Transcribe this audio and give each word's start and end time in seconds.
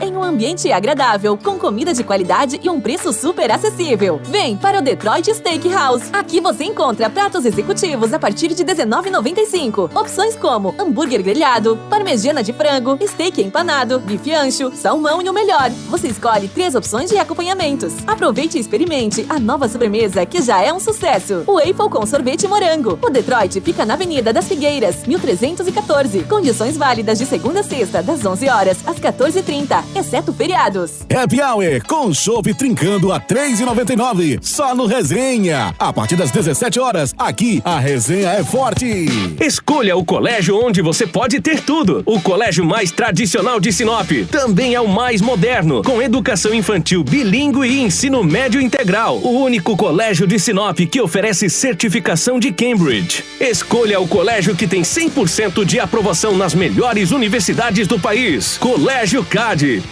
Em 0.00 0.16
um 0.16 0.22
ambiente 0.22 0.70
agradável, 0.70 1.36
com 1.36 1.58
comida 1.58 1.92
de 1.92 2.04
qualidade 2.04 2.60
e 2.62 2.70
um 2.70 2.80
preço 2.80 3.12
super 3.12 3.50
acessível. 3.50 4.20
Vem 4.22 4.56
para 4.56 4.78
o 4.78 4.80
Detroit 4.80 5.34
Steakhouse. 5.34 6.08
Aqui 6.12 6.40
você 6.40 6.62
encontra 6.62 7.10
pratos 7.10 7.44
executivos 7.44 8.14
a 8.14 8.18
partir 8.18 8.54
de 8.54 8.62
R$19,95. 8.62 9.90
Opções 9.92 10.36
como 10.36 10.72
hambúrguer 10.78 11.20
grelhado, 11.20 11.76
parmegiana 11.90 12.44
de 12.44 12.52
frango, 12.52 12.96
steak 13.08 13.42
empanado, 13.42 13.98
bife 13.98 14.32
ancho, 14.32 14.70
salmão 14.72 15.20
e 15.20 15.28
o 15.28 15.32
melhor. 15.32 15.68
Você 15.88 16.06
escolhe 16.06 16.46
três 16.46 16.76
opções 16.76 17.10
de 17.10 17.18
acompanhamentos. 17.18 17.92
Aproveite 18.06 18.58
e 18.58 18.60
experimente 18.60 19.26
a 19.28 19.40
nova 19.40 19.68
sobremesa 19.68 20.24
que 20.24 20.40
já 20.42 20.62
é 20.62 20.72
um 20.72 20.78
sucesso. 20.78 21.42
O 21.44 21.54
Waffle 21.54 21.90
com 21.90 22.06
sorvete 22.06 22.46
morango. 22.46 23.00
O 23.02 23.10
Detroit 23.10 23.60
fica 23.60 23.84
na 23.84 23.94
Avenida 23.94 24.32
das 24.32 24.46
Figueiras, 24.46 25.04
1314. 25.04 26.22
Condições 26.22 26.76
válidas 26.76 27.18
de 27.18 27.26
segunda 27.26 27.58
a 27.58 27.64
sexta, 27.64 28.00
das 28.00 28.24
11 28.24 28.48
horas 28.48 28.78
às 28.86 29.00
14h30, 29.00 29.55
exceto 29.94 30.32
feriados. 30.32 31.06
Happy 31.14 31.40
Hour 31.40 31.82
com 31.86 32.12
chove 32.12 32.52
trincando 32.52 33.12
a 33.12 33.20
3,99. 33.20 34.38
Só 34.42 34.74
no 34.74 34.86
Resenha. 34.86 35.74
A 35.78 35.92
partir 35.92 36.16
das 36.16 36.30
17 36.30 36.78
horas, 36.78 37.14
aqui 37.16 37.62
a 37.64 37.78
resenha 37.78 38.30
é 38.30 38.44
forte. 38.44 39.06
Escolha 39.40 39.96
o 39.96 40.04
colégio 40.04 40.58
onde 40.62 40.82
você 40.82 41.06
pode 41.06 41.40
ter 41.40 41.60
tudo. 41.60 42.02
O 42.04 42.20
colégio 42.20 42.64
mais 42.64 42.90
tradicional 42.90 43.58
de 43.58 43.72
Sinop 43.72 44.10
também 44.30 44.74
é 44.74 44.80
o 44.80 44.88
mais 44.88 45.20
moderno, 45.20 45.82
com 45.82 46.02
educação 46.02 46.52
infantil 46.52 47.02
bilíngue 47.02 47.66
e 47.66 47.80
ensino 47.80 48.22
médio 48.22 48.60
integral. 48.60 49.18
O 49.18 49.40
único 49.40 49.76
colégio 49.76 50.26
de 50.26 50.38
Sinop 50.38 50.78
que 50.80 51.00
oferece 51.00 51.48
certificação 51.48 52.38
de 52.38 52.52
Cambridge. 52.52 53.24
Escolha 53.40 54.00
o 54.00 54.08
colégio 54.08 54.54
que 54.56 54.66
tem 54.66 54.82
100% 54.82 55.64
de 55.64 55.78
aprovação 55.78 56.36
nas 56.36 56.54
melhores 56.54 57.10
universidades 57.10 57.86
do 57.86 57.98
país. 57.98 58.58
Colégio 58.58 59.24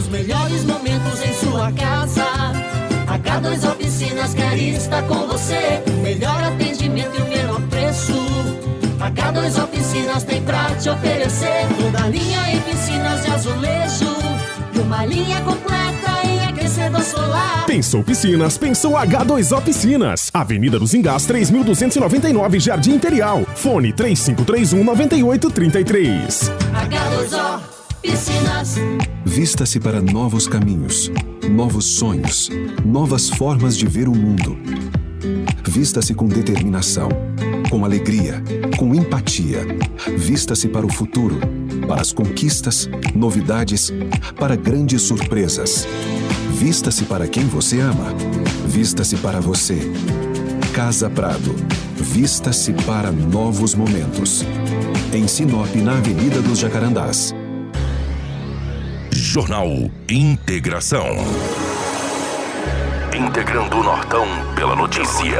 Melhores 0.09 0.65
momentos 0.65 1.21
em 1.21 1.33
sua 1.33 1.71
casa. 1.71 2.25
H2O 3.07 3.71
Oficinas 3.73 4.33
quer 4.33 4.57
estar 4.57 5.03
com 5.03 5.27
você. 5.27 5.83
O 5.87 6.01
melhor 6.01 6.43
atendimento 6.43 7.15
e 7.19 7.21
o 7.21 7.27
menor 7.27 7.61
preço. 7.69 8.13
H2O 8.99 9.63
Oficinas 9.65 10.23
tem 10.23 10.41
pra 10.41 10.65
te 10.75 10.89
oferecer. 10.89 11.67
Toda 11.79 12.07
linha 12.07 12.51
em 12.51 12.59
piscinas 12.61 13.23
de 13.23 13.31
azulejo. 13.31 14.17
E 14.73 14.79
uma 14.79 15.05
linha 15.05 15.41
completa 15.41 16.25
em 16.25 16.43
aquecedor 16.47 17.03
solar. 17.03 17.65
Pensou 17.67 18.03
Piscinas, 18.03 18.57
pensou 18.57 18.93
H2O 18.93 19.61
Piscinas. 19.61 20.31
Avenida 20.33 20.79
dos 20.79 20.95
Engás, 20.95 21.25
3299, 21.25 22.59
Jardim 22.59 22.95
Imperial. 22.95 23.45
Fone 23.55 23.93
3531 23.93 24.83
9833. 24.83 26.51
H2O 26.73 27.68
Piscinas. 28.01 28.75
Vista-se 29.25 29.79
para 29.79 30.01
novos 30.01 30.47
caminhos, 30.47 31.11
novos 31.49 31.97
sonhos, 31.97 32.49
novas 32.85 33.29
formas 33.29 33.77
de 33.77 33.85
ver 33.87 34.07
o 34.07 34.15
mundo. 34.15 34.57
Vista-se 35.67 36.13
com 36.13 36.27
determinação, 36.27 37.09
com 37.69 37.83
alegria, 37.83 38.41
com 38.77 38.95
empatia. 38.95 39.65
Vista-se 40.17 40.67
para 40.67 40.85
o 40.85 40.91
futuro, 40.91 41.39
para 41.87 42.01
as 42.01 42.13
conquistas, 42.13 42.89
novidades, 43.13 43.91
para 44.37 44.55
grandes 44.55 45.01
surpresas. 45.01 45.85
Vista-se 46.53 47.03
para 47.05 47.27
quem 47.27 47.45
você 47.45 47.79
ama. 47.79 48.13
Vista-se 48.65 49.17
para 49.17 49.39
você. 49.39 49.79
Casa 50.73 51.09
Prado. 51.09 51.53
Vista-se 51.95 52.73
para 52.85 53.11
novos 53.11 53.75
momentos. 53.75 54.45
Em 55.13 55.27
Sinop, 55.27 55.75
na 55.75 55.97
Avenida 55.97 56.41
dos 56.41 56.59
Jacarandás. 56.59 57.33
Jornal 59.29 59.67
Integração. 60.09 61.05
Integrando 63.15 63.77
o 63.77 63.83
Nortão 63.83 64.25
pela 64.55 64.75
notícia. 64.75 65.37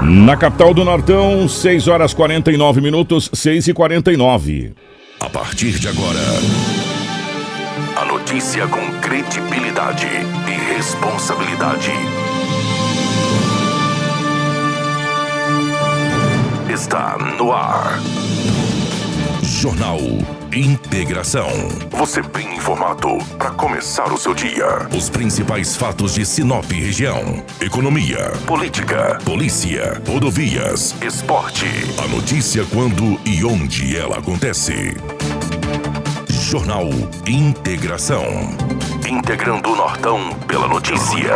Na 0.00 0.36
capital 0.36 0.72
do 0.72 0.84
Nortão, 0.84 1.48
6 1.48 1.88
horas 1.88 2.14
49 2.14 2.80
minutos, 2.80 3.28
6 3.32 3.66
e 3.66 3.74
49. 3.74 4.72
A 5.18 5.28
partir 5.28 5.80
de 5.80 5.88
agora, 5.88 6.20
a 7.96 8.04
notícia 8.04 8.68
com 8.68 9.00
credibilidade 9.00 10.06
e 10.06 10.72
responsabilidade. 10.76 11.90
Está 16.72 17.18
no 17.36 17.50
ar. 17.50 17.98
Jornal 19.54 20.00
Integração. 20.52 21.48
Você 21.92 22.20
bem 22.20 22.56
informado 22.56 23.18
para 23.38 23.52
começar 23.52 24.12
o 24.12 24.18
seu 24.18 24.34
dia. 24.34 24.88
Os 24.94 25.08
principais 25.08 25.76
fatos 25.76 26.14
de 26.14 26.26
Sinop 26.26 26.70
região: 26.70 27.42
economia, 27.60 28.32
política, 28.46 29.16
polícia, 29.24 30.02
rodovias, 30.06 30.94
esporte. 31.00 31.66
A 32.02 32.08
notícia 32.08 32.64
quando 32.72 33.18
e 33.24 33.44
onde 33.44 33.96
ela 33.96 34.18
acontece. 34.18 34.96
Jornal 36.28 36.88
Integração. 37.26 38.24
Integrando 39.08 39.70
o 39.70 39.76
Nortão 39.76 40.30
pela 40.48 40.66
notícia. 40.66 41.32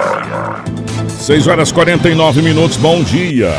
6 1.20 1.46
horas 1.46 1.70
49 1.70 2.42
minutos, 2.42 2.76
bom 2.76 3.00
dia. 3.02 3.52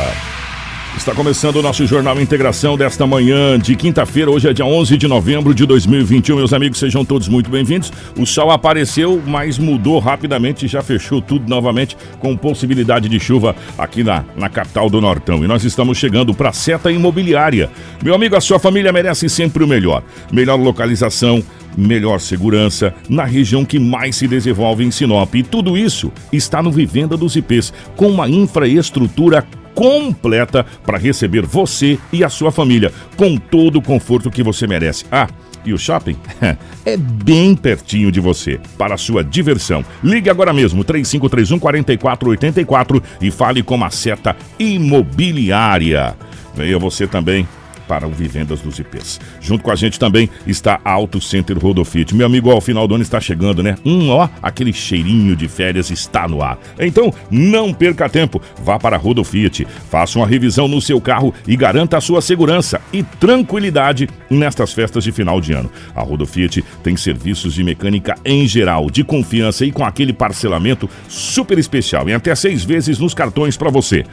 Está 1.00 1.14
começando 1.14 1.56
o 1.56 1.62
nosso 1.62 1.86
Jornal 1.86 2.20
Integração 2.20 2.76
desta 2.76 3.06
manhã 3.06 3.58
de 3.58 3.74
quinta-feira. 3.74 4.30
Hoje 4.30 4.50
é 4.50 4.52
dia 4.52 4.66
11 4.66 4.98
de 4.98 5.08
novembro 5.08 5.54
de 5.54 5.64
2021. 5.64 6.36
Meus 6.36 6.52
amigos, 6.52 6.78
sejam 6.78 7.06
todos 7.06 7.26
muito 7.26 7.48
bem-vindos. 7.48 7.90
O 8.18 8.26
sol 8.26 8.50
apareceu, 8.50 9.20
mas 9.26 9.56
mudou 9.56 9.98
rapidamente 9.98 10.66
e 10.66 10.68
já 10.68 10.82
fechou 10.82 11.22
tudo 11.22 11.48
novamente 11.48 11.96
com 12.18 12.36
possibilidade 12.36 13.08
de 13.08 13.18
chuva 13.18 13.56
aqui 13.78 14.04
na, 14.04 14.26
na 14.36 14.50
capital 14.50 14.90
do 14.90 15.00
Nortão. 15.00 15.42
E 15.42 15.48
nós 15.48 15.64
estamos 15.64 15.96
chegando 15.96 16.34
para 16.34 16.50
a 16.50 16.52
seta 16.52 16.92
imobiliária. 16.92 17.70
Meu 18.04 18.14
amigo, 18.14 18.36
a 18.36 18.40
sua 18.40 18.58
família 18.58 18.92
merece 18.92 19.26
sempre 19.30 19.64
o 19.64 19.66
melhor. 19.66 20.02
Melhor 20.30 20.60
localização, 20.60 21.42
melhor 21.78 22.20
segurança 22.20 22.92
na 23.08 23.24
região 23.24 23.64
que 23.64 23.78
mais 23.78 24.16
se 24.16 24.28
desenvolve 24.28 24.84
em 24.84 24.90
Sinop. 24.90 25.34
E 25.34 25.42
tudo 25.42 25.78
isso 25.78 26.12
está 26.30 26.62
no 26.62 26.70
Vivenda 26.70 27.16
dos 27.16 27.36
IPs, 27.36 27.72
com 27.96 28.08
uma 28.08 28.28
infraestrutura 28.28 29.46
completa 29.74 30.64
para 30.84 30.98
receber 30.98 31.44
você 31.44 31.98
e 32.12 32.24
a 32.24 32.28
sua 32.28 32.50
família 32.52 32.92
com 33.16 33.36
todo 33.36 33.78
o 33.78 33.82
conforto 33.82 34.30
que 34.30 34.42
você 34.42 34.66
merece. 34.66 35.04
Ah, 35.10 35.28
e 35.64 35.72
o 35.72 35.78
shopping 35.78 36.16
é 36.84 36.96
bem 36.96 37.54
pertinho 37.54 38.10
de 38.10 38.20
você, 38.20 38.58
para 38.78 38.94
a 38.94 38.98
sua 38.98 39.22
diversão. 39.22 39.84
Ligue 40.02 40.30
agora 40.30 40.52
mesmo, 40.52 40.84
3531 40.84 41.58
4484 41.58 43.02
e 43.20 43.30
fale 43.30 43.62
com 43.62 43.82
a 43.84 43.90
seta 43.90 44.36
imobiliária. 44.58 46.16
Venha 46.54 46.78
você 46.78 47.06
também 47.06 47.46
para 47.90 48.06
o 48.06 48.10
Vivendas 48.12 48.60
dos 48.60 48.78
IPs. 48.78 49.18
Junto 49.40 49.64
com 49.64 49.70
a 49.72 49.74
gente 49.74 49.98
também 49.98 50.30
está 50.46 50.80
a 50.84 50.92
Auto 50.92 51.20
Center 51.20 51.58
Rodofit. 51.58 52.14
Meu 52.14 52.24
amigo, 52.24 52.48
ao 52.48 52.60
final 52.60 52.86
do 52.86 52.94
ano 52.94 53.02
está 53.02 53.20
chegando, 53.20 53.64
né? 53.64 53.74
Um, 53.84 54.10
ó, 54.10 54.28
aquele 54.40 54.72
cheirinho 54.72 55.34
de 55.34 55.48
férias 55.48 55.90
está 55.90 56.28
no 56.28 56.40
ar. 56.40 56.56
Então, 56.78 57.12
não 57.28 57.74
perca 57.74 58.08
tempo. 58.08 58.40
Vá 58.62 58.78
para 58.78 58.94
a 58.94 58.98
Rodofit, 58.98 59.66
faça 59.90 60.20
uma 60.20 60.26
revisão 60.26 60.68
no 60.68 60.80
seu 60.80 61.00
carro 61.00 61.34
e 61.48 61.56
garanta 61.56 61.96
a 61.96 62.00
sua 62.00 62.22
segurança 62.22 62.80
e 62.92 63.02
tranquilidade 63.02 64.08
nestas 64.30 64.72
festas 64.72 65.02
de 65.02 65.10
final 65.10 65.40
de 65.40 65.52
ano. 65.52 65.68
A 65.92 66.00
Rodofit 66.00 66.64
tem 66.84 66.96
serviços 66.96 67.54
de 67.54 67.64
mecânica 67.64 68.14
em 68.24 68.46
geral, 68.46 68.88
de 68.88 69.02
confiança 69.02 69.66
e 69.66 69.72
com 69.72 69.84
aquele 69.84 70.12
parcelamento 70.12 70.88
super 71.08 71.58
especial 71.58 72.08
em 72.08 72.14
até 72.14 72.32
seis 72.36 72.62
vezes 72.62 73.00
nos 73.00 73.14
cartões 73.14 73.56
para 73.56 73.68
você. 73.68 74.04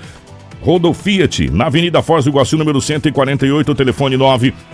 Rodo 0.62 0.94
Fiat, 0.94 1.50
na 1.52 1.66
Avenida 1.68 2.02
Foz 2.02 2.26
do 2.26 2.32
Iguaçu, 2.32 2.58
número 2.58 2.82
148, 2.82 3.76
telefone 3.76 4.18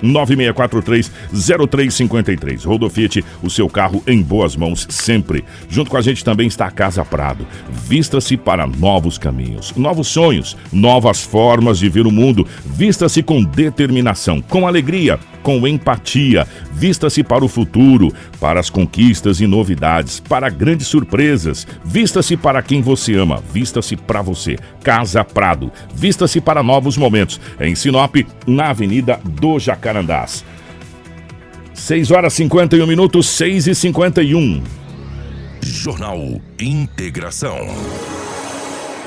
996430353. 0.01 2.65
Rodo 2.65 2.89
Fiat, 2.89 3.23
o 3.41 3.49
seu 3.49 3.67
carro 3.69 4.01
em 4.07 4.21
boas 4.21 4.55
mãos 4.55 4.87
sempre. 4.89 5.43
Junto 5.69 5.91
com 5.91 5.97
a 5.97 6.01
gente 6.01 6.23
também 6.23 6.47
está 6.47 6.67
a 6.67 6.71
Casa 6.71 7.03
Prado. 7.03 7.45
Vista-se 7.69 8.37
para 8.37 8.65
novos 8.65 9.17
caminhos, 9.17 9.73
novos 9.75 10.07
sonhos, 10.07 10.55
novas 10.71 11.21
formas 11.21 11.79
de 11.79 11.89
ver 11.89 12.07
o 12.07 12.11
mundo. 12.11 12.47
Vista-se 12.65 13.21
com 13.21 13.43
determinação, 13.43 14.41
com 14.41 14.65
alegria, 14.67 15.19
com 15.43 15.67
empatia. 15.67 16.47
Vista-se 16.71 17.23
para 17.23 17.45
o 17.45 17.47
futuro, 17.47 18.11
para 18.39 18.59
as 18.59 18.69
conquistas 18.69 19.39
e 19.39 19.45
novidades, 19.45 20.19
para 20.19 20.49
grandes 20.49 20.87
surpresas. 20.87 21.67
Vista-se 21.83 22.35
para 22.35 22.63
quem 22.63 22.81
você 22.81 23.15
ama, 23.15 23.43
vista-se 23.53 23.95
para 23.95 24.21
você. 24.21 24.57
Casa 24.83 25.23
Prado, 25.23 25.71
vista-se 25.93 26.41
para 26.41 26.63
novos 26.63 26.97
momentos. 26.97 27.39
Em 27.59 27.75
Sinop, 27.75 28.15
na 28.45 28.69
Avenida 28.69 29.19
do 29.23 29.59
Jacarandás. 29.59 30.43
6 31.73 32.11
horas 32.11 32.33
51 32.33 32.85
minutos, 32.87 33.27
6 33.27 33.67
e 33.67 33.75
51. 33.75 34.63
Jornal 35.61 36.41
Integração. 36.59 37.57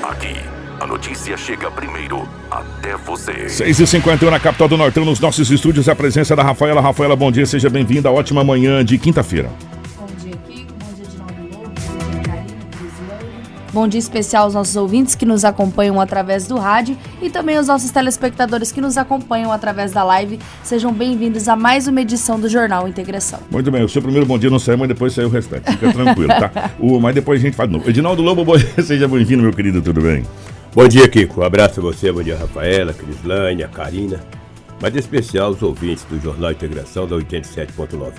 Aqui, 0.03 0.35
a 0.79 0.85
notícia 0.85 1.35
chega 1.37 1.71
primeiro 1.71 2.27
até 2.51 2.95
você. 2.97 3.49
6 3.49 3.79
e 3.79 3.87
51 3.87 4.29
na 4.29 4.39
capital 4.39 4.67
do 4.67 4.77
Nortão, 4.77 5.05
nos 5.05 5.19
nossos 5.19 5.49
estúdios, 5.49 5.89
a 5.89 5.95
presença 5.95 6.35
da 6.35 6.43
Rafaela. 6.43 6.81
Rafaela, 6.81 7.15
bom 7.15 7.31
dia, 7.31 7.45
seja 7.45 7.69
bem-vinda. 7.69 8.11
Ótima 8.11 8.43
manhã 8.43 8.83
de 8.83 8.97
quinta-feira. 8.97 9.49
Bom 13.77 13.87
dia 13.87 13.99
especial 13.99 14.45
aos 14.45 14.55
nossos 14.55 14.75
ouvintes 14.75 15.13
que 15.13 15.23
nos 15.23 15.45
acompanham 15.45 16.01
através 16.01 16.47
do 16.47 16.57
rádio 16.57 16.97
e 17.21 17.29
também 17.29 17.57
aos 17.57 17.67
nossos 17.67 17.91
telespectadores 17.91 18.71
que 18.71 18.81
nos 18.81 18.97
acompanham 18.97 19.51
através 19.51 19.91
da 19.91 20.03
live. 20.03 20.39
Sejam 20.63 20.91
bem-vindos 20.91 21.47
a 21.47 21.55
mais 21.55 21.87
uma 21.87 22.01
edição 22.01 22.39
do 22.39 22.49
Jornal 22.49 22.87
Integração. 22.87 23.39
Muito 23.51 23.69
bem, 23.69 23.83
o 23.83 23.87
seu 23.87 24.01
primeiro 24.01 24.25
bom 24.25 24.39
dia 24.39 24.49
não 24.49 24.57
saiu, 24.57 24.79
mas 24.79 24.87
depois 24.87 25.13
saiu 25.13 25.27
o 25.27 25.29
restante. 25.29 25.71
Fica 25.73 25.93
tranquilo, 25.93 26.27
tá? 26.27 26.71
O, 26.81 26.99
mas 26.99 27.13
depois 27.13 27.39
a 27.39 27.43
gente 27.43 27.55
faz 27.55 27.69
de 27.69 27.77
novo. 27.77 27.87
Edinaldo 27.87 28.23
Lobo, 28.23 28.43
bom 28.43 28.57
dia, 28.57 28.67
seja 28.81 29.07
bem-vindo, 29.07 29.43
meu 29.43 29.53
querido, 29.53 29.79
tudo 29.79 30.01
bem? 30.01 30.23
Bom 30.73 30.87
dia, 30.87 31.07
Kiko. 31.07 31.41
Um 31.41 31.43
abraço 31.43 31.79
a 31.79 31.83
você, 31.83 32.11
bom 32.11 32.23
dia, 32.23 32.35
Rafaela, 32.35 32.93
Crislane, 32.93 33.63
a 33.63 33.67
Karina. 33.67 34.19
Mas 34.81 34.95
em 34.95 34.97
especial 34.97 35.51
os 35.51 35.61
ouvintes 35.61 36.03
do 36.05 36.19
Jornal 36.19 36.51
Integração 36.51 37.05
da 37.05 37.15
87.9. 37.15 38.13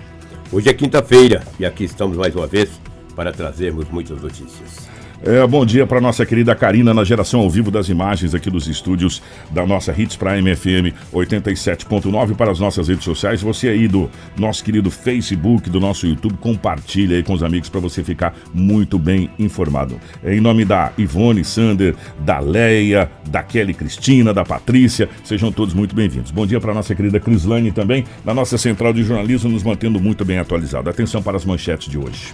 Hoje 0.52 0.68
é 0.68 0.72
quinta-feira 0.72 1.42
e 1.58 1.66
aqui 1.66 1.82
estamos 1.82 2.16
mais 2.16 2.36
uma 2.36 2.46
vez 2.46 2.70
para 3.16 3.32
trazermos 3.32 3.88
muitas 3.90 4.22
notícias. 4.22 4.97
É, 5.20 5.44
bom 5.48 5.66
dia 5.66 5.84
para 5.84 6.00
nossa 6.00 6.24
querida 6.24 6.54
Karina 6.54 6.94
na 6.94 7.02
geração 7.02 7.40
ao 7.40 7.50
vivo 7.50 7.72
das 7.72 7.88
imagens 7.88 8.36
aqui 8.36 8.48
dos 8.48 8.68
estúdios 8.68 9.20
da 9.50 9.66
nossa 9.66 9.92
Hits 9.92 10.16
Prime 10.16 10.54
FM 10.54 10.94
87.9 11.12 12.36
para 12.36 12.52
as 12.52 12.60
nossas 12.60 12.86
redes 12.86 13.02
sociais. 13.02 13.42
Você 13.42 13.68
aí 13.68 13.88
do 13.88 14.08
nosso 14.36 14.62
querido 14.62 14.92
Facebook, 14.92 15.68
do 15.68 15.80
nosso 15.80 16.06
YouTube, 16.06 16.36
compartilha 16.38 17.16
aí 17.16 17.24
com 17.24 17.32
os 17.32 17.42
amigos 17.42 17.68
para 17.68 17.80
você 17.80 18.04
ficar 18.04 18.32
muito 18.54 18.96
bem 18.96 19.28
informado. 19.40 19.98
É, 20.22 20.36
em 20.36 20.40
nome 20.40 20.64
da 20.64 20.92
Ivone 20.96 21.44
Sander, 21.44 21.96
da 22.20 22.38
Leia, 22.38 23.10
da 23.28 23.42
Kelly 23.42 23.74
Cristina, 23.74 24.32
da 24.32 24.44
Patrícia, 24.44 25.08
sejam 25.24 25.50
todos 25.50 25.74
muito 25.74 25.96
bem-vindos. 25.96 26.30
Bom 26.30 26.46
dia 26.46 26.60
para 26.60 26.72
nossa 26.72 26.94
querida 26.94 27.18
Crislane 27.18 27.72
também, 27.72 28.04
na 28.24 28.32
nossa 28.32 28.56
central 28.56 28.92
de 28.92 29.02
jornalismo, 29.02 29.50
nos 29.50 29.64
mantendo 29.64 30.00
muito 30.00 30.24
bem 30.24 30.38
atualizado. 30.38 30.88
Atenção 30.88 31.20
para 31.20 31.36
as 31.36 31.44
manchetes 31.44 31.90
de 31.90 31.98
hoje. 31.98 32.32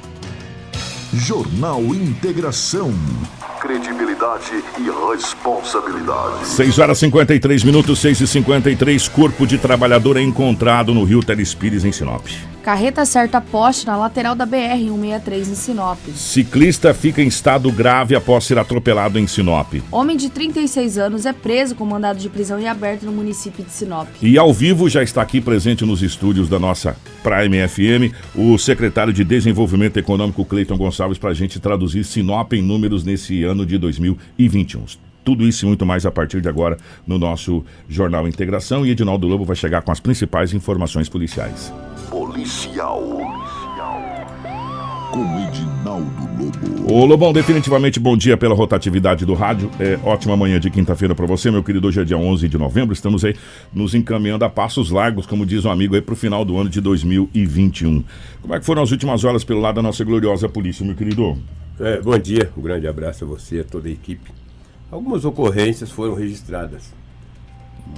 Jornal 1.16 1.80
Integração. 1.94 2.92
Credibilidade 3.60 4.64
e 4.78 5.12
responsabilidade. 5.12 6.46
6 6.46 6.78
horas 6.80 6.98
53 6.98 7.62
minutos, 7.62 8.00
6 8.00 8.20
e 8.20 8.26
53 8.26 9.08
Corpo 9.08 9.46
de 9.46 9.56
trabalhador 9.56 10.16
é 10.16 10.22
encontrado 10.22 10.92
no 10.92 11.04
Rio 11.04 11.22
Telespires, 11.22 11.84
em 11.84 11.92
Sinop. 11.92 12.26
Carreta 12.64 13.02
acerta 13.02 13.42
poste 13.42 13.86
na 13.86 13.94
lateral 13.94 14.34
da 14.34 14.46
BR-163 14.46 15.50
em 15.50 15.54
Sinop. 15.54 15.98
Ciclista 16.14 16.94
fica 16.94 17.20
em 17.20 17.26
estado 17.26 17.70
grave 17.70 18.16
após 18.16 18.44
ser 18.44 18.58
atropelado 18.58 19.18
em 19.18 19.26
Sinop. 19.26 19.74
Homem 19.92 20.16
de 20.16 20.30
36 20.30 20.96
anos 20.96 21.26
é 21.26 21.34
preso 21.34 21.74
com 21.74 21.84
mandado 21.84 22.18
de 22.18 22.30
prisão 22.30 22.58
em 22.58 22.66
aberto 22.66 23.04
no 23.04 23.12
município 23.12 23.62
de 23.62 23.70
Sinop. 23.70 24.08
E 24.22 24.38
ao 24.38 24.50
vivo 24.50 24.88
já 24.88 25.02
está 25.02 25.20
aqui 25.20 25.42
presente 25.42 25.84
nos 25.84 26.02
estúdios 26.02 26.48
da 26.48 26.58
nossa 26.58 26.96
Prime 27.22 27.68
FM 27.68 28.14
o 28.34 28.56
secretário 28.56 29.12
de 29.12 29.24
Desenvolvimento 29.24 29.98
Econômico, 29.98 30.42
Cleiton 30.42 30.78
Gonçalves, 30.78 31.18
para 31.18 31.30
a 31.30 31.34
gente 31.34 31.60
traduzir 31.60 32.02
Sinop 32.02 32.54
em 32.54 32.62
números 32.62 33.04
nesse 33.04 33.44
ano 33.44 33.66
de 33.66 33.76
2021. 33.76 34.86
Tudo 35.22 35.46
isso 35.46 35.66
e 35.66 35.68
muito 35.68 35.84
mais 35.84 36.06
a 36.06 36.10
partir 36.10 36.40
de 36.40 36.48
agora 36.48 36.78
no 37.06 37.18
nosso 37.18 37.62
Jornal 37.88 38.26
Integração. 38.26 38.86
E 38.86 38.90
Edinaldo 38.90 39.26
Lobo 39.26 39.44
vai 39.44 39.56
chegar 39.56 39.82
com 39.82 39.92
as 39.92 40.00
principais 40.00 40.54
informações 40.54 41.10
policiais. 41.10 41.70
Policial. 42.10 43.02
Com 45.12 45.24
Edinaldo 45.46 46.04
Lobo. 46.38 46.92
Ô 46.92 47.04
Lobão, 47.04 47.32
definitivamente 47.32 48.00
bom 48.00 48.16
dia 48.16 48.36
pela 48.36 48.54
rotatividade 48.54 49.24
do 49.24 49.34
rádio. 49.34 49.70
É 49.78 49.98
ótima 50.04 50.36
manhã 50.36 50.58
de 50.58 50.70
quinta-feira 50.70 51.14
para 51.14 51.26
você, 51.26 51.50
meu 51.50 51.62
querido. 51.62 51.86
Hoje 51.86 52.00
é 52.00 52.04
dia 52.04 52.18
11 52.18 52.48
de 52.48 52.58
novembro. 52.58 52.92
Estamos 52.92 53.24
aí 53.24 53.34
nos 53.72 53.94
encaminhando 53.94 54.44
a 54.44 54.50
passos 54.50 54.90
largos, 54.90 55.26
como 55.26 55.46
diz 55.46 55.64
um 55.64 55.70
amigo 55.70 55.94
aí, 55.94 56.02
para 56.02 56.12
o 56.12 56.16
final 56.16 56.44
do 56.44 56.58
ano 56.58 56.68
de 56.68 56.80
2021. 56.80 58.02
Como 58.42 58.54
é 58.54 58.58
que 58.58 58.66
foram 58.66 58.82
as 58.82 58.90
últimas 58.90 59.24
horas 59.24 59.44
pelo 59.44 59.60
lado 59.60 59.76
da 59.76 59.82
nossa 59.82 60.04
gloriosa 60.04 60.48
polícia, 60.48 60.84
meu 60.84 60.94
querido? 60.94 61.38
É, 61.78 62.00
bom 62.00 62.18
dia, 62.18 62.50
um 62.56 62.62
grande 62.62 62.86
abraço 62.86 63.24
a 63.24 63.26
você, 63.28 63.60
a 63.60 63.64
toda 63.64 63.88
a 63.88 63.92
equipe. 63.92 64.30
Algumas 64.90 65.24
ocorrências 65.24 65.90
foram 65.90 66.14
registradas. 66.14 66.92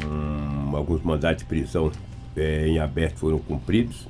Hum, 0.04 0.74
alguns 0.74 1.02
mandados 1.02 1.38
de 1.38 1.44
prisão 1.44 1.90
é, 2.36 2.66
em 2.68 2.78
aberto 2.78 3.18
foram 3.18 3.38
cumpridos. 3.38 4.06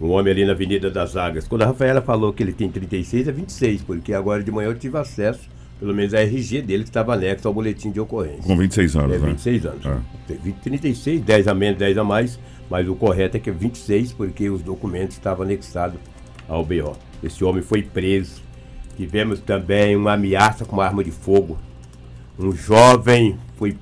Um 0.00 0.10
homem 0.10 0.32
ali 0.32 0.44
na 0.44 0.52
Avenida 0.52 0.90
das 0.90 1.16
Águas. 1.16 1.46
Quando 1.46 1.62
a 1.62 1.66
Rafaela 1.66 2.02
falou 2.02 2.32
que 2.32 2.42
ele 2.42 2.52
tem 2.52 2.68
36, 2.68 3.28
é 3.28 3.32
26, 3.32 3.82
porque 3.82 4.12
agora 4.12 4.42
de 4.42 4.50
manhã 4.50 4.68
eu 4.68 4.74
tive 4.78 4.98
acesso, 4.98 5.48
pelo 5.78 5.94
menos 5.94 6.12
a 6.12 6.20
RG 6.20 6.60
dele, 6.62 6.82
que 6.82 6.90
estava 6.90 7.14
anexo 7.14 7.46
ao 7.46 7.54
boletim 7.54 7.90
de 7.92 8.00
ocorrência. 8.00 8.42
Com 8.42 8.56
26 8.56 8.96
anos, 8.96 9.12
É, 9.16 9.18
né? 9.18 9.26
26 9.28 9.66
anos. 9.66 9.86
É. 9.86 9.96
Tem 10.26 10.36
20, 10.38 10.54
36, 10.56 11.20
10 11.22 11.48
a 11.48 11.54
menos, 11.54 11.78
10 11.78 11.98
a 11.98 12.04
mais, 12.04 12.38
Mas 12.70 12.88
o 12.88 12.94
correto 12.94 13.36
é 13.36 13.40
que 13.40 13.50
é 13.50 13.52
26, 13.52 14.12
porque 14.14 14.48
os 14.48 14.62
documentos 14.62 15.16
estavam 15.16 15.44
anexados 15.44 16.00
ao 16.48 16.64
BO. 16.64 16.96
Esse 17.22 17.44
homem 17.44 17.62
foi 17.62 17.82
preso. 17.82 18.40
Tivemos 18.96 19.40
também 19.40 19.94
uma 19.94 20.14
ameaça 20.14 20.64
com 20.64 20.76
uma 20.76 20.84
arma 20.86 21.04
de 21.04 21.10
fogo. 21.10 21.58
Um 22.38 22.52
jovem 22.52 23.36
foi 23.56 23.76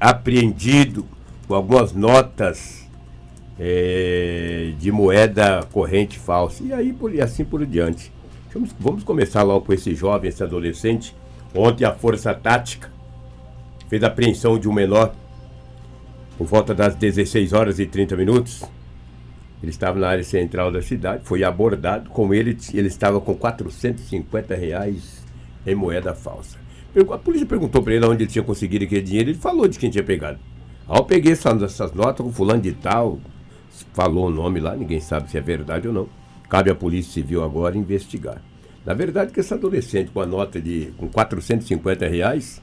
apreendido 0.00 1.04
com 1.46 1.54
algumas 1.54 1.92
notas 1.92 2.88
é, 3.62 4.72
de 4.78 4.90
moeda 4.90 5.60
corrente 5.70 6.18
falsa. 6.18 6.64
E 6.64 6.72
aí 6.72 6.94
por, 6.94 7.12
assim 7.20 7.44
por 7.44 7.64
diante. 7.66 8.10
Vamos, 8.52 8.74
vamos 8.80 9.04
começar 9.04 9.42
logo 9.42 9.66
com 9.66 9.72
esse 9.74 9.94
jovem, 9.94 10.30
esse 10.30 10.42
adolescente. 10.42 11.14
Ontem 11.54 11.84
a 11.84 11.92
Força 11.92 12.32
Tática 12.32 12.90
fez 13.88 14.02
a 14.02 14.06
apreensão 14.06 14.58
de 14.58 14.66
um 14.66 14.72
menor 14.72 15.14
por 16.38 16.46
volta 16.46 16.74
das 16.74 16.94
16 16.94 17.52
horas 17.52 17.78
e 17.78 17.84
30 17.84 18.16
minutos. 18.16 18.64
Ele 19.62 19.70
estava 19.70 19.98
na 19.98 20.08
área 20.08 20.24
central 20.24 20.72
da 20.72 20.80
cidade, 20.80 21.22
foi 21.24 21.44
abordado. 21.44 22.08
Com 22.08 22.32
ele, 22.32 22.56
ele 22.72 22.88
estava 22.88 23.20
com 23.20 23.34
450 23.34 24.54
reais 24.54 25.22
em 25.66 25.74
moeda 25.74 26.14
falsa. 26.14 26.58
A 27.12 27.18
polícia 27.18 27.46
perguntou 27.46 27.82
para 27.82 27.94
ele 27.94 28.06
onde 28.06 28.24
ele 28.24 28.30
tinha 28.30 28.42
conseguido 28.42 28.86
aquele 28.86 29.02
dinheiro. 29.02 29.30
Ele 29.30 29.38
falou 29.38 29.68
de 29.68 29.78
quem 29.78 29.90
tinha 29.90 30.02
pegado. 30.02 30.38
Aí 30.88 30.98
eu 30.98 31.04
peguei 31.04 31.32
essas, 31.32 31.62
essas 31.62 31.92
notas 31.92 32.24
com 32.24 32.32
fulano 32.32 32.62
de 32.62 32.72
tal, 32.72 33.20
falou 33.92 34.26
o 34.26 34.30
nome 34.30 34.60
lá, 34.60 34.76
ninguém 34.76 35.00
sabe 35.00 35.30
se 35.30 35.38
é 35.38 35.40
verdade 35.40 35.88
ou 35.88 35.94
não. 35.94 36.08
Cabe 36.48 36.70
à 36.70 36.74
Polícia 36.74 37.12
Civil 37.12 37.44
agora 37.44 37.78
investigar. 37.78 38.42
Na 38.84 38.94
verdade, 38.94 39.32
que 39.32 39.40
esse 39.40 39.52
adolescente 39.52 40.10
com 40.10 40.20
a 40.20 40.26
nota 40.26 40.60
de 40.60 40.92
com 40.96 41.08
450 41.08 42.06
reais, 42.08 42.62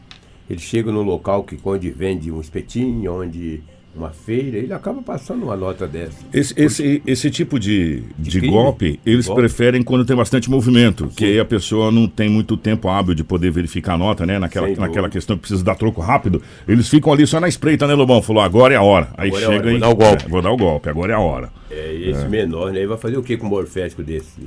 ele 0.49 0.59
chega 0.59 0.91
no 0.91 1.03
local 1.03 1.43
que 1.43 1.57
onde 1.63 1.89
vende 1.89 2.31
um 2.31 2.41
espetinho, 2.41 3.13
onde 3.13 3.63
uma 3.97 4.11
feira, 4.11 4.57
ele 4.57 4.71
acaba 4.71 5.01
passando 5.01 5.43
uma 5.43 5.55
nota 5.55 5.87
dessa. 5.87 6.17
Esse, 6.33 6.53
esse, 6.55 7.01
esse 7.05 7.31
tipo 7.31 7.59
de, 7.59 8.03
de, 8.17 8.39
de 8.39 8.47
golpe, 8.47 8.99
eles 9.05 9.25
golpe. 9.25 9.41
preferem 9.41 9.81
quando 9.81 10.05
tem 10.05 10.15
bastante 10.15 10.49
movimento, 10.49 11.05
Sim. 11.05 11.15
que 11.15 11.25
aí 11.25 11.39
a 11.39 11.45
pessoa 11.45 11.91
não 11.91 12.07
tem 12.07 12.29
muito 12.29 12.55
tempo 12.55 12.87
hábil 12.87 13.15
de 13.15 13.23
poder 13.23 13.51
verificar 13.51 13.93
a 13.93 13.97
nota, 13.97 14.25
né? 14.25 14.37
Naquela, 14.37 14.69
naquela 14.69 15.09
questão 15.09 15.35
que 15.35 15.41
precisa 15.41 15.63
dar 15.63 15.75
troco 15.75 15.99
rápido. 16.01 16.41
Eles 16.67 16.87
ficam 16.87 17.11
ali 17.11 17.25
só 17.25 17.39
na 17.39 17.47
espreita, 17.47 17.87
né, 17.87 17.93
Lobão? 17.93 18.21
Falou, 18.21 18.43
agora 18.43 18.73
é 18.73 18.77
a 18.77 18.83
hora. 18.83 19.09
Aí 19.17 19.29
agora 19.29 19.45
chega 19.45 19.69
é 19.69 19.73
e. 19.73 19.79
Vou 19.79 19.79
dar 19.79 19.89
o 19.89 19.95
golpe. 19.95 20.25
É, 20.25 20.29
vou 20.29 20.41
dar 20.41 20.51
o 20.51 20.57
golpe, 20.57 20.89
agora 20.89 21.11
é 21.11 21.15
a 21.15 21.19
hora. 21.19 21.49
É, 21.71 21.93
esse 21.93 22.25
é. 22.25 22.29
menor, 22.29 22.71
né? 22.71 22.79
Ele 22.79 22.87
vai 22.87 22.97
fazer 22.97 23.17
o 23.17 23.23
que 23.23 23.35
com 23.37 23.47
um 23.47 23.49
morfético 23.49 24.03
desse? 24.03 24.39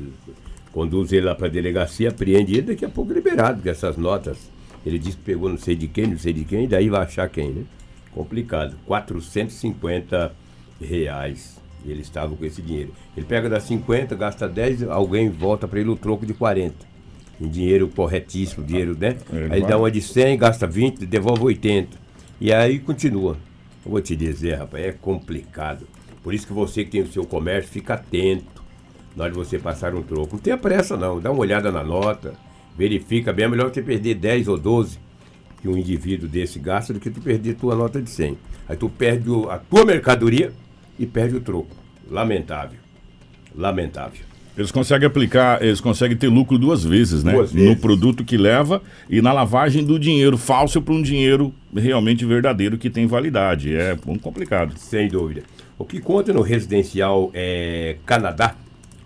Conduz 0.73 1.13
ele 1.13 1.27
lá 1.27 1.35
para 1.35 1.49
a 1.49 1.51
delegacia, 1.51 2.11
apreende 2.11 2.53
ele, 2.53 2.63
daqui 2.63 2.85
a 2.85 2.89
pouco 2.89 3.13
liberado, 3.13 3.61
com 3.61 3.69
essas 3.69 3.97
notas. 3.97 4.39
Ele 4.87 4.99
disse 4.99 5.17
que 5.17 5.25
pegou 5.25 5.49
não 5.49 5.59
sei 5.59 5.75
de 5.75 5.89
quem, 5.89 6.07
não 6.07 6.19
sei 6.19 6.33
de 6.33 6.45
quem, 6.45 6.65
e 6.65 6.67
daí 6.67 6.89
vai 6.89 7.03
achar 7.03 7.29
quem, 7.29 7.51
né? 7.51 7.63
Complicado. 8.15 8.77
450 8.87 10.33
reais. 10.81 11.61
Ele 11.85 12.03
estava 12.03 12.37
com 12.37 12.45
esse 12.45 12.61
dinheiro. 12.61 12.93
Ele 13.17 13.27
pega 13.27 13.49
das 13.49 13.63
50, 13.65 14.15
gasta 14.15 14.49
10, 14.49 14.85
alguém 14.85 15.31
volta 15.31 15.67
para 15.67 15.81
ele 15.81 15.89
o 15.89 15.97
troco 15.97 16.27
de 16.27 16.35
40. 16.35 16.75
Em 17.41 17.49
dinheiro 17.49 17.89
corretíssimo, 17.89 18.65
dinheiro, 18.65 18.97
né? 18.99 19.17
Ele 19.33 19.55
aí 19.55 19.63
dá 19.63 19.79
uma 19.79 19.91
de 19.91 20.03
100, 20.03 20.37
gasta 20.37 20.67
20, 20.67 21.07
devolve 21.07 21.45
80. 21.45 21.97
E 22.39 22.53
aí 22.53 22.79
continua. 22.79 23.37
Eu 23.85 23.93
vou 23.93 24.01
te 24.01 24.15
dizer, 24.15 24.57
rapaz, 24.57 24.85
é 24.85 24.93
complicado. 24.93 25.87
Por 26.23 26.35
isso 26.35 26.47
que 26.47 26.53
você 26.53 26.85
que 26.85 26.91
tem 26.91 27.01
o 27.01 27.11
seu 27.11 27.25
comércio, 27.25 27.71
fica 27.71 27.95
atento 27.95 28.63
na 29.17 29.25
hora 29.25 29.33
de 29.33 29.39
você 29.39 29.59
passar 29.59 29.95
um 29.95 30.03
troco. 30.03 30.37
Não 30.37 30.39
tenha 30.39 30.59
pressa 30.59 30.99
não, 30.99 31.19
dá 31.19 31.31
uma 31.31 31.41
olhada 31.41 31.73
na 31.73 31.83
nota, 31.83 32.35
verifica 32.77 33.33
bem, 33.33 33.47
é 33.47 33.49
melhor 33.49 33.73
você 33.73 33.81
perder 33.81 34.17
10 34.17 34.49
ou 34.49 34.59
12 34.59 34.99
que 35.61 35.69
um 35.69 35.77
indivíduo 35.77 36.29
desse 36.29 36.59
gasta 36.59 36.93
do 36.93 37.01
que 37.01 37.11
tu 37.11 37.21
perder 37.21 37.55
tua 37.55 37.75
nota 37.75 38.01
de 38.01 38.11
100. 38.11 38.39
Aí 38.69 38.77
tu 38.77 38.89
perde 38.89 39.29
a 39.51 39.59
tua 39.59 39.85
mercadoria 39.85 40.53
e 40.99 41.07
perde 41.07 41.37
o 41.37 41.41
troco. 41.41 41.75
Lamentável. 42.11 42.79
Lamentável. 43.55 44.31
Eles 44.57 44.71
conseguem 44.73 45.07
aplicar, 45.07 45.63
eles 45.63 45.81
conseguem 45.81 46.17
ter 46.17 46.29
lucro 46.29 46.59
duas 46.59 46.85
vezes, 46.85 47.25
né? 47.25 47.33
Duas 47.33 47.53
vezes. 47.53 47.69
No 47.69 47.77
produto 47.77 48.25
que 48.25 48.37
leva 48.37 48.83
e 49.09 49.23
na 49.23 49.33
lavagem 49.33 49.85
do 49.85 49.99
dinheiro 49.99 50.37
falso 50.37 50.83
para 50.83 50.93
um 50.93 51.01
dinheiro 51.01 51.55
realmente 51.75 52.25
verdadeiro 52.25 52.77
que 52.77 52.91
tem 52.91 53.07
validade. 53.07 53.75
É 53.75 53.97
muito 54.05 54.21
complicado. 54.21 54.77
Sem 54.77 55.09
dúvida. 55.09 55.43
O 55.79 55.85
que 55.85 56.01
conta 56.01 56.33
no 56.33 56.43
residencial 56.43 57.31
é, 57.33 57.97
Canadá. 58.05 58.55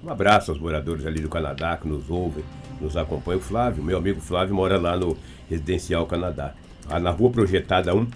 Um 0.03 0.11
abraço 0.11 0.51
aos 0.51 0.61
moradores 0.61 1.07
ali 1.07 1.21
do 1.21 1.29
Canadá 1.29 1.77
que 1.77 1.87
nos 1.87 2.11
ouvem, 2.11 2.45
nos 2.81 2.97
acompanham. 2.97 3.39
O 3.41 3.43
Flávio, 3.43 3.83
meu 3.83 3.99
amigo 3.99 4.21
Flávio, 4.21 4.55
mora 4.55 4.79
lá 4.79 4.97
no 4.97 5.17
Residencial 5.49 6.07
Canadá. 6.07 6.55
Ah, 6.89 7.01
na 7.01 7.11
rua 7.11 7.31
projetada 7.31 7.95
1, 7.95 8.07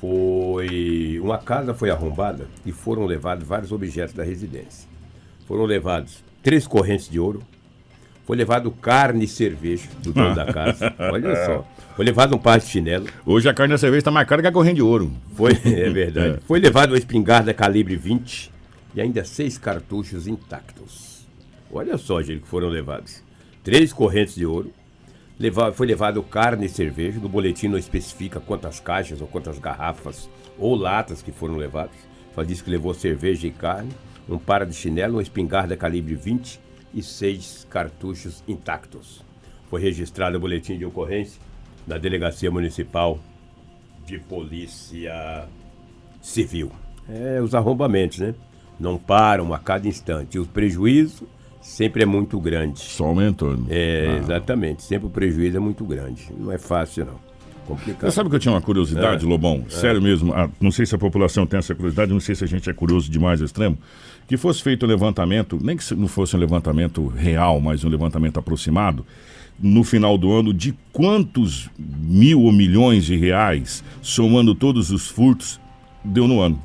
foi 0.00 1.20
uma 1.22 1.38
casa 1.38 1.74
foi 1.74 1.90
arrombada 1.90 2.48
e 2.64 2.72
foram 2.72 3.04
levados 3.04 3.46
vários 3.46 3.70
objetos 3.70 4.14
da 4.14 4.24
residência. 4.24 4.88
Foram 5.46 5.64
levados 5.64 6.24
três 6.42 6.66
correntes 6.66 7.08
de 7.08 7.20
ouro, 7.20 7.42
foi 8.24 8.36
levado 8.36 8.70
carne 8.70 9.24
e 9.24 9.28
cerveja 9.28 9.88
do 10.02 10.12
dono 10.12 10.34
da 10.34 10.46
casa. 10.46 10.94
Olha 11.12 11.44
só. 11.44 11.66
Foi 11.96 12.04
levado 12.04 12.34
um 12.34 12.38
par 12.38 12.60
de 12.60 12.66
chinelo. 12.66 13.06
Hoje 13.26 13.48
a 13.48 13.52
carne 13.52 13.74
e 13.74 13.74
a 13.74 13.78
cerveja 13.78 13.98
está 13.98 14.10
mais 14.10 14.26
cara 14.26 14.40
que 14.40 14.48
a 14.48 14.52
corrente 14.52 14.76
de 14.76 14.82
ouro. 14.82 15.12
Foi, 15.34 15.52
é 15.66 15.90
verdade. 15.90 16.36
É. 16.36 16.40
Foi 16.46 16.58
levado 16.60 16.92
uma 16.92 16.98
espingarda 16.98 17.52
calibre 17.52 17.96
20 17.96 18.50
e 18.94 19.00
ainda 19.00 19.24
seis 19.24 19.58
cartuchos 19.58 20.26
intactos. 20.26 21.26
Olha 21.72 21.98
só, 21.98 22.22
gente, 22.22 22.40
que 22.40 22.48
foram 22.48 22.68
levados. 22.68 23.22
Três 23.62 23.92
correntes 23.92 24.34
de 24.34 24.46
ouro, 24.46 24.72
foi 25.74 25.86
levado 25.86 26.22
carne 26.22 26.66
e 26.66 26.68
cerveja. 26.68 27.20
No 27.20 27.28
boletim 27.28 27.68
não 27.68 27.78
especifica 27.78 28.40
quantas 28.40 28.80
caixas 28.80 29.20
ou 29.20 29.26
quantas 29.26 29.58
garrafas 29.58 30.28
ou 30.58 30.74
latas 30.74 31.22
que 31.22 31.32
foram 31.32 31.56
levadas. 31.56 31.96
Só 32.34 32.42
diz 32.42 32.62
que 32.62 32.70
levou 32.70 32.94
cerveja 32.94 33.46
e 33.46 33.50
carne, 33.50 33.90
um 34.28 34.38
par 34.38 34.64
de 34.64 34.74
chinelo, 34.74 35.16
uma 35.16 35.22
espingarda 35.22 35.76
calibre 35.76 36.14
20 36.14 36.60
e 36.94 37.02
seis 37.02 37.66
cartuchos 37.68 38.42
intactos. 38.46 39.22
Foi 39.68 39.80
registrado 39.80 40.36
o 40.36 40.40
boletim 40.40 40.78
de 40.78 40.84
ocorrência 40.84 41.40
na 41.86 41.98
Delegacia 41.98 42.50
Municipal 42.50 43.18
de 44.06 44.18
Polícia 44.18 45.48
Civil. 46.20 46.70
É, 47.08 47.40
os 47.40 47.54
arrombamentos, 47.54 48.18
né? 48.18 48.34
Não 48.78 48.96
param 48.96 49.52
a 49.52 49.58
cada 49.58 49.86
instante. 49.86 50.38
O 50.38 50.46
prejuízo 50.46 51.28
sempre 51.60 52.02
é 52.02 52.06
muito 52.06 52.40
grande. 52.40 52.80
Só 52.80 53.06
aumentou. 53.06 53.56
Né? 53.56 53.66
É, 53.68 54.08
ah. 54.08 54.18
exatamente. 54.18 54.82
Sempre 54.82 55.06
o 55.06 55.10
prejuízo 55.10 55.56
é 55.56 55.60
muito 55.60 55.84
grande. 55.84 56.28
Não 56.38 56.50
é 56.50 56.58
fácil, 56.58 57.06
não. 57.06 57.30
Complicado. 57.66 58.10
Você 58.10 58.14
sabe 58.16 58.30
que 58.30 58.36
eu 58.36 58.40
tinha 58.40 58.52
uma 58.52 58.60
curiosidade, 58.60 59.24
é. 59.24 59.28
Lobão? 59.28 59.64
É. 59.66 59.70
Sério 59.70 60.02
mesmo. 60.02 60.32
Ah, 60.34 60.48
não 60.60 60.70
sei 60.70 60.86
se 60.86 60.94
a 60.94 60.98
população 60.98 61.46
tem 61.46 61.58
essa 61.58 61.74
curiosidade, 61.74 62.12
não 62.12 62.20
sei 62.20 62.34
se 62.34 62.42
a 62.42 62.46
gente 62.46 62.68
é 62.68 62.72
curioso 62.72 63.10
demais 63.10 63.40
ao 63.40 63.46
extremo. 63.46 63.78
Que 64.26 64.36
fosse 64.36 64.62
feito 64.62 64.86
um 64.86 64.88
levantamento, 64.88 65.58
nem 65.60 65.76
que 65.76 65.94
não 65.94 66.08
fosse 66.08 66.34
um 66.34 66.38
levantamento 66.38 67.06
real, 67.06 67.60
mas 67.60 67.84
um 67.84 67.88
levantamento 67.88 68.38
aproximado, 68.38 69.04
no 69.58 69.84
final 69.84 70.16
do 70.16 70.32
ano, 70.32 70.54
de 70.54 70.74
quantos 70.92 71.68
mil 71.78 72.42
ou 72.42 72.52
milhões 72.52 73.04
de 73.04 73.16
reais, 73.16 73.84
somando 74.00 74.54
todos 74.54 74.90
os 74.90 75.08
furtos, 75.08 75.60
deu 76.04 76.26
no 76.26 76.40
ano. 76.40 76.60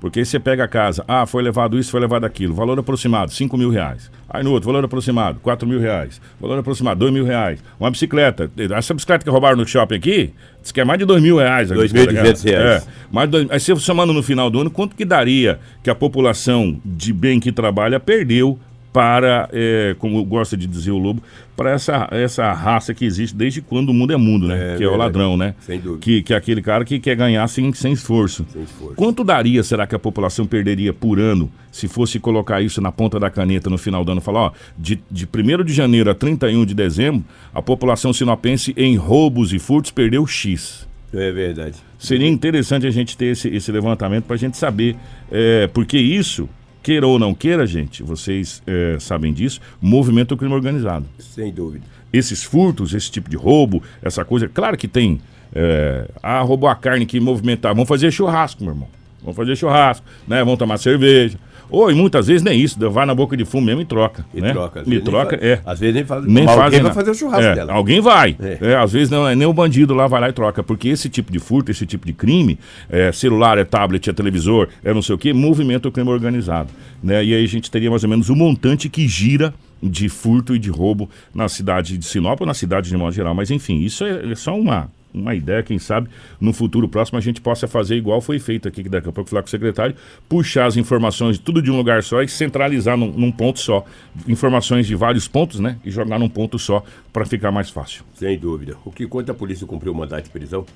Porque 0.00 0.20
aí 0.20 0.26
você 0.26 0.38
pega 0.38 0.64
a 0.64 0.68
casa, 0.68 1.04
ah, 1.08 1.26
foi 1.26 1.42
levado 1.42 1.78
isso, 1.78 1.90
foi 1.90 2.00
levado 2.00 2.24
aquilo, 2.24 2.54
valor 2.54 2.78
aproximado, 2.78 3.32
5 3.32 3.56
mil 3.56 3.68
reais. 3.68 4.10
Aí 4.28 4.44
no 4.44 4.52
outro, 4.52 4.66
valor 4.66 4.84
aproximado, 4.84 5.40
4 5.40 5.66
mil 5.66 5.80
reais. 5.80 6.20
Valor 6.40 6.58
aproximado, 6.58 7.00
2 7.00 7.12
mil 7.12 7.24
reais. 7.24 7.62
Uma 7.80 7.90
bicicleta, 7.90 8.50
essa 8.76 8.94
bicicleta 8.94 9.24
que 9.24 9.30
roubaram 9.30 9.56
no 9.56 9.66
shopping 9.66 9.96
aqui, 9.96 10.34
diz 10.62 10.70
que 10.70 10.80
é 10.80 10.84
mais 10.84 10.98
de 10.98 11.04
2 11.04 11.22
mil 11.22 11.38
reais. 11.38 11.70
2.200 11.70 12.44
reais. 12.44 12.44
É, 12.46 12.82
mais 13.10 13.28
dois, 13.28 13.50
aí 13.50 13.58
você 13.58 13.74
somando 13.76 14.12
no 14.12 14.22
final 14.22 14.48
do 14.50 14.60
ano, 14.60 14.70
quanto 14.70 14.94
que 14.94 15.04
daria 15.04 15.58
que 15.82 15.90
a 15.90 15.94
população 15.94 16.80
de 16.84 17.12
bem 17.12 17.40
que 17.40 17.50
trabalha 17.50 17.98
perdeu 17.98 18.58
para, 18.98 19.48
é, 19.52 19.94
como 20.00 20.24
gosta 20.24 20.56
de 20.56 20.66
dizer 20.66 20.90
o 20.90 20.98
Lobo, 20.98 21.22
para 21.56 21.70
essa, 21.70 22.08
essa 22.10 22.52
raça 22.52 22.92
que 22.92 23.04
existe 23.04 23.32
desde 23.32 23.62
quando 23.62 23.90
o 23.90 23.94
mundo 23.94 24.12
é 24.12 24.16
mundo, 24.16 24.48
né? 24.48 24.74
É, 24.74 24.76
que 24.76 24.82
é 24.82 24.88
o 24.88 24.96
ladrão, 24.96 25.36
né? 25.36 25.54
Sem 25.60 25.78
dúvida. 25.78 26.00
Que, 26.00 26.20
que 26.20 26.34
é 26.34 26.36
aquele 26.36 26.60
cara 26.60 26.84
que 26.84 26.98
quer 26.98 27.14
ganhar 27.14 27.46
sem, 27.46 27.72
sem, 27.74 27.92
esforço. 27.92 28.44
sem 28.52 28.60
esforço. 28.60 28.96
Quanto 28.96 29.22
daria, 29.22 29.62
será 29.62 29.86
que 29.86 29.94
a 29.94 30.00
população 30.00 30.48
perderia 30.48 30.92
por 30.92 31.20
ano 31.20 31.48
se 31.70 31.86
fosse 31.86 32.18
colocar 32.18 32.60
isso 32.60 32.80
na 32.80 32.90
ponta 32.90 33.20
da 33.20 33.30
caneta 33.30 33.70
no 33.70 33.78
final 33.78 34.04
do 34.04 34.10
ano? 34.10 34.20
Falar, 34.20 34.40
ó, 34.40 34.52
de, 34.76 35.00
de 35.08 35.28
1 35.32 35.62
de 35.62 35.72
janeiro 35.72 36.10
a 36.10 36.14
31 36.16 36.66
de 36.66 36.74
dezembro, 36.74 37.22
a 37.54 37.62
população 37.62 38.12
sinopense 38.12 38.74
em 38.76 38.96
roubos 38.96 39.52
e 39.52 39.60
furtos 39.60 39.92
perdeu 39.92 40.26
X. 40.26 40.88
É 41.14 41.30
verdade. 41.30 41.76
Seria 42.00 42.28
interessante 42.28 42.84
a 42.84 42.90
gente 42.90 43.16
ter 43.16 43.26
esse, 43.26 43.48
esse 43.48 43.70
levantamento 43.70 44.24
para 44.24 44.34
a 44.34 44.38
gente 44.38 44.56
saber, 44.56 44.96
é, 45.30 45.68
porque 45.68 45.98
isso 45.98 46.48
queira 46.88 47.06
ou 47.06 47.18
não 47.18 47.34
queira, 47.34 47.66
gente, 47.66 48.02
vocês 48.02 48.62
é, 48.66 48.96
sabem 48.98 49.30
disso, 49.30 49.60
movimento 49.78 50.30
do 50.30 50.38
crime 50.38 50.54
organizado. 50.54 51.04
Sem 51.18 51.52
dúvida. 51.52 51.84
Esses 52.10 52.42
furtos, 52.42 52.94
esse 52.94 53.10
tipo 53.10 53.28
de 53.28 53.36
roubo, 53.36 53.82
essa 54.00 54.24
coisa, 54.24 54.48
claro 54.48 54.74
que 54.74 54.88
tem. 54.88 55.20
É, 55.54 56.08
ah, 56.22 56.40
roubou 56.40 56.66
a 56.66 56.74
carne 56.74 57.04
que 57.04 57.20
movimentar. 57.20 57.74
Vamos 57.74 57.86
fazer 57.86 58.10
churrasco, 58.10 58.64
meu 58.64 58.72
irmão. 58.72 58.88
Vamos 59.20 59.36
fazer 59.36 59.54
churrasco, 59.54 60.06
né? 60.26 60.38
Vamos 60.42 60.58
tomar 60.58 60.78
cerveja. 60.78 61.38
Ou 61.70 61.90
e 61.90 61.94
muitas 61.94 62.26
vezes 62.26 62.42
nem 62.42 62.58
isso, 62.60 62.78
vai 62.90 63.04
na 63.04 63.14
boca 63.14 63.36
de 63.36 63.44
fumo 63.44 63.66
mesmo 63.66 63.82
e 63.82 63.84
troca. 63.84 64.24
E 64.34 64.40
né? 64.40 64.52
troca, 64.52 64.80
às 64.80 64.86
E 64.88 65.00
troca, 65.00 65.38
fa- 65.38 65.44
é. 65.44 65.60
às 65.66 65.78
vezes 65.78 65.94
nem 65.94 66.04
faz- 66.04 66.24
nem 66.24 66.44
mas 66.44 66.58
alguém 66.58 66.80
vai 66.82 66.92
fazer 66.94 67.10
o 67.10 67.14
churrasco 67.14 67.42
É, 67.44 67.54
dela. 67.54 67.72
Alguém 67.72 68.00
vai. 68.00 68.36
É. 68.40 68.58
É, 68.72 68.76
às 68.76 68.92
vezes 68.92 69.10
não 69.10 69.28
é 69.28 69.34
nem 69.34 69.46
o 69.46 69.52
bandido 69.52 69.94
lá 69.94 70.06
vai 70.06 70.20
lá 70.20 70.28
e 70.28 70.32
troca. 70.32 70.62
Porque 70.62 70.88
esse 70.88 71.08
tipo 71.08 71.30
de 71.30 71.38
furto, 71.38 71.70
esse 71.70 71.84
tipo 71.86 72.06
de 72.06 72.12
crime, 72.12 72.58
é 72.88 73.12
celular, 73.12 73.58
é 73.58 73.64
tablet, 73.64 74.08
é 74.08 74.12
televisor, 74.12 74.68
é 74.82 74.92
não 74.94 75.02
sei 75.02 75.14
o 75.14 75.18
que, 75.18 75.32
movimenta 75.32 75.88
o 75.88 75.92
crime 75.92 76.08
organizado. 76.10 76.70
Né? 77.02 77.24
E 77.24 77.34
aí 77.34 77.44
a 77.44 77.48
gente 77.48 77.70
teria 77.70 77.90
mais 77.90 78.02
ou 78.02 78.10
menos 78.10 78.28
o 78.30 78.34
montante 78.36 78.88
que 78.88 79.06
gira 79.06 79.52
de 79.82 80.08
furto 80.08 80.56
e 80.56 80.58
de 80.58 80.70
roubo 80.70 81.08
na 81.34 81.48
cidade 81.48 81.96
de 81.96 82.04
Sinop 82.04 82.40
ou 82.40 82.46
na 82.46 82.54
cidade 82.54 82.88
de 82.88 82.96
modo 82.96 83.12
geral. 83.14 83.34
Mas 83.34 83.50
enfim, 83.50 83.80
isso 83.80 84.04
é, 84.04 84.32
é 84.32 84.34
só 84.34 84.58
uma, 84.58 84.90
uma 85.12 85.34
ideia, 85.34 85.62
quem 85.62 85.78
sabe 85.78 86.08
no 86.40 86.52
futuro 86.52 86.88
próximo 86.88 87.18
a 87.18 87.20
gente 87.20 87.40
possa 87.40 87.66
fazer 87.66 87.96
igual 87.96 88.20
foi 88.20 88.38
feito 88.38 88.68
aqui, 88.68 88.82
que 88.82 88.88
daqui 88.88 89.08
a 89.08 89.12
pouco 89.12 89.28
falar 89.28 89.42
com 89.42 89.48
o 89.48 89.50
secretário, 89.50 89.94
puxar 90.28 90.66
as 90.66 90.76
informações 90.76 91.38
tudo 91.38 91.62
de 91.62 91.70
um 91.70 91.76
lugar 91.76 92.02
só 92.02 92.22
e 92.22 92.28
centralizar 92.28 92.96
num, 92.96 93.10
num 93.12 93.32
ponto 93.32 93.58
só. 93.58 93.84
Informações 94.26 94.86
de 94.86 94.94
vários 94.94 95.26
pontos, 95.26 95.60
né? 95.60 95.78
E 95.84 95.90
jogar 95.90 96.18
num 96.18 96.28
ponto 96.28 96.58
só 96.58 96.84
para 97.12 97.24
ficar 97.24 97.50
mais 97.50 97.70
fácil. 97.70 98.04
Sem 98.14 98.38
dúvida. 98.38 98.76
O 98.84 98.90
que 98.90 99.06
conta 99.06 99.32
a 99.32 99.34
polícia 99.34 99.66
cumpriu 99.66 99.92
o 99.92 99.96
mandato 99.96 100.24
de 100.24 100.30
prisão 100.30 100.66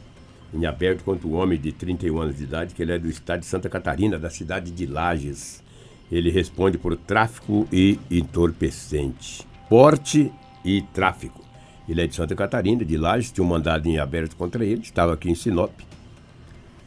em 0.54 0.66
aberto 0.66 1.02
contra 1.02 1.26
um 1.26 1.34
homem 1.34 1.58
de 1.58 1.72
31 1.72 2.20
anos 2.20 2.36
de 2.36 2.44
idade, 2.44 2.74
que 2.74 2.82
ele 2.82 2.92
é 2.92 2.98
do 2.98 3.08
estado 3.08 3.40
de 3.40 3.46
Santa 3.46 3.68
Catarina, 3.68 4.18
da 4.18 4.28
cidade 4.28 4.70
de 4.70 4.86
Lages. 4.86 5.62
Ele 6.10 6.30
responde 6.30 6.76
por 6.76 6.94
tráfico 6.96 7.66
e 7.72 7.98
entorpecente. 8.10 9.46
Porte 9.68 10.30
e 10.62 10.82
tráfico. 10.82 11.41
Ele 11.88 12.00
é 12.02 12.06
de 12.06 12.14
Santa 12.14 12.34
Catarina, 12.34 12.84
de 12.84 12.96
Lages, 12.96 13.30
tinha 13.32 13.44
um 13.44 13.48
mandado 13.48 13.86
em 13.88 13.98
aberto 13.98 14.36
contra 14.36 14.64
ele, 14.64 14.82
estava 14.82 15.12
aqui 15.14 15.30
em 15.30 15.34
Sinop. 15.34 15.72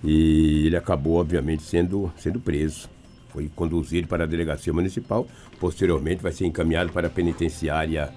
E 0.04 0.68
ele 0.68 0.78
acabou, 0.78 1.16
obviamente, 1.20 1.64
sendo, 1.64 2.12
sendo 2.18 2.40
preso. 2.40 2.90
Foi 3.30 3.50
conduzido 3.56 4.08
para 4.08 4.24
a 4.24 4.28
delegacia 4.28 4.72
municipal, 4.72 5.28
posteriormente 5.60 6.22
vai 6.24 6.32
ser 6.32 6.46
encaminhado 6.46 6.92
para 6.92 7.08
a 7.08 7.10
penitenciária 7.10 8.10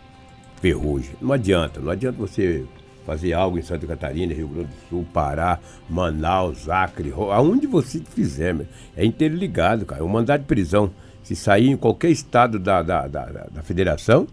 Ferrugem. 0.61 1.15
Não 1.21 1.33
adianta, 1.33 1.81
não 1.81 1.91
adianta 1.91 2.17
você 2.19 2.65
fazer 3.05 3.33
algo 3.33 3.59
em 3.59 3.63
Santa 3.63 3.87
Catarina, 3.87 4.35
Rio 4.35 4.49
Grande 4.49 4.69
do 4.69 4.89
Sul, 4.89 5.07
Pará, 5.13 5.59
Manaus, 5.89 6.69
Acre, 6.69 7.13
aonde 7.33 7.67
você 7.67 8.01
fizer, 8.01 8.55
meu, 8.55 8.67
é 8.97 9.05
interligado, 9.05 9.87
cara. 9.87 10.05
O 10.05 10.09
mandado 10.09 10.41
de 10.43 10.47
prisão, 10.47 10.91
se 11.25 11.35
sair 11.35 11.69
em 11.69 11.77
qualquer 11.77 12.11
estado 12.11 12.59
da, 12.59 12.83
da, 12.83 13.09
da- 13.09 13.27
da 13.51 13.63
federação, 13.63 14.27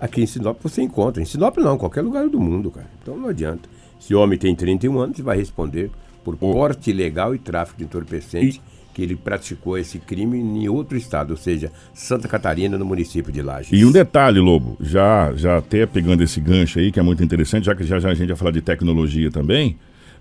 aqui 0.00 0.22
em 0.22 0.26
Sinop 0.26 0.58
você 0.62 0.82
encontra. 0.82 1.22
Em 1.22 1.26
Sinop 1.26 1.56
não, 1.58 1.74
em 1.74 1.78
qualquer 1.78 2.02
lugar 2.02 2.28
do 2.28 2.40
mundo, 2.40 2.70
cara. 2.70 2.88
Então 3.02 3.16
não 3.16 3.28
adianta. 3.28 3.68
Esse 4.00 4.14
homem 4.14 4.38
tem 4.38 4.54
31 4.54 4.98
anos 4.98 5.18
e 5.18 5.22
vai 5.22 5.36
responder 5.36 5.90
por 6.24 6.36
porte 6.36 6.90
ilegal 6.90 7.34
e 7.34 7.38
tráfico 7.38 7.78
de 7.78 7.84
entorpecente, 7.84 8.60
que 8.92 9.02
ele 9.02 9.16
praticou 9.16 9.78
esse 9.78 9.98
crime 9.98 10.38
em 10.38 10.68
outro 10.68 10.96
estado, 10.96 11.30
ou 11.30 11.36
seja, 11.36 11.70
Santa 11.94 12.26
Catarina, 12.26 12.76
no 12.76 12.84
município 12.84 13.32
de 13.32 13.40
Lages. 13.40 13.70
E 13.72 13.84
um 13.84 13.92
detalhe, 13.92 14.40
Lobo, 14.40 14.76
já, 14.80 15.32
já 15.34 15.56
até 15.56 15.86
pegando 15.86 16.22
esse 16.22 16.40
gancho 16.40 16.80
aí, 16.80 16.90
que 16.90 16.98
é 16.98 17.02
muito 17.02 17.22
interessante, 17.22 17.66
já 17.66 17.74
que 17.74 17.84
já, 17.84 17.98
já 17.98 18.10
a 18.10 18.14
gente 18.14 18.28
vai 18.28 18.36
falar 18.36 18.50
de 18.50 18.60
tecnologia 18.60 19.30
também, 19.30 19.78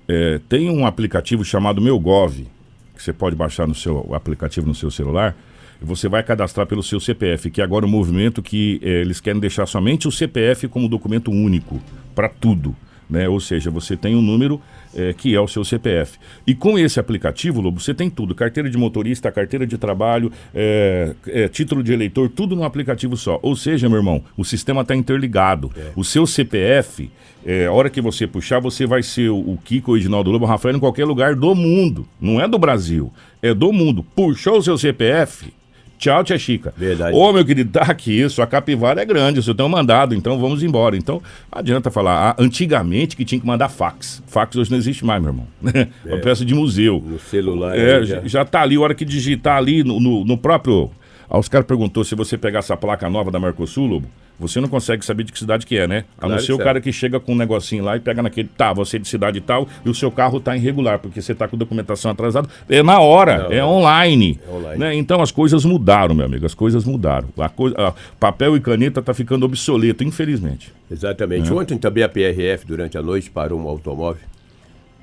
é, 0.08 0.40
tem 0.48 0.70
um 0.70 0.86
aplicativo 0.86 1.44
chamado 1.44 1.82
Meu 1.82 2.00
Gov, 2.00 2.48
que 2.96 3.04
você 3.04 3.12
pode 3.12 3.36
baixar 3.36 3.68
no 3.68 3.76
seu 3.76 4.14
aplicativo 4.14 4.68
no 4.68 4.76
seu 4.76 4.90
celular, 4.90 5.36
e 5.36 5.57
você 5.86 6.08
vai 6.08 6.24
cadastrar 6.24 6.66
pelo 6.68 6.84
seu 6.84 7.00
CPF, 7.00 7.50
que 7.50 7.62
é 7.62 7.64
agora 7.64 7.86
o 7.86 7.90
movimento 7.90 8.42
que 8.42 8.80
é, 8.84 9.02
eles 9.02 9.20
querem 9.20 9.40
deixar 9.40 9.66
somente 9.66 10.08
o 10.08 10.12
CPF 10.12 10.68
como 10.68 10.88
documento 10.88 11.32
único 11.32 11.82
para 12.16 12.30
tudo. 12.30 12.76
Né? 13.10 13.28
Ou 13.28 13.40
seja, 13.40 13.72
você 13.72 13.96
tem 13.96 14.16
um 14.16 14.22
número 14.22 14.62
é, 14.94 15.14
que 15.14 15.34
é 15.34 15.40
o 15.40 15.48
seu 15.48 15.64
CPF. 15.64 16.18
E 16.46 16.54
com 16.54 16.78
esse 16.78 17.00
aplicativo, 17.00 17.62
Lobo, 17.62 17.80
você 17.80 17.94
tem 17.94 18.10
tudo: 18.10 18.36
carteira 18.36 18.70
de 18.70 18.78
motorista, 18.78 19.32
carteira 19.32 19.66
de 19.66 19.78
trabalho, 19.78 20.32
é, 20.54 21.16
é, 21.28 21.48
título 21.48 21.82
de 21.82 21.94
eleitor, 21.94 22.30
tudo 22.30 22.56
num 22.56 22.64
aplicativo 22.64 23.16
só. 23.16 23.40
Ou 23.42 23.56
seja, 23.56 23.88
meu 23.88 24.00
irmão, 24.00 24.24
o 24.36 24.44
sistema 24.44 24.82
está 24.82 24.96
interligado. 24.96 25.72
O 25.96 26.04
seu 26.04 26.28
CPF, 26.28 27.10
é, 27.46 27.68
a 27.68 27.72
hora 27.72 27.90
que 27.90 28.02
você 28.02 28.28
puxar, 28.28 28.60
você 28.60 28.86
vai 28.86 29.02
ser 29.02 29.30
o, 29.30 29.38
o 29.38 29.58
Kiko 29.64 29.94
original 29.94 30.24
do 30.24 30.32
Lobo 30.32 30.46
Rafael 30.46 30.76
em 30.76 30.80
qualquer 30.80 31.06
lugar 31.06 31.34
do 31.36 31.56
mundo. 31.56 32.06
Não 32.20 32.42
é 32.42 32.48
do 32.48 32.60
Brasil, 32.60 33.12
é 33.42 33.54
do 33.54 33.72
mundo. 33.72 34.04
Puxou 34.04 34.58
o 34.58 34.64
seu 34.64 34.78
CPF. 34.78 35.54
Tchau, 35.98 36.24
tia 36.24 36.38
Chica. 36.38 36.74
Verdade. 36.78 37.16
Ô, 37.16 37.34
meu 37.34 37.44
querido, 37.44 37.72
tá 37.72 37.82
aqui, 37.84 38.22
isso. 38.22 38.42
A 38.42 38.48
capivara 38.48 39.02
é 39.02 39.06
grande, 39.06 39.40
o 39.40 39.44
senhor 39.44 39.56
tem 39.56 39.66
um 39.66 39.70
mandado, 39.70 40.14
então 40.14 40.38
vamos 40.40 40.62
embora. 40.62 40.96
Então, 40.96 41.22
não 41.52 41.60
adianta 41.60 41.90
falar. 41.90 42.30
Ah, 42.30 42.36
antigamente 42.42 43.16
que 43.16 43.26
tinha 43.26 43.40
que 43.42 43.48
mandar 43.48 43.70
fax. 43.70 44.22
Fax 44.28 44.56
hoje 44.56 44.70
não 44.70 44.78
existe 44.78 45.04
mais, 45.04 45.22
meu 45.22 45.32
irmão. 45.32 45.48
É 46.06 46.14
uma 46.14 46.22
peça 46.22 46.46
de 46.46 46.54
museu. 46.54 47.04
No 47.06 47.20
celular. 47.20 47.78
É, 47.78 48.04
já. 48.04 48.22
já 48.24 48.46
tá 48.46 48.62
ali, 48.62 48.76
a 48.76 48.80
hora 48.80 48.96
que 48.96 49.04
digitar 49.04 49.58
ali 49.58 49.84
no, 49.84 50.00
no, 50.00 50.24
no 50.24 50.38
próprio. 50.38 50.92
Ah, 51.30 51.38
os 51.38 51.50
caras 51.50 51.68
perguntou 51.68 52.04
se 52.04 52.16
você 52.16 52.38
pegar 52.38 52.60
essa 52.60 52.78
placa 52.78 53.10
nova 53.10 53.32
da 53.32 53.40
Mercosul, 53.40 53.86
Lobo, 53.88 54.08
você 54.40 54.62
não 54.62 54.68
consegue 54.68 55.04
saber 55.04 55.24
de 55.24 55.32
que 55.32 55.40
cidade 55.40 55.66
que 55.66 55.78
é, 55.78 55.88
né? 55.88 56.06
A 56.18 56.22
não 56.24 56.30
Claro 56.30 56.44
ser 56.44 56.54
o 56.54 56.58
cara 56.58 56.80
que 56.82 56.92
chega 56.94 57.20
com 57.20 57.34
um 57.34 57.36
negocinho 57.36 57.84
lá 57.84 57.96
e 57.98 58.00
pega 58.00 58.22
naquele, 58.22 58.48
tá, 58.48 58.72
você 58.74 58.98
é 58.98 59.00
de 59.00 59.08
cidade 59.08 59.42
tal, 59.42 59.68
e 59.86 59.90
o 59.90 59.96
seu 59.96 60.12
carro 60.12 60.40
tá 60.40 60.56
irregular, 60.56 61.00
porque 61.00 61.22
você 61.22 61.34
tá 61.34 61.48
com 61.48 61.58
documentação 61.58 62.12
atrasada. 62.12 62.48
É 62.70 62.84
na 62.84 63.00
hora, 63.00 63.44
Não, 63.44 63.52
é 63.52 63.60
não. 63.60 63.70
online. 63.70 64.40
É 64.48 64.52
online. 64.52 64.80
né? 64.80 64.96
Então 64.96 65.22
as 65.22 65.32
coisas 65.32 65.66
mudaram, 65.66 66.14
meu 66.14 66.26
amigo, 66.26 66.46
as 66.46 66.54
coisas 66.54 66.84
mudaram. 66.86 67.30
A 67.38 67.50
coisa, 67.50 67.76
a- 67.80 67.94
papel 68.20 68.56
e 68.56 68.60
caneta 68.60 69.02
tá 69.02 69.14
ficando 69.14 69.46
obsoleto, 69.46 70.04
infelizmente. 70.04 70.72
Exatamente. 70.92 71.50
É. 71.52 71.54
Ontem 71.54 71.78
também 71.78 72.04
a 72.04 72.10
PRF, 72.10 72.66
durante 72.66 72.98
a 72.98 73.02
noite, 73.02 73.30
parou 73.30 73.60
um 73.60 73.68
automóvel 73.68 74.22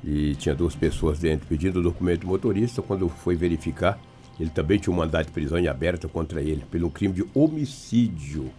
e 0.04 0.34
tinha 0.36 0.54
duas 0.54 0.74
pessoas 0.76 1.18
dentro 1.18 1.46
pedindo 1.48 1.80
o 1.80 1.82
documento 1.82 2.20
do 2.20 2.26
motorista. 2.28 2.82
Quando 2.82 3.08
foi 3.08 3.34
verificar, 3.34 3.98
ele 4.38 4.50
também 4.50 4.78
tinha 4.78 4.92
um 4.92 4.96
mandado 4.96 5.26
de 5.26 5.32
prisão 5.32 5.58
em 5.58 5.66
aberto 5.68 6.08
contra 6.08 6.40
ele 6.40 6.62
pelo 6.70 6.90
crime 6.90 7.14
de 7.14 7.24
homicídio. 7.34 8.50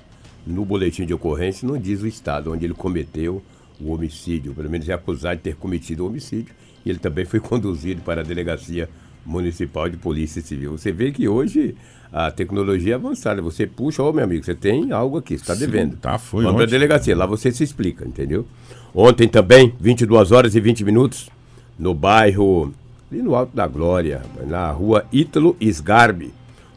No 0.45 0.63
boletim 0.63 1.05
de 1.05 1.13
ocorrência 1.13 1.67
não 1.67 1.77
diz 1.77 2.01
o 2.01 2.07
estado 2.07 2.51
onde 2.51 2.65
ele 2.65 2.73
cometeu 2.73 3.41
o 3.79 3.91
homicídio, 3.91 4.53
pelo 4.53 4.69
menos 4.69 4.87
é 4.87 4.93
acusado 4.93 5.37
de 5.37 5.41
ter 5.41 5.55
cometido 5.55 6.03
o 6.03 6.07
homicídio. 6.07 6.53
E 6.85 6.89
ele 6.89 6.99
também 6.99 7.25
foi 7.25 7.39
conduzido 7.41 8.01
para 8.01 8.21
a 8.21 8.23
delegacia 8.23 8.89
municipal 9.25 9.89
de 9.89 9.97
polícia 9.97 10.41
civil. 10.41 10.77
Você 10.77 10.91
vê 10.91 11.11
que 11.11 11.27
hoje 11.27 11.75
a 12.13 12.31
tecnologia 12.31 12.93
é 12.93 12.95
avançada. 12.95 13.41
Você 13.41 13.65
puxa, 13.65 14.03
ô 14.03 14.13
meu 14.13 14.23
amigo, 14.23 14.45
você 14.45 14.53
tem 14.53 14.91
algo 14.91 15.17
aqui, 15.17 15.37
você 15.37 15.43
está 15.43 15.55
devendo. 15.55 15.97
tá, 15.97 16.17
foi 16.17 16.43
Vamos 16.43 16.57
para 16.57 16.65
a 16.65 16.69
delegacia, 16.69 17.15
lá 17.15 17.25
você 17.25 17.51
se 17.51 17.63
explica, 17.63 18.05
entendeu? 18.05 18.45
Ontem 18.93 19.27
também, 19.27 19.73
22 19.79 20.31
horas 20.31 20.55
e 20.55 20.59
20 20.61 20.85
minutos, 20.85 21.29
no 21.77 21.93
bairro, 21.93 22.73
ali 23.11 23.21
no 23.21 23.35
Alto 23.35 23.53
da 23.55 23.67
Glória, 23.67 24.21
na 24.47 24.71
rua 24.71 25.05
Ítalo 25.11 25.57
Sgarbi, 25.59 26.31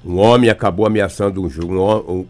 um 0.04 0.18
homem 0.18 0.50
acabou 0.50 0.87
ameaçando 0.87 1.42
um, 1.42 1.46
um, 1.46 2.26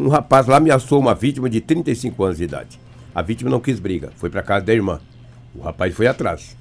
um, 0.00 0.08
rapaz 0.08 0.46
lá 0.46 0.56
ameaçou 0.56 0.98
uma 0.98 1.14
vítima 1.14 1.48
de 1.48 1.60
35 1.60 2.24
anos 2.24 2.38
de 2.38 2.44
idade. 2.44 2.80
A 3.14 3.22
vítima 3.22 3.50
não 3.50 3.60
quis 3.60 3.78
briga, 3.78 4.10
foi 4.16 4.30
para 4.30 4.42
casa 4.42 4.64
da 4.64 4.72
irmã. 4.72 5.00
O 5.54 5.62
rapaz 5.62 5.94
foi 5.94 6.06
atrás. 6.06 6.56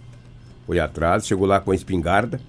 Foi 0.66 0.80
atrás, 0.80 1.26
chegou 1.26 1.48
lá 1.48 1.60
com 1.60 1.72
a 1.72 1.76
espingarda, 1.76 2.40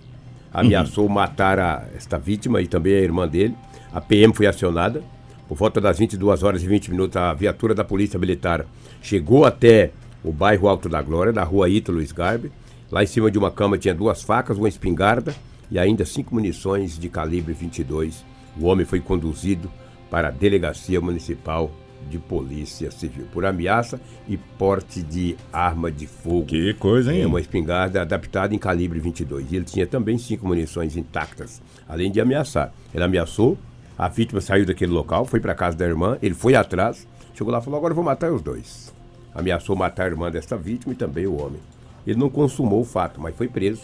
ameaçou 0.53 1.09
matar 1.09 1.59
a, 1.59 1.85
esta 1.97 2.19
vítima 2.19 2.61
e 2.61 2.67
também 2.67 2.95
a 2.95 3.01
irmã 3.01 3.27
dele. 3.27 3.55
A 3.93 4.01
PM 4.01 4.35
foi 4.35 4.47
acionada. 4.47 5.03
Por 5.49 5.57
volta 5.57 5.81
das 5.81 5.99
22 5.99 6.43
horas 6.43 6.63
e 6.63 6.67
20 6.67 6.91
minutos, 6.91 7.17
a 7.17 7.33
viatura 7.35 7.75
da 7.75 7.85
Polícia 7.85 8.19
Militar 8.19 8.65
chegou 9.03 9.45
até 9.45 9.91
o 10.23 10.33
bairro 10.33 10.69
Alto 10.69 10.89
da 10.89 11.03
Glória, 11.03 11.33
na 11.33 11.43
rua 11.43 11.69
Ítalo 11.69 12.01
Sgarbi. 12.01 12.53
Lá 12.91 13.03
em 13.03 13.07
cima 13.07 13.31
de 13.31 13.39
uma 13.39 13.51
cama 13.51 13.79
tinha 13.79 13.95
duas 13.95 14.23
facas, 14.23 14.59
uma 14.59 14.69
espingarda 14.69 15.35
e 15.71 15.79
ainda 15.79 16.05
cinco 16.05 16.35
munições 16.35 16.99
de 16.99 17.09
calibre 17.09 17.53
22. 17.53 18.25
O 18.59 18.67
homem 18.67 18.85
foi 18.85 19.01
conduzido 19.01 19.71
para 20.11 20.29
a 20.29 20.31
Delegacia 20.31 21.01
Municipal 21.01 21.71
de 22.09 22.19
Polícia 22.19 22.91
Civil 22.91 23.27
por 23.33 23.45
ameaça 23.45 24.01
e 24.29 24.37
porte 24.37 25.03
de 25.03 25.37
arma 25.53 25.91
de 25.91 26.07
fogo. 26.07 26.47
Que 26.47 26.75
coisa, 26.75 27.15
hein? 27.15 27.23
É 27.23 27.27
uma 27.27 27.41
espingarda 27.41 28.03
adaptada 28.03 28.55
em 28.55 28.59
calibre 28.59 28.99
22. 28.99 29.53
E 29.53 29.57
ele 29.57 29.65
tinha 29.65 29.87
também 29.87 30.19
cinco 30.19 30.47
munições 30.47 30.97
intactas, 30.97 31.63
além 31.89 32.11
de 32.11 32.21
ameaçar. 32.21 32.73
Ele 32.93 33.05
ameaçou, 33.05 33.57
a 33.97 34.09
vítima 34.09 34.41
saiu 34.41 34.67
daquele 34.67 34.93
local, 34.93 35.25
foi 35.25 35.41
para 35.41 35.55
casa 35.55 35.77
da 35.77 35.87
irmã, 35.87 36.19
ele 36.23 36.35
foi 36.35 36.55
atrás, 36.55 37.07
chegou 37.35 37.53
lá 37.53 37.59
e 37.59 37.63
falou: 37.63 37.79
agora 37.79 37.93
eu 37.93 37.97
vou 37.97 38.05
matar 38.05 38.33
os 38.33 38.43
dois. 38.43 38.93
Ameaçou 39.35 39.77
matar 39.77 40.05
a 40.05 40.09
irmã 40.09 40.31
desta 40.31 40.57
vítima 40.57 40.93
e 40.93 40.97
também 40.97 41.27
o 41.27 41.41
homem. 41.41 41.61
Ele 42.07 42.19
não 42.19 42.31
consumou 42.31 42.81
o 42.81 42.85
fato, 42.85 43.21
mas 43.21 43.37
foi 43.37 43.47
preso 43.47 43.83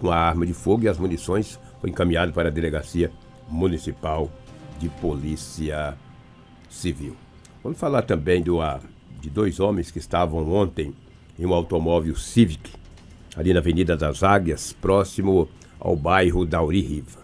com 0.00 0.10
a 0.10 0.16
arma 0.16 0.46
de 0.46 0.54
fogo 0.54 0.84
e 0.84 0.88
as 0.88 0.96
munições, 0.96 1.58
foi 1.80 1.90
encaminhado 1.90 2.32
para 2.32 2.48
a 2.48 2.52
delegacia 2.52 3.10
municipal 3.48 4.30
de 4.78 4.88
polícia 4.88 5.96
civil. 6.68 7.16
Vamos 7.62 7.78
falar 7.78 8.02
também 8.02 8.42
do, 8.42 8.60
ah, 8.60 8.80
de 9.20 9.28
dois 9.28 9.60
homens 9.60 9.90
que 9.90 9.98
estavam 9.98 10.52
ontem 10.52 10.94
em 11.38 11.46
um 11.46 11.52
automóvel 11.52 12.14
Civic, 12.16 12.72
ali 13.36 13.52
na 13.52 13.60
Avenida 13.60 13.96
das 13.96 14.22
Águias, 14.22 14.72
próximo 14.72 15.48
ao 15.78 15.94
bairro 15.94 16.44
Dauri 16.44 16.80
Riva. 16.80 17.20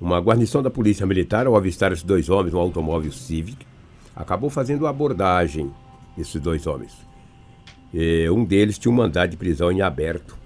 Uma 0.00 0.20
guarnição 0.20 0.62
da 0.62 0.70
Polícia 0.70 1.06
Militar, 1.06 1.46
ao 1.46 1.56
avistar 1.56 1.92
esses 1.92 2.04
dois 2.04 2.28
homens 2.28 2.52
no 2.52 2.60
automóvel 2.60 3.12
Civic, 3.12 3.66
acabou 4.14 4.50
fazendo 4.50 4.86
a 4.86 4.90
abordagem 4.90 5.70
desses 6.16 6.40
dois 6.40 6.66
homens. 6.66 6.92
E 7.92 8.28
um 8.30 8.44
deles 8.44 8.78
tinha 8.78 8.92
um 8.92 8.96
mandado 8.96 9.30
de 9.30 9.36
prisão 9.36 9.70
em 9.70 9.80
aberto 9.80 10.43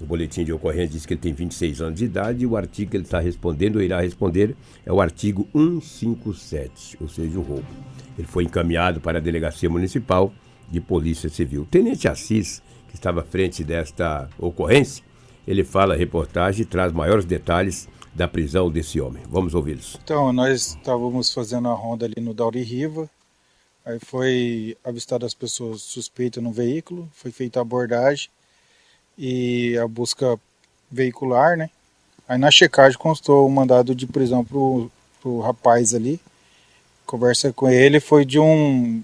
O 0.00 0.06
boletim 0.06 0.44
de 0.44 0.52
ocorrência 0.52 0.88
diz 0.88 1.04
que 1.04 1.12
ele 1.12 1.20
tem 1.20 1.32
26 1.34 1.82
anos 1.82 1.98
de 1.98 2.06
idade 2.06 2.42
e 2.42 2.46
o 2.46 2.56
artigo 2.56 2.90
que 2.90 2.96
ele 2.96 3.04
está 3.04 3.20
respondendo, 3.20 3.76
ou 3.76 3.82
irá 3.82 4.00
responder, 4.00 4.56
é 4.86 4.90
o 4.90 5.00
artigo 5.00 5.46
157, 5.52 6.96
ou 7.00 7.08
seja, 7.08 7.38
o 7.38 7.42
roubo. 7.42 7.66
Ele 8.18 8.26
foi 8.26 8.44
encaminhado 8.44 9.00
para 9.00 9.18
a 9.18 9.20
Delegacia 9.20 9.68
Municipal 9.68 10.32
de 10.70 10.80
Polícia 10.80 11.28
Civil. 11.28 11.62
O 11.62 11.66
Tenente 11.66 12.08
Assis, 12.08 12.62
que 12.88 12.94
estava 12.94 13.20
à 13.20 13.24
frente 13.24 13.62
desta 13.62 14.28
ocorrência, 14.38 15.04
ele 15.46 15.64
fala 15.64 15.94
a 15.94 15.96
reportagem 15.96 16.62
e 16.62 16.64
traz 16.64 16.92
maiores 16.92 17.26
detalhes 17.26 17.86
da 18.14 18.26
prisão 18.26 18.70
desse 18.70 19.00
homem. 19.00 19.22
Vamos 19.28 19.54
ouvi-los. 19.54 19.98
Então, 20.02 20.32
nós 20.32 20.68
estávamos 20.68 21.32
fazendo 21.32 21.68
a 21.68 21.74
ronda 21.74 22.06
ali 22.06 22.20
no 22.20 22.32
Dauri 22.32 22.62
Riva, 22.62 23.08
aí 23.84 23.98
foi 23.98 24.76
avistado 24.82 25.26
as 25.26 25.34
pessoas 25.34 25.82
suspeitas 25.82 26.42
no 26.42 26.52
veículo, 26.52 27.08
foi 27.12 27.30
feita 27.30 27.58
a 27.58 27.62
abordagem 27.62 28.30
e 29.22 29.76
a 29.76 29.86
busca 29.86 30.40
veicular, 30.90 31.54
né? 31.54 31.68
Aí 32.26 32.38
na 32.38 32.50
checagem 32.50 32.98
constou 32.98 33.46
o 33.46 33.50
mandado 33.50 33.94
de 33.94 34.06
prisão 34.06 34.42
pro, 34.42 34.90
pro 35.20 35.40
rapaz 35.40 35.94
ali. 35.94 36.18
Conversa 37.04 37.52
com 37.52 37.68
ele 37.68 38.00
foi 38.00 38.24
de 38.24 38.38
um 38.38 39.02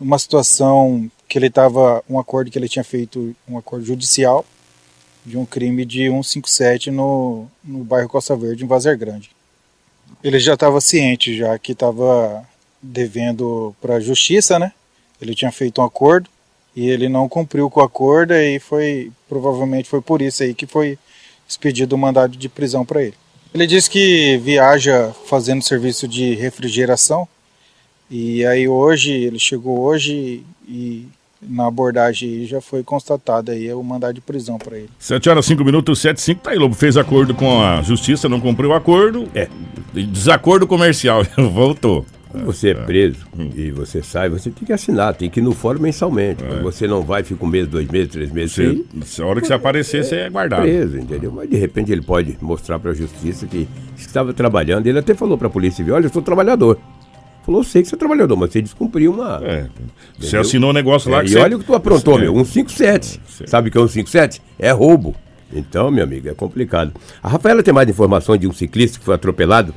uma 0.00 0.18
situação 0.18 1.10
que 1.28 1.38
ele 1.38 1.46
estava 1.46 2.02
um 2.08 2.18
acordo 2.18 2.50
que 2.50 2.58
ele 2.58 2.68
tinha 2.68 2.84
feito 2.84 3.34
um 3.48 3.58
acordo 3.58 3.84
judicial 3.84 4.44
de 5.24 5.36
um 5.36 5.44
crime 5.44 5.84
de 5.84 6.08
157 6.08 6.90
no, 6.90 7.46
no 7.62 7.84
bairro 7.84 8.08
Costa 8.08 8.34
Verde, 8.36 8.64
em 8.64 8.68
Vazer 8.68 8.96
Grande. 8.96 9.30
Ele 10.22 10.38
já 10.38 10.54
estava 10.54 10.80
ciente 10.80 11.36
já 11.36 11.58
que 11.58 11.72
estava 11.72 12.44
devendo 12.80 13.74
para 13.80 13.96
a 13.96 14.00
justiça, 14.00 14.58
né? 14.58 14.72
Ele 15.20 15.34
tinha 15.34 15.52
feito 15.52 15.80
um 15.80 15.84
acordo 15.84 16.30
e 16.74 16.88
ele 16.88 17.08
não 17.08 17.28
cumpriu 17.28 17.68
com 17.68 17.80
o 17.80 17.82
acordo 17.82 18.34
e 18.34 18.58
foi 18.58 19.10
provavelmente 19.28 19.88
foi 19.88 20.00
por 20.00 20.22
isso 20.22 20.42
aí 20.42 20.54
que 20.54 20.66
foi 20.66 20.98
expedido 21.48 21.94
o 21.94 21.98
mandado 21.98 22.36
de 22.36 22.48
prisão 22.48 22.84
para 22.84 23.02
ele. 23.02 23.14
Ele 23.54 23.66
diz 23.66 23.88
que 23.88 24.38
viaja 24.38 25.12
fazendo 25.26 25.62
serviço 25.62 26.06
de 26.06 26.34
refrigeração 26.34 27.26
e 28.10 28.44
aí 28.46 28.68
hoje 28.68 29.12
ele 29.12 29.38
chegou 29.38 29.80
hoje 29.80 30.42
e 30.68 31.06
na 31.40 31.66
abordagem 31.66 32.46
já 32.46 32.60
foi 32.60 32.82
constatado 32.82 33.52
aí 33.52 33.72
o 33.72 33.82
mandado 33.82 34.14
de 34.14 34.20
prisão 34.20 34.58
para 34.58 34.76
ele. 34.76 34.90
7 34.98 35.28
horas 35.30 35.46
5 35.46 35.64
minutos, 35.64 36.00
7 36.00 36.20
5, 36.20 36.40
tá 36.42 36.50
aí, 36.50 36.58
Lobo. 36.58 36.74
Fez 36.74 36.96
acordo 36.96 37.34
com 37.34 37.62
a 37.62 37.80
justiça, 37.82 38.28
não 38.28 38.40
cumpriu 38.40 38.70
o 38.70 38.74
acordo. 38.74 39.28
É. 39.34 39.48
Desacordo 39.94 40.66
comercial, 40.66 41.24
voltou. 41.52 42.04
Você 42.44 42.70
é 42.70 42.74
preso 42.74 43.26
e 43.56 43.70
você 43.70 44.02
sai, 44.02 44.28
você 44.28 44.50
tem 44.50 44.64
que 44.66 44.72
assinar, 44.72 45.14
tem 45.14 45.30
que 45.30 45.40
ir 45.40 45.42
no 45.42 45.52
fórum 45.52 45.80
mensalmente. 45.80 46.44
É. 46.44 46.60
Você 46.62 46.86
não 46.86 47.02
vai, 47.02 47.22
fica 47.22 47.44
um 47.44 47.48
mês, 47.48 47.66
dois 47.66 47.88
meses, 47.88 48.08
três 48.08 48.30
meses. 48.30 48.52
Você- 48.54 48.84
sem- 49.04 49.24
a 49.24 49.28
hora 49.28 49.40
que 49.40 49.46
você 49.46 49.54
aparecer, 49.54 50.04
você 50.04 50.16
é 50.16 50.30
guardado. 50.30 50.62
Preso, 50.62 50.98
entendeu? 50.98 51.32
Mas 51.32 51.48
de 51.48 51.56
repente 51.56 51.90
ele 51.90 52.02
pode 52.02 52.36
mostrar 52.40 52.78
para 52.78 52.90
a 52.90 52.94
justiça 52.94 53.46
que 53.46 53.66
estava 53.96 54.32
trabalhando. 54.32 54.86
Ele 54.86 54.98
até 54.98 55.14
falou 55.14 55.38
para 55.38 55.46
a 55.46 55.50
polícia 55.50 55.78
civil: 55.78 55.94
olha, 55.94 56.06
eu 56.06 56.12
sou 56.12 56.22
trabalhador. 56.22 56.78
Falou, 57.46 57.60
eu 57.62 57.64
sei 57.64 57.80
que 57.80 57.88
você 57.88 57.94
é 57.94 57.98
trabalhador, 57.98 58.36
mas 58.36 58.52
você 58.52 58.60
descumpriu 58.60 59.10
uma. 59.12 59.40
É. 59.42 59.66
Você 60.18 60.36
assinou 60.36 60.68
um 60.68 60.74
negócio 60.74 61.10
lá 61.10 61.20
É, 61.20 61.24
que 61.24 61.28
E 61.28 61.32
você- 61.32 61.38
olha 61.38 61.56
o 61.56 61.60
que 61.60 61.64
tu 61.64 61.74
aprontou, 61.74 62.18
É. 62.18 62.22
meu. 62.22 62.34
157. 62.44 63.18
Sabe 63.46 63.68
o 63.70 63.72
que 63.72 63.78
é 63.78 63.80
157? 63.80 64.42
É 64.58 64.70
roubo. 64.70 65.16
Então, 65.50 65.90
meu 65.90 66.04
amigo, 66.04 66.28
é 66.28 66.34
complicado. 66.34 66.92
A 67.22 67.28
Rafaela 67.28 67.62
tem 67.62 67.72
mais 67.72 67.88
informações 67.88 68.38
de 68.38 68.46
um 68.46 68.52
ciclista 68.52 68.98
que 68.98 69.04
foi 69.06 69.14
atropelado. 69.14 69.74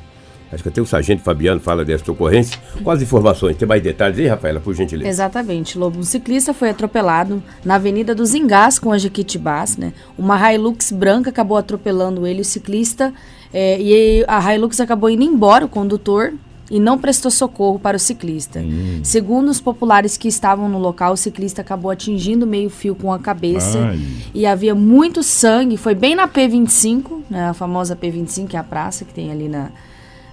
Acho 0.52 0.62
que 0.62 0.68
até 0.68 0.82
o 0.82 0.86
sargento 0.86 1.22
Fabiano 1.22 1.60
fala 1.60 1.84
dessa 1.84 2.10
ocorrência. 2.12 2.60
Quais 2.84 3.00
informações? 3.00 3.56
Tem 3.56 3.66
mais 3.66 3.82
detalhes 3.82 4.18
aí, 4.18 4.26
Rafaela, 4.26 4.60
por 4.60 4.74
gentileza? 4.74 5.08
Exatamente, 5.08 5.78
Lobo. 5.78 5.98
Um 5.98 6.02
ciclista 6.02 6.52
foi 6.52 6.68
atropelado 6.68 7.42
na 7.64 7.76
Avenida 7.76 8.14
dos 8.14 8.34
Engás 8.34 8.78
com 8.78 8.92
a 8.92 8.98
Jequitibás, 8.98 9.78
né? 9.78 9.94
Uma 10.18 10.52
Hilux 10.52 10.92
branca 10.92 11.30
acabou 11.30 11.56
atropelando 11.56 12.26
ele, 12.26 12.42
o 12.42 12.44
ciclista, 12.44 13.14
é, 13.52 13.80
e 13.80 14.24
a 14.28 14.54
Hilux 14.54 14.78
acabou 14.78 15.08
indo 15.08 15.22
embora, 15.22 15.64
o 15.64 15.68
condutor, 15.68 16.34
e 16.70 16.80
não 16.80 16.98
prestou 16.98 17.30
socorro 17.30 17.78
para 17.78 17.96
o 17.96 18.00
ciclista. 18.00 18.64
Segundo 19.02 19.48
os 19.48 19.60
populares 19.60 20.16
que 20.16 20.26
estavam 20.26 20.70
no 20.70 20.78
local, 20.78 21.12
o 21.12 21.16
ciclista 21.16 21.60
acabou 21.60 21.90
atingindo 21.90 22.46
meio 22.46 22.70
fio 22.70 22.94
com 22.94 23.12
a 23.12 23.18
cabeça 23.18 23.78
Ai. 23.78 24.00
e 24.34 24.46
havia 24.46 24.74
muito 24.74 25.22
sangue. 25.22 25.76
Foi 25.76 25.94
bem 25.94 26.14
na 26.14 26.26
P25, 26.26 27.24
né, 27.28 27.50
a 27.50 27.52
famosa 27.52 27.94
P25, 27.94 28.48
que 28.48 28.56
é 28.56 28.58
a 28.58 28.64
praça 28.64 29.04
que 29.04 29.12
tem 29.12 29.30
ali 29.30 29.48
na, 29.48 29.70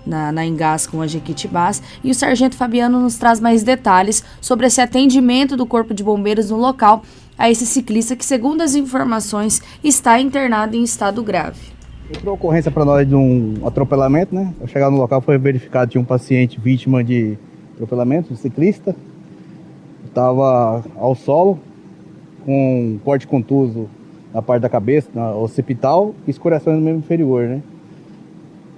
na, 0.10 0.32
na 0.32 0.46
Engás 0.46 0.88
com 0.88 1.02
a 1.02 1.08
Jequitibás. 1.08 1.82
E 2.04 2.10
o 2.10 2.16
sargento 2.16 2.58
Fabiano 2.58 3.00
nos 3.00 3.18
traz 3.18 3.40
mais 3.40 3.64
detalhes 3.64 4.24
sobre 4.42 4.66
esse 4.66 4.82
atendimento 4.82 5.56
do 5.56 5.66
Corpo 5.66 5.94
de 5.94 6.04
Bombeiros 6.04 6.50
no 6.50 6.58
local 6.58 7.04
a 7.38 7.50
esse 7.50 7.66
ciclista 7.66 8.16
que, 8.16 8.26
segundo 8.26 8.62
as 8.62 8.76
informações, 8.76 9.62
está 9.82 10.20
internado 10.20 10.76
em 10.76 10.84
estado 10.84 11.24
grave. 11.24 11.80
Outra 12.14 12.32
ocorrência 12.32 12.72
para 12.72 12.84
nós 12.84 13.08
de 13.08 13.16
um 13.16 13.54
atropelamento, 13.66 14.34
né? 14.34 14.54
Ao 14.60 14.68
chegar 14.68 14.90
no 14.90 14.98
local 14.98 15.22
foi 15.22 15.38
verificado 15.38 15.88
que 15.88 15.92
tinha 15.94 16.02
um 16.02 16.06
paciente 16.06 16.60
vítima 16.60 17.04
de 17.04 17.38
atropelamento, 17.76 18.34
um 18.34 18.36
ciclista. 18.36 18.96
Estava 20.06 20.84
ao 20.98 21.16
solo, 21.16 21.60
com 22.46 22.96
um 22.96 23.00
corte 23.06 23.28
contuso 23.28 23.88
na 24.34 24.42
parte 24.42 24.64
da 24.64 24.70
cabeça, 24.70 25.08
na 25.14 25.32
occipital, 25.36 26.14
e 26.28 26.32
escoriações 26.32 26.78
no 26.78 26.84
membro 26.84 27.00
inferior, 27.00 27.48
né? 27.48 27.62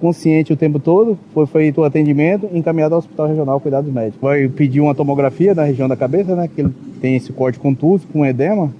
Consciente 0.02 0.52
o 0.52 0.56
tempo 0.56 0.80
todo, 0.80 1.16
foi 1.32 1.46
feito 1.46 1.80
o 1.80 1.84
atendimento 1.84 2.50
encaminhado 2.52 2.96
ao 2.96 2.98
Hospital 2.98 3.28
Regional 3.28 3.60
Cuidados 3.60 3.92
Médicos. 3.92 4.20
Vai 4.20 4.48
pedir 4.48 4.80
uma 4.80 4.96
tomografia 4.96 5.54
na 5.54 5.62
região 5.62 5.86
da 5.86 5.94
cabeça, 5.94 6.34
né? 6.34 6.50
Que 6.52 6.62
ele 6.62 6.74
tem 7.00 7.14
esse 7.14 7.32
corte 7.32 7.60
contuso 7.60 8.04
com 8.12 8.26
edema, 8.26 8.74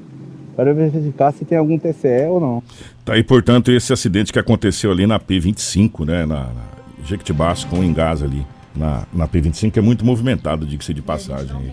para 0.57 0.75
verificar 0.75 1.33
se 1.33 1.45
tem 1.45 1.57
algum 1.57 1.79
TCE 1.79 2.27
ou 2.29 2.41
não. 2.41 2.63
Tá 3.05 3.13
aí, 3.13 3.23
portanto, 3.23 3.71
esse 3.71 3.93
acidente 3.93 4.33
que 4.33 4.39
aconteceu 4.41 4.91
ali 4.91 5.07
na 5.07 5.21
P25, 5.21 6.05
né? 6.05 6.27
Na, 6.27 6.41
na 6.41 7.07
Jequitibás 7.07 7.63
com 7.63 7.77
o 7.77 7.83
ali. 7.83 8.45
Na, 8.75 9.05
na 9.15 9.29
P25, 9.29 9.71
que 9.71 9.79
é 9.79 9.83
muito 9.83 10.05
movimentado, 10.05 10.67
diga-se 10.67 10.93
de 10.93 11.03
passagem. 11.03 11.73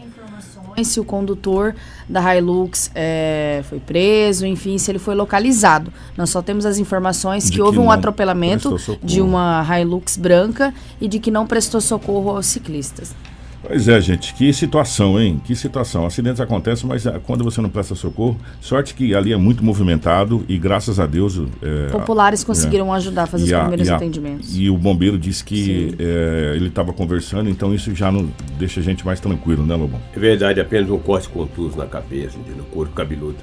Se 0.83 0.99
o 0.99 1.03
condutor 1.03 1.75
da 2.07 2.35
Hilux 2.35 2.91
é, 2.95 3.61
foi 3.69 3.79
preso, 3.79 4.45
enfim, 4.45 4.77
se 4.77 4.91
ele 4.91 4.99
foi 4.99 5.15
localizado. 5.15 5.91
Nós 6.17 6.29
só 6.29 6.41
temos 6.41 6.65
as 6.65 6.77
informações 6.77 7.45
De 7.45 7.51
que 7.51 7.59
que 7.59 7.61
houve 7.61 7.77
um 7.77 7.91
atropelamento 7.91 8.77
de 9.03 9.21
uma 9.21 9.65
Hilux 9.77 10.15
branca 10.17 10.73
e 10.99 11.07
de 11.07 11.19
que 11.19 11.29
não 11.29 11.45
prestou 11.45 11.81
socorro 11.81 12.31
aos 12.31 12.45
ciclistas. 12.45 13.13
Pois 13.61 13.87
é, 13.89 13.99
gente, 13.99 14.33
que 14.33 14.51
situação, 14.53 15.19
hein? 15.19 15.41
Que 15.43 15.53
situação. 15.55 16.05
Acidentes 16.05 16.39
acontecem, 16.39 16.87
mas 16.87 17.05
ah, 17.05 17.19
quando 17.21 17.43
você 17.43 17.59
não 17.59 17.69
presta 17.69 17.93
socorro, 17.93 18.37
sorte 18.61 18.93
que 18.95 19.13
ali 19.13 19.33
é 19.33 19.37
muito 19.37 19.63
movimentado 19.63 20.45
e 20.47 20.57
graças 20.57 20.99
a 20.99 21.05
Deus. 21.05 21.39
é, 21.61 21.87
Populares 21.91 22.41
a- 22.43 22.45
conseguiram 22.45 22.93
é. 22.93 22.97
ajudar 22.97 23.23
a 23.23 23.27
fazer 23.27 23.43
os 23.45 23.53
a- 23.53 23.59
primeiros 23.61 23.87
e 23.87 23.91
a- 23.91 23.95
atendimentos. 23.97 24.57
E 24.57 24.69
o 24.69 24.77
bombeiro 24.77 25.17
disse 25.19 25.43
que 25.43 25.93
é, 25.99 26.53
ele 26.55 26.67
estava 26.69 26.93
conversando, 26.93 27.49
então 27.49 27.73
isso 27.75 27.93
já 27.93 28.09
não 28.11 28.29
deixa 28.57 28.79
a 28.79 28.83
gente 28.83 29.05
mais 29.05 29.19
tranquilo, 29.19 29.65
né, 29.65 29.75
Lobão? 29.75 29.99
É 30.15 30.19
verdade, 30.19 30.61
apenas 30.61 30.89
um 30.89 30.97
corte 30.97 31.27
contuso 31.27 31.77
na 31.77 31.85
cabeça, 31.85 32.37
no 32.55 32.63
corpo 32.63 32.93
cabeludo. 32.93 33.37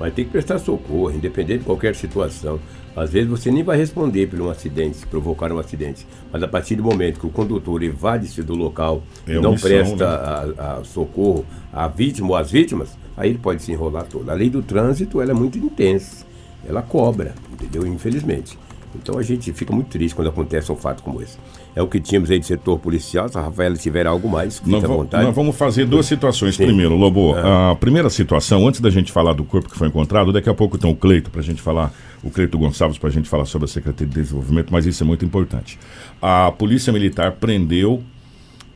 Mas 0.00 0.14
tem 0.14 0.24
que 0.24 0.30
prestar 0.30 0.58
socorro, 0.60 1.10
independente 1.10 1.58
de 1.58 1.64
qualquer 1.64 1.94
situação. 1.94 2.58
Às 2.98 3.10
vezes 3.10 3.28
você 3.28 3.50
nem 3.50 3.62
vai 3.62 3.76
responder 3.76 4.26
por 4.26 4.40
um 4.40 4.50
acidente, 4.50 4.96
se 4.98 5.06
provocar 5.06 5.52
um 5.52 5.58
acidente. 5.58 6.06
Mas 6.32 6.42
a 6.42 6.48
partir 6.48 6.76
do 6.76 6.82
momento 6.82 7.20
que 7.20 7.26
o 7.26 7.30
condutor 7.30 7.82
evade-se 7.82 8.42
do 8.42 8.54
local 8.54 9.02
É 9.26 9.32
e 9.32 9.40
não 9.40 9.50
omissão, 9.50 9.70
presta 9.70 10.46
né? 10.46 10.54
a, 10.58 10.72
a 10.78 10.84
socorro 10.84 11.44
à 11.72 11.88
vítima 11.88 12.28
ou 12.28 12.36
às 12.36 12.50
vítimas, 12.50 12.96
aí 13.16 13.30
ele 13.30 13.38
pode 13.38 13.62
se 13.62 13.72
enrolar 13.72 14.04
todo. 14.04 14.28
A 14.30 14.34
lei 14.34 14.50
do 14.50 14.62
trânsito 14.62 15.20
ela 15.20 15.30
é 15.30 15.34
muito 15.34 15.58
intensa. 15.58 16.26
Ela 16.66 16.82
cobra, 16.82 17.34
entendeu? 17.52 17.86
Infelizmente. 17.86 18.58
Então 18.94 19.18
a 19.18 19.22
gente 19.22 19.52
fica 19.52 19.72
muito 19.72 19.88
triste 19.88 20.14
quando 20.14 20.28
acontece 20.28 20.72
um 20.72 20.76
fato 20.76 21.02
como 21.02 21.22
esse. 21.22 21.38
É 21.78 21.82
o 21.82 21.86
que 21.86 22.00
tínhamos 22.00 22.28
aí 22.28 22.40
de 22.40 22.46
setor 22.46 22.76
policial. 22.80 23.28
Se 23.28 23.38
a 23.38 23.42
Rafaela 23.42 23.76
tiver 23.76 24.04
algo 24.04 24.28
mais, 24.28 24.58
fique 24.58 24.74
à 24.74 24.80
vontade. 24.80 25.24
nós 25.24 25.32
vamos 25.32 25.54
fazer 25.54 25.84
duas 25.86 26.06
situações. 26.06 26.56
Sim. 26.56 26.64
Primeiro, 26.64 26.96
Lobo, 26.96 27.34
Ah. 27.36 27.70
a 27.70 27.76
primeira 27.76 28.10
situação, 28.10 28.66
antes 28.66 28.80
da 28.80 28.90
gente 28.90 29.12
falar 29.12 29.32
do 29.32 29.44
corpo 29.44 29.70
que 29.70 29.78
foi 29.78 29.86
encontrado, 29.86 30.32
daqui 30.32 30.50
a 30.50 30.54
pouco 30.54 30.76
tem 30.76 30.90
o 30.90 30.94
Cleito 30.96 31.30
para 31.30 31.40
a 31.40 31.44
gente 31.44 31.62
falar, 31.62 31.92
o 32.20 32.30
Cleito 32.30 32.58
Gonçalves 32.58 32.98
para 32.98 33.08
a 33.10 33.12
gente 33.12 33.28
falar 33.28 33.44
sobre 33.44 33.66
a 33.66 33.68
Secretaria 33.68 34.08
de 34.12 34.20
Desenvolvimento, 34.20 34.72
mas 34.72 34.86
isso 34.86 35.04
é 35.04 35.06
muito 35.06 35.24
importante. 35.24 35.78
A 36.20 36.50
Polícia 36.50 36.92
Militar 36.92 37.30
prendeu 37.38 38.02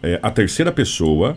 é, 0.00 0.20
a 0.22 0.30
terceira 0.30 0.70
pessoa, 0.70 1.36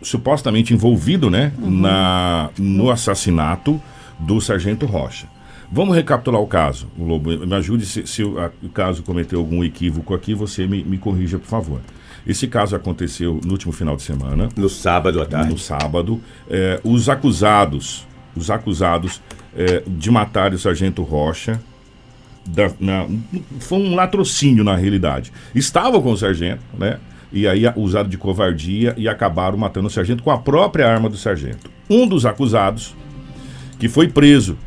supostamente 0.00 0.72
envolvido, 0.72 1.28
né, 1.28 1.52
na, 1.58 2.50
no 2.56 2.90
assassinato 2.92 3.80
do 4.20 4.40
Sargento 4.40 4.86
Rocha. 4.86 5.26
Vamos 5.74 5.96
recapitular 5.96 6.40
o 6.40 6.46
caso, 6.46 6.86
o 6.98 7.04
Lobo. 7.04 7.30
Me 7.46 7.54
ajude 7.54 7.86
se, 7.86 8.06
se 8.06 8.22
o, 8.22 8.38
a- 8.38 8.50
o 8.62 8.68
caso 8.68 9.02
cometeu 9.02 9.38
algum 9.38 9.64
equívoco 9.64 10.12
aqui, 10.14 10.34
você 10.34 10.66
me, 10.66 10.84
me 10.84 10.98
corrija, 10.98 11.38
por 11.38 11.46
favor. 11.48 11.80
Esse 12.26 12.46
caso 12.46 12.76
aconteceu 12.76 13.40
no 13.42 13.52
último 13.52 13.72
final 13.72 13.96
de 13.96 14.02
semana. 14.02 14.48
No 14.54 14.68
sábado 14.68 15.20
à 15.22 15.24
tarde. 15.26 15.50
No 15.50 15.58
sábado. 15.58 16.20
É, 16.48 16.78
os 16.84 17.08
acusados, 17.08 18.06
os 18.36 18.50
acusados 18.50 19.22
é, 19.56 19.82
de 19.86 20.10
matar 20.10 20.52
o 20.52 20.58
Sargento 20.58 21.02
Rocha, 21.02 21.58
da- 22.46 22.70
na- 22.78 23.06
foi 23.60 23.78
um 23.78 23.94
latrocínio 23.94 24.62
na 24.62 24.76
realidade. 24.76 25.32
Estavam 25.54 26.02
com 26.02 26.12
o 26.12 26.16
sargento, 26.18 26.62
né? 26.78 26.98
E 27.32 27.48
aí 27.48 27.62
usaram 27.76 28.10
de 28.10 28.18
covardia 28.18 28.92
e 28.98 29.08
acabaram 29.08 29.56
matando 29.56 29.86
o 29.86 29.90
sargento 29.90 30.22
com 30.22 30.30
a 30.30 30.36
própria 30.36 30.86
arma 30.86 31.08
do 31.08 31.16
sargento. 31.16 31.70
Um 31.88 32.06
dos 32.06 32.26
acusados, 32.26 32.94
que 33.78 33.88
foi 33.88 34.06
preso 34.06 34.58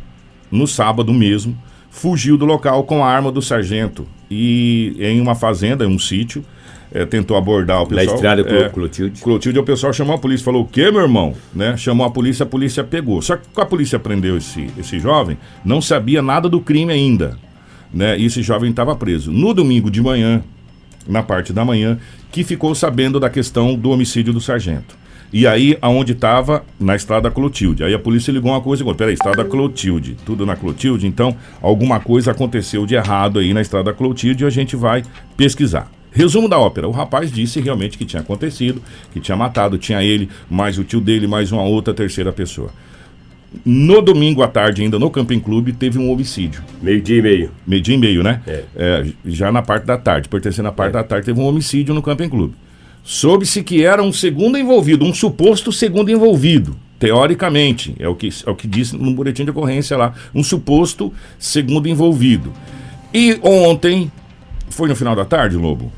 no 0.52 0.68
sábado 0.68 1.14
mesmo, 1.14 1.58
fugiu 1.90 2.38
do 2.38 2.46
local 2.46 2.84
com 2.84 3.04
a 3.04 3.08
arma 3.08 3.32
do 3.32 3.42
sargento 3.42 4.06
e 4.30 4.96
em 5.00 5.22
uma 5.22 5.36
fazenda, 5.36 5.86
em 5.86 5.88
um 5.88 6.00
sítio, 6.00 6.44
é, 6.92 7.06
tentou 7.06 7.36
abordar 7.36 7.82
o 7.82 7.88
pessoal. 7.88 8.06
Na 8.06 8.14
estrada 8.14 8.42
é, 8.42 8.70
Clotilde. 8.70 9.22
Clotilde, 9.22 9.60
o 9.60 9.64
pessoal 9.64 9.94
chamou 9.94 10.16
a 10.16 10.18
polícia, 10.18 10.46
falou 10.46 10.64
o 10.64 10.68
quê, 10.68 10.92
meu 10.92 11.02
irmão? 11.02 11.34
Né? 11.54 11.76
Chamou 11.78 12.06
a 12.06 12.10
polícia, 12.10 12.44
a 12.44 12.46
polícia 12.46 12.84
pegou. 12.84 13.22
Só 13.22 13.38
que 13.38 13.44
a 13.56 13.66
polícia 13.66 14.00
prendeu 14.00 14.38
esse, 14.38 14.70
esse 14.78 15.00
jovem, 15.00 15.38
não 15.64 15.82
sabia 15.82 16.22
nada 16.22 16.48
do 16.48 16.62
crime 16.62 16.94
ainda. 16.94 17.38
Né? 17.94 18.18
E 18.20 18.26
esse 18.26 18.42
jovem 18.42 18.70
estava 18.70 18.96
preso. 18.96 19.32
No 19.32 19.54
domingo 19.54 19.90
de 19.90 20.02
manhã, 20.02 20.44
na 21.08 21.22
parte 21.22 21.54
da 21.54 21.64
manhã, 21.64 21.98
que 22.32 22.44
ficou 22.44 22.74
sabendo 22.74 23.20
da 23.20 23.30
questão 23.30 23.76
do 23.76 23.90
homicídio 23.92 24.34
do 24.34 24.42
sargento. 24.42 24.98
E 25.34 25.46
aí, 25.46 25.78
aonde 25.82 26.14
estava? 26.14 26.64
Na 26.80 26.96
estrada 26.96 27.30
Clotilde. 27.30 27.84
Aí 27.84 27.94
a 27.94 28.00
polícia 28.00 28.32
ligou 28.32 28.52
uma 28.52 28.62
coisa 28.62 28.82
e 28.82 28.84
falou: 28.84 28.96
peraí, 28.96 29.14
estrada 29.14 29.44
Clotilde, 29.44 30.16
tudo 30.26 30.46
na 30.46 30.56
Clotilde, 30.56 31.08
então 31.08 31.36
alguma 31.62 32.00
coisa 32.00 32.32
aconteceu 32.32 32.86
de 32.86 32.96
errado 32.96 33.40
aí 33.40 33.54
na 33.54 33.62
estrada 33.62 33.94
Clotilde 33.94 34.44
e 34.44 34.48
a 34.48 34.50
gente 34.50 34.76
vai 34.76 35.04
pesquisar. 35.36 35.92
Resumo 36.12 36.48
da 36.48 36.58
ópera: 36.58 36.88
o 36.88 36.92
rapaz 36.92 37.32
disse 37.32 37.60
realmente 37.60 37.98
que 37.98 38.06
tinha 38.06 38.22
acontecido, 38.22 38.82
que 39.12 39.20
tinha 39.20 39.36
matado, 39.36 39.78
tinha 39.78 40.02
ele, 40.02 40.30
mais 40.50 40.78
o 40.78 40.84
tio 40.84 41.02
dele, 41.02 41.28
mais 41.28 41.52
uma 41.52 41.64
outra 41.64 41.94
terceira 41.94 42.32
pessoa. 42.32 42.70
No 43.66 44.02
domingo 44.02 44.42
à 44.42 44.48
tarde, 44.48 44.82
ainda 44.82 44.98
no 44.98 45.10
Camping 45.10 45.40
Clube, 45.40 45.72
teve 45.72 46.00
um 46.00 46.12
homicídio. 46.12 46.62
Meio-dia 46.82 47.18
e 47.18 47.22
meio. 47.22 47.52
Meio-dia 47.66 47.96
e 47.96 47.98
meio, 47.98 48.24
né? 48.24 48.42
É. 48.48 48.64
É, 48.76 49.06
já 49.26 49.52
na 49.52 49.62
parte 49.62 49.86
da 49.86 49.98
tarde, 49.98 50.28
pertencendo 50.28 50.68
à 50.68 50.72
parte 50.72 50.90
é. 50.90 50.94
da 50.94 51.04
tarde, 51.04 51.26
teve 51.26 51.40
um 51.40 51.46
homicídio 51.46 51.94
no 51.94 52.02
Camping 52.02 52.30
Clube. 52.30 52.54
Soube-se 53.08 53.62
que 53.62 53.86
era 53.86 54.02
um 54.02 54.12
segundo 54.12 54.58
envolvido, 54.58 55.06
um 55.06 55.14
suposto 55.14 55.72
segundo 55.72 56.10
envolvido. 56.10 56.76
Teoricamente, 56.98 57.96
é 58.00 58.10
o 58.10 58.16
que, 58.16 58.30
é 58.44 58.50
o 58.50 58.56
que 58.56 58.68
disse 58.68 58.98
no 58.98 59.14
boletim 59.14 59.46
de 59.46 59.52
ocorrência 59.52 59.96
lá, 59.96 60.16
um 60.34 60.44
suposto 60.44 61.14
segundo 61.38 61.88
envolvido. 61.88 62.52
E 63.14 63.40
ontem, 63.44 64.12
foi 64.70 64.90
no 64.90 64.96
final 64.96 65.16
da 65.16 65.24
tarde, 65.24 65.56
Lobo? 65.56 65.92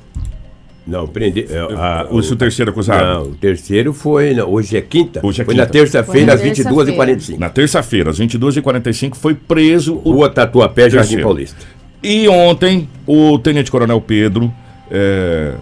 Não, 0.85 1.07
prende. 1.07 1.47
É, 1.49 1.59
a, 1.59 2.07
o, 2.11 2.17
o, 2.17 2.35
terceiro 2.35 2.71
acusado? 2.71 3.05
Não, 3.05 3.31
o 3.31 3.35
terceiro 3.35 3.93
foi. 3.93 4.33
Não, 4.33 4.49
hoje 4.49 4.75
é 4.75 4.81
quinta. 4.81 5.25
Hoje 5.25 5.41
é 5.41 5.45
foi 5.45 5.53
quinta. 5.53 5.65
na 5.65 5.71
terça-feira, 5.71 6.33
às 6.33 6.41
22h45. 6.41 7.37
Na 7.37 7.49
terça-feira, 7.49 8.09
às 8.09 8.19
22h45, 8.19 9.15
foi 9.15 9.33
preso 9.33 9.95
o. 10.03 10.11
Rua 10.11 10.29
Tatuapé, 10.29 10.89
Jardim 10.89 11.21
Paulista. 11.21 11.65
E 12.03 12.27
ontem, 12.27 12.89
o 13.05 13.39
Tenente 13.39 13.71
Coronel 13.71 14.01
Pedro. 14.01 14.53
É, 14.91 15.55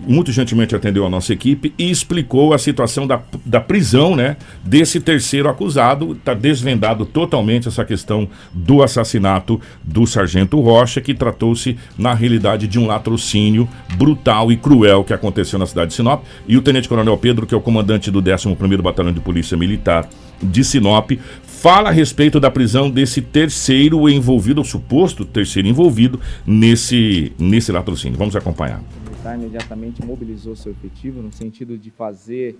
muito 0.00 0.30
gentilmente 0.32 0.74
atendeu 0.74 1.04
a 1.04 1.10
nossa 1.10 1.32
equipe 1.32 1.72
e 1.78 1.90
explicou 1.90 2.54
a 2.54 2.58
situação 2.58 3.06
da, 3.06 3.20
da 3.44 3.60
prisão 3.60 4.14
né, 4.14 4.36
desse 4.64 5.00
terceiro 5.00 5.48
acusado. 5.48 6.12
Está 6.12 6.34
desvendado 6.34 7.04
totalmente 7.04 7.68
essa 7.68 7.84
questão 7.84 8.28
do 8.52 8.82
assassinato 8.82 9.60
do 9.82 10.06
Sargento 10.06 10.60
Rocha, 10.60 11.00
que 11.00 11.14
tratou-se, 11.14 11.76
na 11.96 12.14
realidade, 12.14 12.66
de 12.66 12.78
um 12.78 12.86
latrocínio 12.86 13.68
brutal 13.96 14.52
e 14.52 14.56
cruel 14.56 15.04
que 15.04 15.12
aconteceu 15.12 15.58
na 15.58 15.66
cidade 15.66 15.88
de 15.88 15.94
Sinop. 15.94 16.24
E 16.46 16.56
o 16.56 16.62
Tenente 16.62 16.88
Coronel 16.88 17.16
Pedro, 17.18 17.46
que 17.46 17.54
é 17.54 17.58
o 17.58 17.60
comandante 17.60 18.10
do 18.10 18.22
11º 18.22 18.82
Batalhão 18.82 19.12
de 19.12 19.20
Polícia 19.20 19.56
Militar 19.56 20.08
de 20.40 20.62
Sinop, 20.62 21.10
fala 21.42 21.88
a 21.88 21.92
respeito 21.92 22.38
da 22.38 22.50
prisão 22.50 22.88
desse 22.88 23.20
terceiro 23.20 24.08
envolvido, 24.08 24.60
ou 24.60 24.64
suposto 24.64 25.24
terceiro 25.24 25.66
envolvido, 25.66 26.20
nesse, 26.46 27.32
nesse 27.38 27.72
latrocínio. 27.72 28.16
Vamos 28.16 28.36
acompanhar 28.36 28.80
militar 29.28 29.36
imediatamente 29.36 30.04
mobilizou 30.04 30.56
seu 30.56 30.72
efetivo 30.72 31.20
no 31.20 31.32
sentido 31.32 31.76
de 31.76 31.90
fazer 31.90 32.56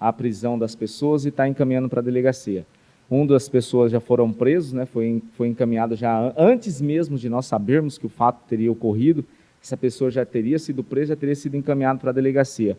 a 0.00 0.12
prisão 0.12 0.58
das 0.58 0.74
pessoas 0.74 1.24
e 1.24 1.28
está 1.28 1.46
encaminhando 1.46 1.88
para 1.88 2.00
a 2.00 2.02
delegacia. 2.02 2.64
Um 3.10 3.26
das 3.26 3.48
pessoas 3.48 3.90
já 3.90 4.00
foram 4.00 4.32
presos, 4.32 4.72
né, 4.72 4.86
foi, 4.86 5.22
foi 5.32 5.48
encaminhado 5.48 5.96
já 5.96 6.32
antes 6.36 6.80
mesmo 6.80 7.16
de 7.16 7.28
nós 7.28 7.46
sabermos 7.46 7.98
que 7.98 8.06
o 8.06 8.08
fato 8.08 8.46
teria 8.46 8.70
ocorrido, 8.70 9.24
essa 9.62 9.76
pessoa 9.76 10.10
já 10.10 10.24
teria 10.24 10.58
sido 10.58 10.84
presa, 10.84 11.08
já 11.08 11.16
teria 11.16 11.34
sido 11.34 11.56
encaminhado 11.56 11.98
para 11.98 12.10
a 12.10 12.12
delegacia. 12.12 12.78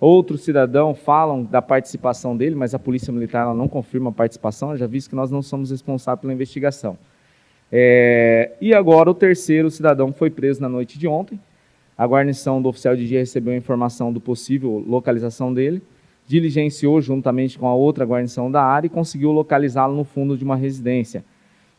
Outros 0.00 0.42
cidadãos 0.42 0.98
falam 0.98 1.44
da 1.44 1.60
participação 1.60 2.36
dele, 2.36 2.54
mas 2.54 2.74
a 2.74 2.78
Polícia 2.78 3.12
Militar 3.12 3.54
não 3.54 3.68
confirma 3.68 4.10
a 4.10 4.12
participação, 4.12 4.76
já 4.76 4.86
visto 4.86 5.10
que 5.10 5.16
nós 5.16 5.30
não 5.30 5.42
somos 5.42 5.70
responsáveis 5.70 6.20
pela 6.20 6.32
investigação. 6.32 6.96
É, 7.70 8.52
e 8.60 8.72
agora 8.72 9.10
o 9.10 9.14
terceiro 9.14 9.70
cidadão 9.70 10.12
foi 10.12 10.30
preso 10.30 10.60
na 10.60 10.68
noite 10.68 10.98
de 10.98 11.06
ontem, 11.06 11.38
a 11.96 12.06
guarnição 12.06 12.60
do 12.60 12.68
oficial 12.68 12.96
de 12.96 13.06
dia 13.06 13.20
recebeu 13.20 13.52
a 13.52 13.56
informação 13.56 14.12
do 14.12 14.20
possível 14.20 14.82
localização 14.86 15.52
dele, 15.52 15.82
diligenciou 16.26 17.00
juntamente 17.00 17.58
com 17.58 17.68
a 17.68 17.74
outra 17.74 18.04
guarnição 18.04 18.50
da 18.50 18.62
área 18.62 18.86
e 18.86 18.90
conseguiu 18.90 19.30
localizá-lo 19.30 19.94
no 19.94 20.04
fundo 20.04 20.36
de 20.36 20.44
uma 20.44 20.56
residência. 20.56 21.24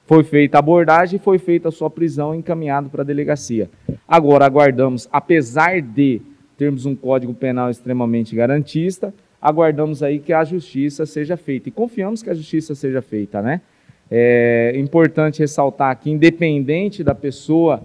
Foi 0.06 0.23
feita 0.23 0.58
a 0.58 0.60
abordagem 0.60 1.17
e 1.17 1.19
foi 1.19 1.39
feita 1.39 1.69
a 1.69 1.71
sua 1.71 1.89
prisão 1.89 2.36
encaminhado 2.36 2.89
para 2.89 3.01
a 3.01 3.06
delegacia. 3.06 3.69
Agora 4.08 4.45
aguardamos, 4.45 5.10
apesar 5.12 5.82
de 5.82 6.21
termos 6.56 6.86
um 6.86 6.95
código 6.95 7.34
penal 7.34 7.71
extremamente 7.71 8.36
garantista, 8.36 9.13
aguardamos 9.41 10.04
aí 10.04 10.19
que 10.19 10.32
a 10.32 10.43
justiça 10.43 11.06
seja 11.06 11.36
feita. 11.36 11.69
E 11.69 11.71
confiamos 11.71 12.21
que 12.21 12.30
a 12.30 12.34
justiça 12.36 12.75
seja 12.75 13.01
feita, 13.01 13.41
né? 13.41 13.62
É 14.10 14.73
importante 14.75 15.39
ressaltar 15.39 15.99
que, 15.99 16.12
independente 16.12 17.04
da 17.04 17.15
pessoa 17.15 17.84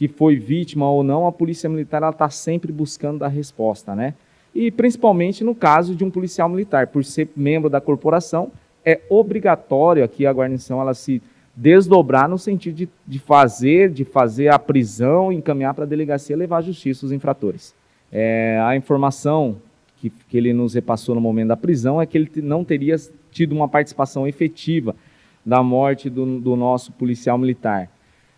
que 0.00 0.08
foi 0.08 0.36
vítima 0.36 0.90
ou 0.90 1.02
não, 1.02 1.26
a 1.26 1.32
polícia 1.32 1.68
militar 1.68 2.02
está 2.10 2.30
sempre 2.30 2.72
buscando 2.72 3.18
dar 3.18 3.28
resposta, 3.28 3.94
né? 3.94 4.14
E 4.54 4.70
principalmente 4.70 5.44
no 5.44 5.54
caso 5.54 5.94
de 5.94 6.02
um 6.02 6.10
policial 6.10 6.48
militar, 6.48 6.86
por 6.86 7.04
ser 7.04 7.28
membro 7.36 7.68
da 7.68 7.82
corporação, 7.82 8.50
é 8.82 8.98
obrigatório 9.10 10.02
aqui 10.02 10.24
a 10.24 10.32
guarnição 10.32 10.80
ela 10.80 10.94
se 10.94 11.20
desdobrar 11.54 12.30
no 12.30 12.38
sentido 12.38 12.76
de, 12.76 12.88
de 13.06 13.18
fazer, 13.18 13.90
de 13.90 14.06
fazer 14.06 14.48
a 14.48 14.58
prisão, 14.58 15.30
encaminhar 15.30 15.74
para 15.74 15.84
a 15.84 15.86
delegacia 15.86 16.34
levar 16.34 16.56
à 16.56 16.62
justiça 16.62 17.04
os 17.04 17.12
infratores. 17.12 17.74
É, 18.10 18.58
a 18.64 18.74
informação 18.74 19.58
que, 19.98 20.08
que 20.08 20.38
ele 20.38 20.54
nos 20.54 20.72
repassou 20.72 21.14
no 21.14 21.20
momento 21.20 21.48
da 21.48 21.58
prisão 21.58 22.00
é 22.00 22.06
que 22.06 22.16
ele 22.16 22.30
não 22.36 22.64
teria 22.64 22.96
tido 23.30 23.52
uma 23.52 23.68
participação 23.68 24.26
efetiva 24.26 24.96
da 25.44 25.62
morte 25.62 26.08
do, 26.08 26.40
do 26.40 26.56
nosso 26.56 26.90
policial 26.90 27.36
militar. 27.36 27.90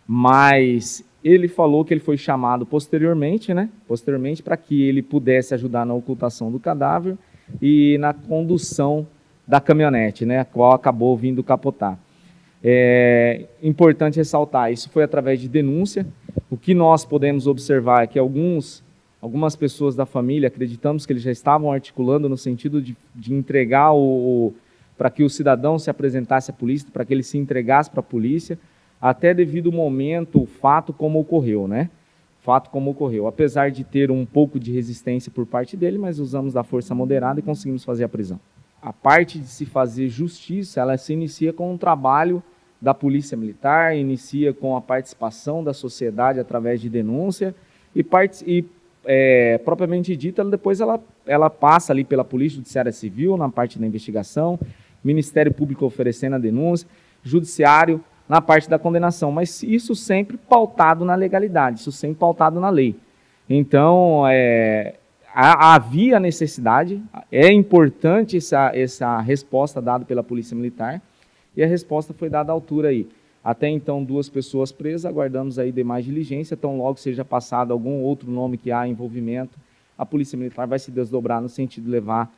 Mas 0.05 1.05
ele 1.23 1.47
falou 1.47 1.85
que 1.85 1.93
ele 1.93 2.01
foi 2.01 2.17
chamado 2.17 2.65
posteriormente, 2.65 3.53
né? 3.53 3.69
Posteriormente 3.87 4.43
para 4.43 4.57
que 4.57 4.83
ele 4.83 5.01
pudesse 5.01 5.53
ajudar 5.53 5.85
na 5.85 5.93
ocultação 5.93 6.51
do 6.51 6.59
cadáver 6.59 7.17
e 7.61 7.97
na 7.99 8.13
condução 8.13 9.07
da 9.47 9.61
caminhonete, 9.61 10.25
né? 10.25 10.39
A 10.39 10.45
qual 10.45 10.73
acabou 10.73 11.15
vindo 11.15 11.43
capotar. 11.43 11.97
É 12.61 13.45
importante 13.61 14.17
ressaltar, 14.17 14.71
isso 14.71 14.89
foi 14.89 15.03
através 15.03 15.39
de 15.39 15.47
denúncia. 15.47 16.05
O 16.49 16.57
que 16.57 16.73
nós 16.73 17.05
podemos 17.05 17.47
observar 17.47 18.03
é 18.03 18.07
que 18.07 18.19
alguns, 18.19 18.83
algumas 19.21 19.55
pessoas 19.55 19.95
da 19.95 20.05
família 20.05 20.47
acreditamos 20.47 21.05
que 21.05 21.13
eles 21.13 21.23
já 21.23 21.31
estavam 21.31 21.71
articulando 21.71 22.29
no 22.29 22.37
sentido 22.37 22.81
de, 22.81 22.95
de 23.13 23.33
entregar 23.33 23.91
o, 23.93 23.99
o 23.99 24.53
para 24.97 25.09
que 25.09 25.23
o 25.23 25.29
cidadão 25.29 25.79
se 25.79 25.89
apresentasse 25.89 26.51
à 26.51 26.53
polícia, 26.53 26.87
para 26.91 27.03
que 27.03 27.13
ele 27.13 27.23
se 27.23 27.37
entregasse 27.37 27.89
para 27.89 27.99
a 27.99 28.03
polícia 28.03 28.57
até 29.03 29.33
devido 29.33 29.67
ao 29.67 29.73
momento, 29.73 30.43
o 30.43 30.45
fato 30.45 30.93
como 30.93 31.19
ocorreu, 31.19 31.67
né? 31.67 31.89
Fato 32.39 32.69
como 32.69 32.91
ocorreu. 32.91 33.27
Apesar 33.27 33.69
de 33.69 33.83
ter 33.83 34.09
um 34.09 34.25
pouco 34.25 34.57
de 34.57 34.71
resistência 34.71 35.29
por 35.29 35.45
parte 35.45 35.75
dele, 35.75 35.97
mas 35.97 36.19
usamos 36.19 36.53
da 36.53 36.63
força 36.63 36.95
moderada 36.95 37.41
e 37.41 37.43
conseguimos 37.43 37.83
fazer 37.83 38.05
a 38.05 38.07
prisão. 38.07 38.39
A 38.81 38.93
parte 38.93 39.39
de 39.39 39.47
se 39.47 39.65
fazer 39.65 40.07
justiça, 40.07 40.79
ela 40.79 40.95
se 40.95 41.11
inicia 41.11 41.51
com 41.51 41.73
um 41.73 41.77
trabalho 41.77 42.41
da 42.81 42.93
polícia 42.93 43.35
militar, 43.35 43.93
inicia 43.93 44.53
com 44.53 44.73
a 44.73 44.79
participação 44.79 45.61
da 45.61 45.73
sociedade 45.73 46.39
através 46.39 46.79
de 46.79 46.89
denúncia 46.89 47.53
e, 47.93 48.05
e 48.47 48.65
é, 49.03 49.57
propriamente 49.57 50.15
dita, 50.15 50.45
depois 50.45 50.79
ela, 50.79 50.97
ela 51.25 51.49
passa 51.49 51.91
ali 51.91 52.05
pela 52.05 52.23
Polícia 52.23 52.55
Judiciária 52.55 52.91
Civil, 52.93 53.35
na 53.35 53.49
parte 53.49 53.77
da 53.77 53.85
investigação, 53.85 54.57
Ministério 55.03 55.53
Público 55.53 55.85
oferecendo 55.85 56.37
a 56.37 56.39
denúncia, 56.39 56.87
Judiciário 57.21 58.01
na 58.27 58.41
parte 58.41 58.69
da 58.69 58.79
condenação, 58.79 59.31
mas 59.31 59.63
isso 59.63 59.95
sempre 59.95 60.37
pautado 60.37 61.03
na 61.03 61.15
legalidade, 61.15 61.79
isso 61.79 61.91
sempre 61.91 62.17
pautado 62.17 62.59
na 62.59 62.69
lei. 62.69 62.95
Então, 63.49 64.23
é, 64.27 64.95
havia 65.33 66.19
necessidade, 66.19 67.01
é 67.31 67.51
importante 67.51 68.37
essa, 68.37 68.71
essa 68.73 69.19
resposta 69.19 69.81
dada 69.81 70.05
pela 70.05 70.23
Polícia 70.23 70.55
Militar, 70.55 71.01
e 71.55 71.63
a 71.63 71.67
resposta 71.67 72.13
foi 72.13 72.29
dada 72.29 72.51
à 72.51 72.53
altura 72.53 72.89
aí. 72.89 73.07
Até 73.43 73.67
então, 73.67 74.03
duas 74.03 74.29
pessoas 74.29 74.71
presas, 74.71 75.05
aguardamos 75.05 75.59
aí 75.59 75.71
demais 75.71 76.05
diligência, 76.05 76.55
tão 76.55 76.77
logo 76.77 76.97
seja 76.97 77.25
passado 77.25 77.73
algum 77.73 78.01
outro 78.01 78.31
nome 78.31 78.57
que 78.57 78.71
há 78.71 78.87
envolvimento, 78.87 79.59
a 79.97 80.05
Polícia 80.05 80.37
Militar 80.37 80.65
vai 80.65 80.79
se 80.79 80.89
desdobrar 80.89 81.41
no 81.41 81.49
sentido 81.49 81.83
de 81.83 81.89
levar 81.91 82.31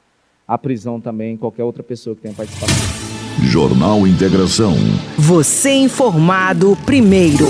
à 0.47 0.57
prisão 0.57 0.99
também 0.99 1.37
qualquer 1.37 1.63
outra 1.63 1.83
pessoa 1.83 2.15
que 2.15 2.23
tenha 2.23 2.33
participação. 2.33 3.14
Jornal 3.43 4.07
Integração. 4.07 4.75
Você 5.17 5.71
informado 5.71 6.77
primeiro. 6.85 7.47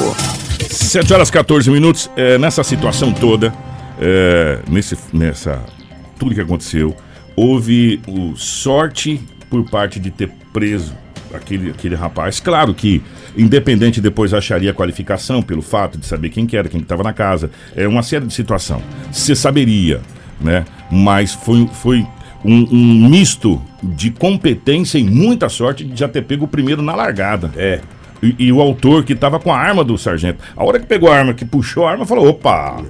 7 0.69 1.13
horas 1.13 1.29
14 1.29 1.69
minutos. 1.69 2.09
É, 2.15 2.37
nessa 2.37 2.63
situação 2.63 3.11
toda, 3.11 3.53
é, 3.99 4.59
nesse, 4.69 4.97
nessa. 5.13 5.61
Tudo 6.17 6.33
que 6.33 6.41
aconteceu, 6.41 6.95
houve 7.35 8.01
o 8.07 8.35
sorte 8.35 9.21
por 9.49 9.69
parte 9.69 9.99
de 9.99 10.09
ter 10.09 10.31
preso 10.51 10.95
aquele, 11.33 11.71
aquele 11.71 11.95
rapaz. 11.95 12.39
Claro 12.39 12.73
que, 12.73 13.01
independente, 13.37 14.01
depois 14.01 14.33
acharia 14.33 14.71
a 14.71 14.73
qualificação 14.73 15.41
pelo 15.41 15.61
fato 15.61 15.97
de 15.97 16.05
saber 16.05 16.29
quem 16.29 16.45
que 16.45 16.55
era, 16.57 16.69
quem 16.69 16.81
estava 16.81 17.03
na 17.03 17.13
casa. 17.13 17.51
É 17.75 17.87
uma 17.87 18.01
série 18.01 18.25
de 18.25 18.33
situação. 18.33 18.81
Você 19.11 19.35
saberia, 19.35 20.01
né? 20.39 20.65
Mas 20.89 21.33
foi, 21.33 21.67
foi 21.73 22.07
um, 22.45 22.67
um 22.71 23.09
misto 23.09 23.61
de 23.81 24.11
competência 24.11 24.97
e 24.97 25.03
muita 25.03 25.49
sorte 25.49 25.83
de 25.83 25.99
já 25.99 26.07
ter 26.07 26.21
pego 26.21 26.45
o 26.45 26.47
primeiro 26.47 26.81
na 26.81 26.95
largada. 26.95 27.51
É. 27.57 27.81
E, 28.21 28.35
e 28.39 28.51
o 28.51 28.61
autor 28.61 29.03
que 29.03 29.13
estava 29.13 29.39
com 29.39 29.51
a 29.51 29.57
arma 29.57 29.83
do 29.83 29.97
sargento. 29.97 30.39
A 30.55 30.63
hora 30.63 30.79
que 30.79 30.85
pegou 30.85 31.11
a 31.11 31.17
arma, 31.17 31.33
que 31.33 31.45
puxou 31.45 31.85
a 31.85 31.91
arma, 31.91 32.05
falou: 32.05 32.27
opa! 32.27 32.83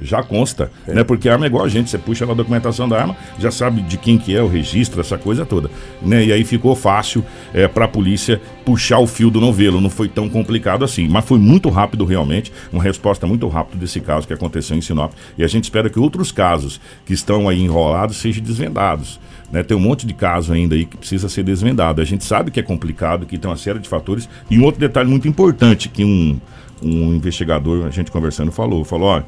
Já 0.00 0.22
consta, 0.22 0.70
né? 0.86 1.04
Porque 1.04 1.28
a 1.28 1.32
arma 1.34 1.46
é 1.46 1.48
igual 1.48 1.64
a 1.64 1.68
gente, 1.68 1.90
você 1.90 1.98
puxa 1.98 2.24
a 2.24 2.34
documentação 2.34 2.88
da 2.88 3.00
arma, 3.00 3.16
já 3.38 3.50
sabe 3.50 3.82
de 3.82 3.98
quem 3.98 4.18
que 4.18 4.34
é 4.34 4.42
o 4.42 4.48
registro, 4.48 5.00
essa 5.00 5.18
coisa 5.18 5.44
toda, 5.44 5.70
né? 6.00 6.24
E 6.24 6.32
aí 6.32 6.44
ficou 6.44 6.74
fácil 6.74 7.24
é, 7.52 7.68
para 7.68 7.84
a 7.84 7.88
polícia 7.88 8.40
puxar 8.64 8.98
o 8.98 9.06
fio 9.06 9.30
do 9.30 9.40
novelo, 9.40 9.80
não 9.80 9.90
foi 9.90 10.08
tão 10.08 10.28
complicado 10.28 10.84
assim, 10.84 11.08
mas 11.08 11.24
foi 11.24 11.38
muito 11.38 11.68
rápido 11.68 12.04
realmente, 12.04 12.52
uma 12.72 12.82
resposta 12.82 13.26
muito 13.26 13.46
rápida 13.48 13.78
desse 13.78 14.00
caso 14.00 14.26
que 14.26 14.32
aconteceu 14.32 14.76
em 14.76 14.80
Sinop. 14.80 15.12
E 15.36 15.44
a 15.44 15.46
gente 15.46 15.64
espera 15.64 15.90
que 15.90 15.98
outros 15.98 16.32
casos 16.32 16.80
que 17.04 17.12
estão 17.12 17.48
aí 17.48 17.60
enrolados 17.60 18.16
sejam 18.16 18.42
desvendados. 18.42 19.20
Né, 19.50 19.64
tem 19.64 19.76
um 19.76 19.80
monte 19.80 20.06
de 20.06 20.14
caso 20.14 20.52
ainda 20.52 20.76
aí 20.76 20.86
que 20.86 20.96
precisa 20.96 21.28
ser 21.28 21.42
desvendado. 21.42 22.00
A 22.00 22.04
gente 22.04 22.24
sabe 22.24 22.52
que 22.52 22.60
é 22.60 22.62
complicado, 22.62 23.26
que 23.26 23.36
tem 23.36 23.50
uma 23.50 23.56
série 23.56 23.80
de 23.80 23.88
fatores. 23.88 24.28
E 24.48 24.56
um 24.56 24.64
outro 24.64 24.80
detalhe 24.80 25.10
muito 25.10 25.26
importante 25.26 25.88
que 25.88 26.04
um, 26.04 26.40
um 26.80 27.14
investigador, 27.14 27.84
a 27.84 27.90
gente 27.90 28.12
conversando, 28.12 28.52
falou: 28.52 28.84
falou, 28.84 29.08
olha, 29.08 29.26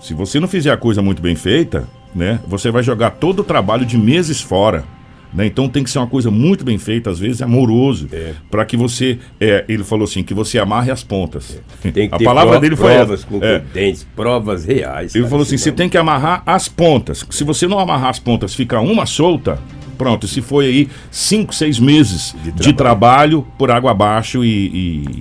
se 0.00 0.14
você 0.14 0.40
não 0.40 0.48
fizer 0.48 0.70
a 0.72 0.76
coisa 0.76 1.02
muito 1.02 1.20
bem 1.22 1.36
feita, 1.36 1.88
né, 2.14 2.40
você 2.46 2.70
vai 2.70 2.82
jogar 2.82 3.10
todo 3.10 3.40
o 3.40 3.44
trabalho 3.44 3.84
de 3.84 3.96
meses 3.96 4.40
fora. 4.40 4.84
Né? 5.32 5.46
Então 5.46 5.68
tem 5.68 5.84
que 5.84 5.90
ser 5.90 5.98
uma 5.98 6.08
coisa 6.08 6.28
muito 6.30 6.64
bem 6.64 6.76
feita, 6.76 7.08
às 7.08 7.18
vezes 7.18 7.40
amoroso, 7.40 8.08
É. 8.12 8.34
para 8.50 8.64
que 8.64 8.76
você, 8.76 9.18
é, 9.40 9.64
ele 9.68 9.84
falou 9.84 10.04
assim, 10.04 10.24
que 10.24 10.34
você 10.34 10.58
amarre 10.58 10.90
as 10.90 11.04
pontas. 11.04 11.60
Tem 11.82 12.08
que 12.08 12.14
a 12.14 12.18
ter 12.18 12.24
palavra 12.24 12.58
dele 12.58 12.74
foi 12.74 12.94
provas 12.94 13.24
essa. 13.24 13.44
É. 13.46 13.94
provas 14.16 14.64
reais. 14.64 15.14
Ele 15.14 15.22
cara, 15.22 15.30
falou 15.30 15.42
assim: 15.44 15.56
você 15.56 15.70
tem 15.70 15.88
que 15.88 15.96
amarrar 15.96 16.42
as 16.44 16.68
pontas. 16.68 17.24
Se 17.30 17.44
você 17.44 17.68
não 17.68 17.78
amarrar 17.78 18.10
as 18.10 18.18
pontas, 18.18 18.54
fica 18.54 18.80
uma 18.80 19.06
solta. 19.06 19.58
Pronto, 20.00 20.26
se 20.26 20.40
foi 20.40 20.64
aí 20.64 20.88
cinco, 21.10 21.54
seis 21.54 21.78
meses 21.78 22.34
de 22.54 22.72
trabalho, 22.72 23.46
por 23.58 23.70
água 23.70 23.90
abaixo 23.90 24.42
e, 24.42 24.48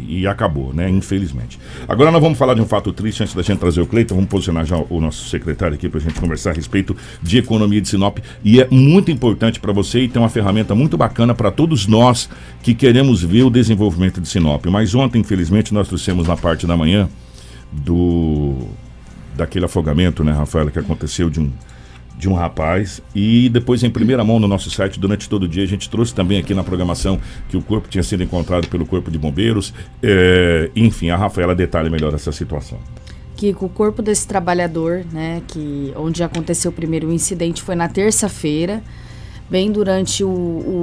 e- 0.07 0.19
e 0.21 0.27
acabou, 0.27 0.73
né? 0.73 0.89
Infelizmente. 0.89 1.59
Agora 1.85 2.09
nós 2.11 2.21
vamos 2.21 2.37
falar 2.37 2.53
de 2.53 2.61
um 2.61 2.65
fato 2.65 2.93
triste 2.93 3.21
antes 3.21 3.35
da 3.35 3.41
gente 3.41 3.59
trazer 3.59 3.81
o 3.81 3.85
Cleiton. 3.85 4.15
Vamos 4.15 4.29
posicionar 4.29 4.65
já 4.65 4.77
o 4.89 5.01
nosso 5.01 5.27
secretário 5.27 5.75
aqui 5.75 5.89
para 5.89 5.99
a 5.99 6.01
gente 6.01 6.17
conversar 6.17 6.51
a 6.51 6.53
respeito 6.53 6.95
de 7.21 7.37
economia 7.39 7.81
de 7.81 7.89
Sinop. 7.89 8.19
E 8.41 8.61
é 8.61 8.69
muito 8.71 9.11
importante 9.11 9.59
para 9.59 9.73
você 9.73 10.03
e 10.03 10.07
tem 10.07 10.21
uma 10.21 10.29
ferramenta 10.29 10.73
muito 10.73 10.95
bacana 10.97 11.35
para 11.35 11.51
todos 11.51 11.85
nós 11.85 12.29
que 12.63 12.73
queremos 12.73 13.21
ver 13.21 13.43
o 13.43 13.49
desenvolvimento 13.49 14.21
de 14.21 14.29
Sinop. 14.29 14.65
Mas 14.67 14.95
ontem, 14.95 15.19
infelizmente, 15.19 15.73
nós 15.73 15.89
trouxemos 15.89 16.25
na 16.25 16.37
parte 16.37 16.65
da 16.65 16.77
manhã 16.77 17.09
do 17.69 18.55
daquele 19.35 19.65
afogamento, 19.65 20.23
né, 20.23 20.31
Rafaela, 20.31 20.71
que 20.71 20.79
aconteceu 20.79 21.29
de 21.29 21.41
um 21.41 21.49
de 22.19 22.27
um 22.27 22.33
rapaz 22.33 23.01
e 23.15 23.47
depois 23.47 23.81
em 23.81 23.89
primeira 23.89 24.23
mão 24.25 24.39
no 24.41 24.47
nosso 24.47 24.69
site 24.69 24.99
durante 24.99 25.29
todo 25.29 25.43
o 25.43 25.47
dia 25.47 25.63
a 25.63 25.65
gente 25.65 25.89
trouxe 25.89 26.13
também 26.13 26.37
aqui 26.37 26.53
na 26.53 26.63
programação 26.65 27.17
que 27.47 27.55
o 27.55 27.61
corpo 27.61 27.87
tinha 27.87 28.03
sido 28.03 28.21
encontrado 28.21 28.67
pelo 28.67 28.85
corpo 28.85 29.09
de 29.09 29.17
bombeiros. 29.17 29.73
É, 30.03 30.69
enfim 30.75 31.09
a 31.09 31.15
Rafaela 31.15 31.55
detalha 31.55 31.89
melhor 31.89 32.13
essa 32.13 32.31
situação. 32.33 32.77
Que 33.37 33.55
o 33.57 33.69
corpo 33.69 34.01
desse 34.01 34.27
trabalhador, 34.27 35.05
né, 35.13 35.41
que 35.47 35.93
onde 35.95 36.21
aconteceu 36.21 36.71
o 36.71 36.73
primeiro 36.73 37.09
incidente 37.09 37.61
foi 37.63 37.73
na 37.73 37.87
terça-feira, 37.87 38.83
bem 39.49 39.71
durante 39.71 40.21
o, 40.21 40.27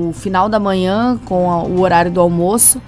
o 0.08 0.12
final 0.14 0.48
da 0.48 0.58
manhã, 0.58 1.20
com 1.26 1.50
a- 1.50 1.62
o 1.64 1.80
horário 1.82 2.10
do 2.10 2.18
almoço. 2.18 2.80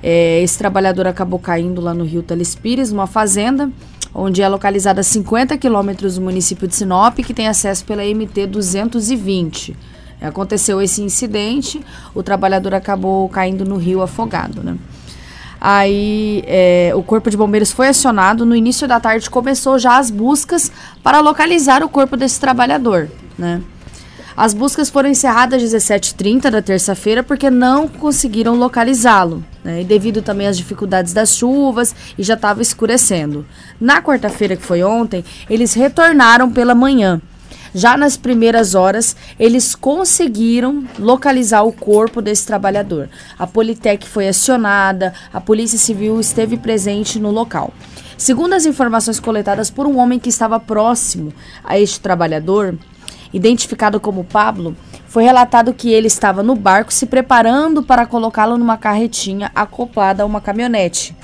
É, 0.00 0.40
esse 0.42 0.56
trabalhador 0.56 1.08
acabou 1.08 1.40
caindo 1.40 1.80
lá 1.80 1.92
no 1.92 2.04
Rio 2.04 2.22
Telespires, 2.22 2.92
numa 2.92 3.08
fazenda, 3.08 3.68
onde 4.14 4.42
é 4.42 4.48
localizada 4.48 5.00
a 5.00 5.04
50 5.04 5.56
quilômetros 5.58 6.16
do 6.16 6.20
município 6.20 6.66
de 6.66 6.74
Sinop, 6.74 7.18
que 7.18 7.34
tem 7.34 7.48
acesso 7.48 7.84
pela 7.84 8.02
MT 8.02 8.46
220. 8.46 9.76
Aconteceu 10.20 10.82
esse 10.82 11.02
incidente, 11.02 11.80
o 12.14 12.22
trabalhador 12.22 12.74
acabou 12.74 13.28
caindo 13.28 13.64
no 13.64 13.76
rio 13.76 14.02
afogado, 14.02 14.62
né? 14.62 14.76
Aí 15.60 16.42
é, 16.46 16.92
o 16.94 17.02
corpo 17.02 17.30
de 17.30 17.36
bombeiros 17.36 17.70
foi 17.70 17.88
acionado. 17.88 18.46
No 18.46 18.56
início 18.56 18.88
da 18.88 18.98
tarde 18.98 19.28
começou 19.28 19.78
já 19.78 19.98
as 19.98 20.10
buscas 20.10 20.72
para 21.02 21.20
localizar 21.20 21.82
o 21.82 21.88
corpo 21.88 22.16
desse 22.16 22.40
trabalhador, 22.40 23.08
né? 23.38 23.60
As 24.36 24.54
buscas 24.54 24.88
foram 24.88 25.08
encerradas 25.08 25.62
às 25.62 25.70
17h30 25.70 26.50
da 26.50 26.62
terça-feira 26.62 27.22
porque 27.22 27.50
não 27.50 27.88
conseguiram 27.88 28.54
localizá-lo. 28.54 29.44
Né? 29.64 29.82
E 29.82 29.84
devido 29.84 30.22
também 30.22 30.46
às 30.46 30.56
dificuldades 30.56 31.12
das 31.12 31.36
chuvas 31.36 31.94
e 32.16 32.22
já 32.22 32.34
estava 32.34 32.62
escurecendo. 32.62 33.44
Na 33.80 34.00
quarta-feira, 34.02 34.56
que 34.56 34.62
foi 34.62 34.82
ontem, 34.82 35.24
eles 35.48 35.74
retornaram 35.74 36.50
pela 36.50 36.74
manhã. 36.74 37.20
Já 37.74 37.96
nas 37.96 38.16
primeiras 38.16 38.74
horas, 38.74 39.14
eles 39.38 39.74
conseguiram 39.76 40.84
localizar 40.98 41.62
o 41.62 41.72
corpo 41.72 42.20
desse 42.20 42.44
trabalhador. 42.44 43.08
A 43.38 43.46
Politec 43.46 44.08
foi 44.08 44.28
acionada, 44.28 45.14
a 45.32 45.40
Polícia 45.40 45.78
Civil 45.78 46.18
esteve 46.18 46.56
presente 46.56 47.20
no 47.20 47.30
local. 47.30 47.72
Segundo 48.18 48.54
as 48.54 48.66
informações 48.66 49.20
coletadas 49.20 49.70
por 49.70 49.86
um 49.86 49.98
homem 49.98 50.18
que 50.18 50.28
estava 50.28 50.58
próximo 50.58 51.32
a 51.64 51.78
este 51.78 52.00
trabalhador, 52.00 52.76
identificado 53.32 54.00
como 54.00 54.24
Pablo, 54.24 54.76
foi 55.06 55.24
relatado 55.24 55.74
que 55.74 55.90
ele 55.92 56.06
estava 56.06 56.42
no 56.42 56.54
barco 56.54 56.92
se 56.92 57.06
preparando 57.06 57.82
para 57.82 58.06
colocá-lo 58.06 58.56
numa 58.56 58.76
carretinha 58.76 59.50
acoplada 59.54 60.22
a 60.22 60.26
uma 60.26 60.40
caminhonete. 60.40 61.14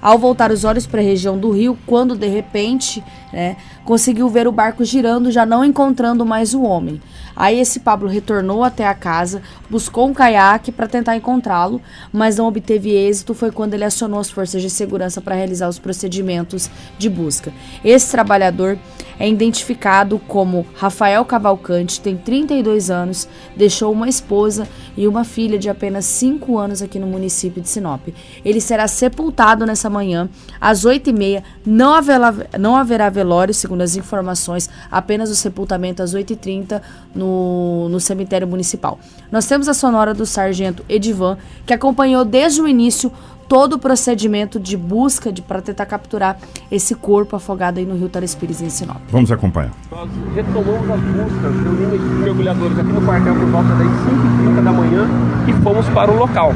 Ao 0.00 0.18
voltar 0.18 0.50
os 0.50 0.64
olhos 0.64 0.86
para 0.86 1.00
a 1.00 1.04
região 1.04 1.38
do 1.38 1.50
rio, 1.50 1.78
quando 1.86 2.16
de 2.16 2.26
repente 2.26 3.02
né, 3.34 3.56
conseguiu 3.84 4.28
ver 4.28 4.46
o 4.46 4.52
barco 4.52 4.84
girando, 4.84 5.28
já 5.28 5.44
não 5.44 5.64
encontrando 5.64 6.24
mais 6.24 6.54
o 6.54 6.62
homem. 6.62 7.02
Aí 7.34 7.58
esse 7.58 7.80
Pablo 7.80 8.08
retornou 8.08 8.62
até 8.62 8.86
a 8.86 8.94
casa, 8.94 9.42
buscou 9.68 10.06
um 10.06 10.14
caiaque 10.14 10.70
para 10.70 10.86
tentar 10.86 11.16
encontrá-lo, 11.16 11.82
mas 12.12 12.36
não 12.36 12.46
obteve 12.46 12.92
êxito. 12.92 13.34
Foi 13.34 13.50
quando 13.50 13.74
ele 13.74 13.84
acionou 13.84 14.20
as 14.20 14.30
forças 14.30 14.62
de 14.62 14.70
segurança 14.70 15.20
para 15.20 15.34
realizar 15.34 15.68
os 15.68 15.80
procedimentos 15.80 16.70
de 16.96 17.10
busca. 17.10 17.52
Esse 17.84 18.12
trabalhador 18.12 18.78
é 19.18 19.28
identificado 19.28 20.18
como 20.28 20.66
Rafael 20.74 21.24
Cavalcante, 21.24 22.00
tem 22.00 22.16
32 22.16 22.90
anos, 22.90 23.28
deixou 23.56 23.92
uma 23.92 24.08
esposa 24.08 24.68
e 24.96 25.06
uma 25.06 25.24
filha 25.24 25.58
de 25.58 25.68
apenas 25.68 26.04
5 26.04 26.56
anos 26.58 26.82
aqui 26.82 26.98
no 26.98 27.06
município 27.06 27.62
de 27.62 27.68
Sinop. 27.68 28.08
Ele 28.44 28.60
será 28.60 28.86
sepultado 28.86 29.66
nessa 29.66 29.90
manhã, 29.90 30.28
às 30.60 30.84
8h30. 30.84 31.42
Não 31.64 31.94
haverá, 31.94 32.34
não 32.58 32.76
haverá 32.76 33.08
velório, 33.24 33.54
segundo 33.54 33.80
as 33.80 33.96
informações, 33.96 34.68
apenas 34.90 35.30
o 35.30 35.34
sepultamento 35.34 36.02
às 36.02 36.14
8h30 36.14 36.80
no, 37.14 37.88
no 37.88 37.98
cemitério 37.98 38.46
municipal. 38.46 38.98
Nós 39.32 39.46
temos 39.46 39.66
a 39.66 39.74
sonora 39.74 40.12
do 40.12 40.26
sargento 40.26 40.84
Edivan, 40.88 41.38
que 41.64 41.72
acompanhou 41.72 42.24
desde 42.24 42.60
o 42.60 42.68
início 42.68 43.10
todo 43.48 43.74
o 43.74 43.78
procedimento 43.78 44.58
de 44.58 44.76
busca 44.76 45.30
de, 45.30 45.42
para 45.42 45.60
tentar 45.60 45.84
capturar 45.86 46.38
esse 46.70 46.94
corpo 46.94 47.36
afogado 47.36 47.78
aí 47.78 47.84
no 47.84 47.94
Rio 47.94 48.08
Tarespires, 48.08 48.62
em 48.62 48.70
Sinop. 48.70 48.96
vamos 49.10 49.30
acompanhar 49.30 49.70
Nós 49.90 50.08
retomamos 50.34 50.90
as 50.90 51.00
buscas, 51.00 51.62
reunimos 51.62 52.00
os 52.00 52.18
mergulhadores 52.20 52.78
aqui 52.78 52.92
no 52.92 53.02
quartel 53.02 53.34
por 53.34 53.46
volta 53.46 53.68
das 53.68 53.86
5h30 53.86 54.64
da 54.64 54.72
manhã 54.72 55.06
e 55.46 55.52
fomos 55.62 55.86
para 55.90 56.10
o 56.10 56.16
local. 56.16 56.52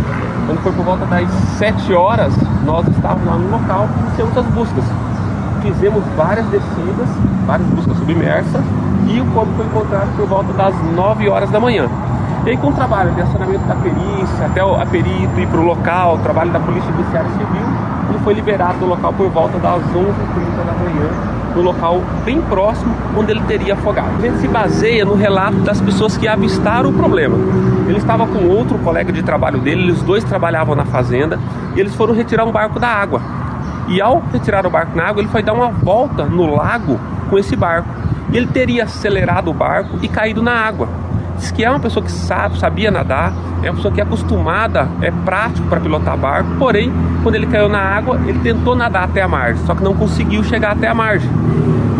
Quando 0.46 0.62
foi 0.62 0.72
por 0.72 0.84
volta 0.84 1.04
das 1.04 1.30
7 1.58 1.92
horas, 1.92 2.32
nós 2.64 2.88
estávamos 2.88 3.26
lá 3.26 3.36
no 3.36 3.50
local 3.50 3.86
e 3.94 4.06
iniciamos 4.06 4.38
as 4.38 4.46
buscas. 4.46 5.07
Fizemos 5.72 6.02
várias 6.16 6.46
descidas, 6.46 7.08
várias 7.46 7.68
buscas 7.68 7.96
submersas 7.98 8.62
e 9.06 9.20
o 9.20 9.24
corpo 9.26 9.52
foi 9.56 9.66
encontrado 9.66 10.08
por 10.16 10.26
volta 10.26 10.52
das 10.54 10.74
9 10.94 11.28
horas 11.28 11.50
da 11.50 11.60
manhã. 11.60 11.86
E 12.46 12.50
aí 12.50 12.56
com 12.56 12.68
o 12.68 12.72
trabalho 12.72 13.10
de 13.12 13.20
acionamento 13.20 13.64
da 13.66 13.74
perícia, 13.74 14.46
até 14.46 14.64
o- 14.64 14.76
perito 14.86 15.38
ir 15.40 15.46
para 15.46 15.60
o 15.60 15.64
local, 15.64 16.14
o 16.14 16.18
trabalho 16.18 16.50
da 16.50 16.58
Polícia 16.60 16.90
Judiciária 16.92 17.28
Civil, 17.30 17.66
ele 18.08 18.18
foi 18.24 18.34
liberado 18.34 18.78
do 18.78 18.86
local 18.86 19.12
por 19.12 19.28
volta 19.28 19.58
das 19.58 19.82
11h30 19.94 20.64
da 20.64 20.72
manhã, 20.72 21.08
no 21.54 21.62
local 21.62 22.00
bem 22.24 22.40
próximo 22.42 22.94
onde 23.16 23.30
ele 23.32 23.42
teria 23.42 23.74
afogado. 23.74 24.08
A 24.18 24.20
gente 24.22 24.38
se 24.38 24.48
baseia 24.48 25.04
no 25.04 25.14
relato 25.14 25.56
das 25.58 25.80
pessoas 25.80 26.16
que 26.16 26.26
avistaram 26.26 26.90
o 26.90 26.92
problema. 26.92 27.36
Ele 27.86 27.98
estava 27.98 28.26
com 28.26 28.46
outro 28.46 28.78
colega 28.78 29.12
de 29.12 29.22
trabalho 29.22 29.58
dele, 29.58 29.82
eles 29.82 30.02
dois 30.02 30.24
trabalhavam 30.24 30.74
na 30.74 30.84
fazenda 30.86 31.38
e 31.76 31.80
eles 31.80 31.94
foram 31.94 32.14
retirar 32.14 32.44
um 32.44 32.52
barco 32.52 32.78
da 32.80 32.88
água. 32.88 33.20
E 33.88 34.00
ao 34.00 34.22
retirar 34.32 34.66
o 34.66 34.70
barco 34.70 34.96
na 34.96 35.04
água, 35.04 35.22
ele 35.22 35.30
foi 35.30 35.42
dar 35.42 35.54
uma 35.54 35.70
volta 35.70 36.24
no 36.24 36.54
lago 36.54 37.00
com 37.30 37.38
esse 37.38 37.56
barco. 37.56 37.88
E 38.30 38.36
ele 38.36 38.46
teria 38.46 38.84
acelerado 38.84 39.50
o 39.50 39.54
barco 39.54 39.98
e 40.02 40.08
caído 40.08 40.42
na 40.42 40.52
água. 40.52 40.88
Diz 41.36 41.50
que 41.50 41.64
é 41.64 41.70
uma 41.70 41.80
pessoa 41.80 42.04
que 42.04 42.10
sabe, 42.10 42.58
sabia 42.58 42.90
nadar, 42.90 43.32
é 43.62 43.70
uma 43.70 43.76
pessoa 43.76 43.94
que 43.94 44.00
é 44.00 44.02
acostumada, 44.02 44.88
é 45.00 45.10
prático 45.10 45.66
para 45.68 45.80
pilotar 45.80 46.16
barco. 46.16 46.50
Porém, 46.58 46.92
quando 47.22 47.36
ele 47.36 47.46
caiu 47.46 47.68
na 47.68 47.80
água, 47.80 48.20
ele 48.26 48.40
tentou 48.40 48.74
nadar 48.74 49.04
até 49.04 49.22
a 49.22 49.28
margem, 49.28 49.64
só 49.64 49.74
que 49.74 49.82
não 49.82 49.94
conseguiu 49.94 50.42
chegar 50.42 50.72
até 50.72 50.88
a 50.88 50.94
margem. 50.94 51.30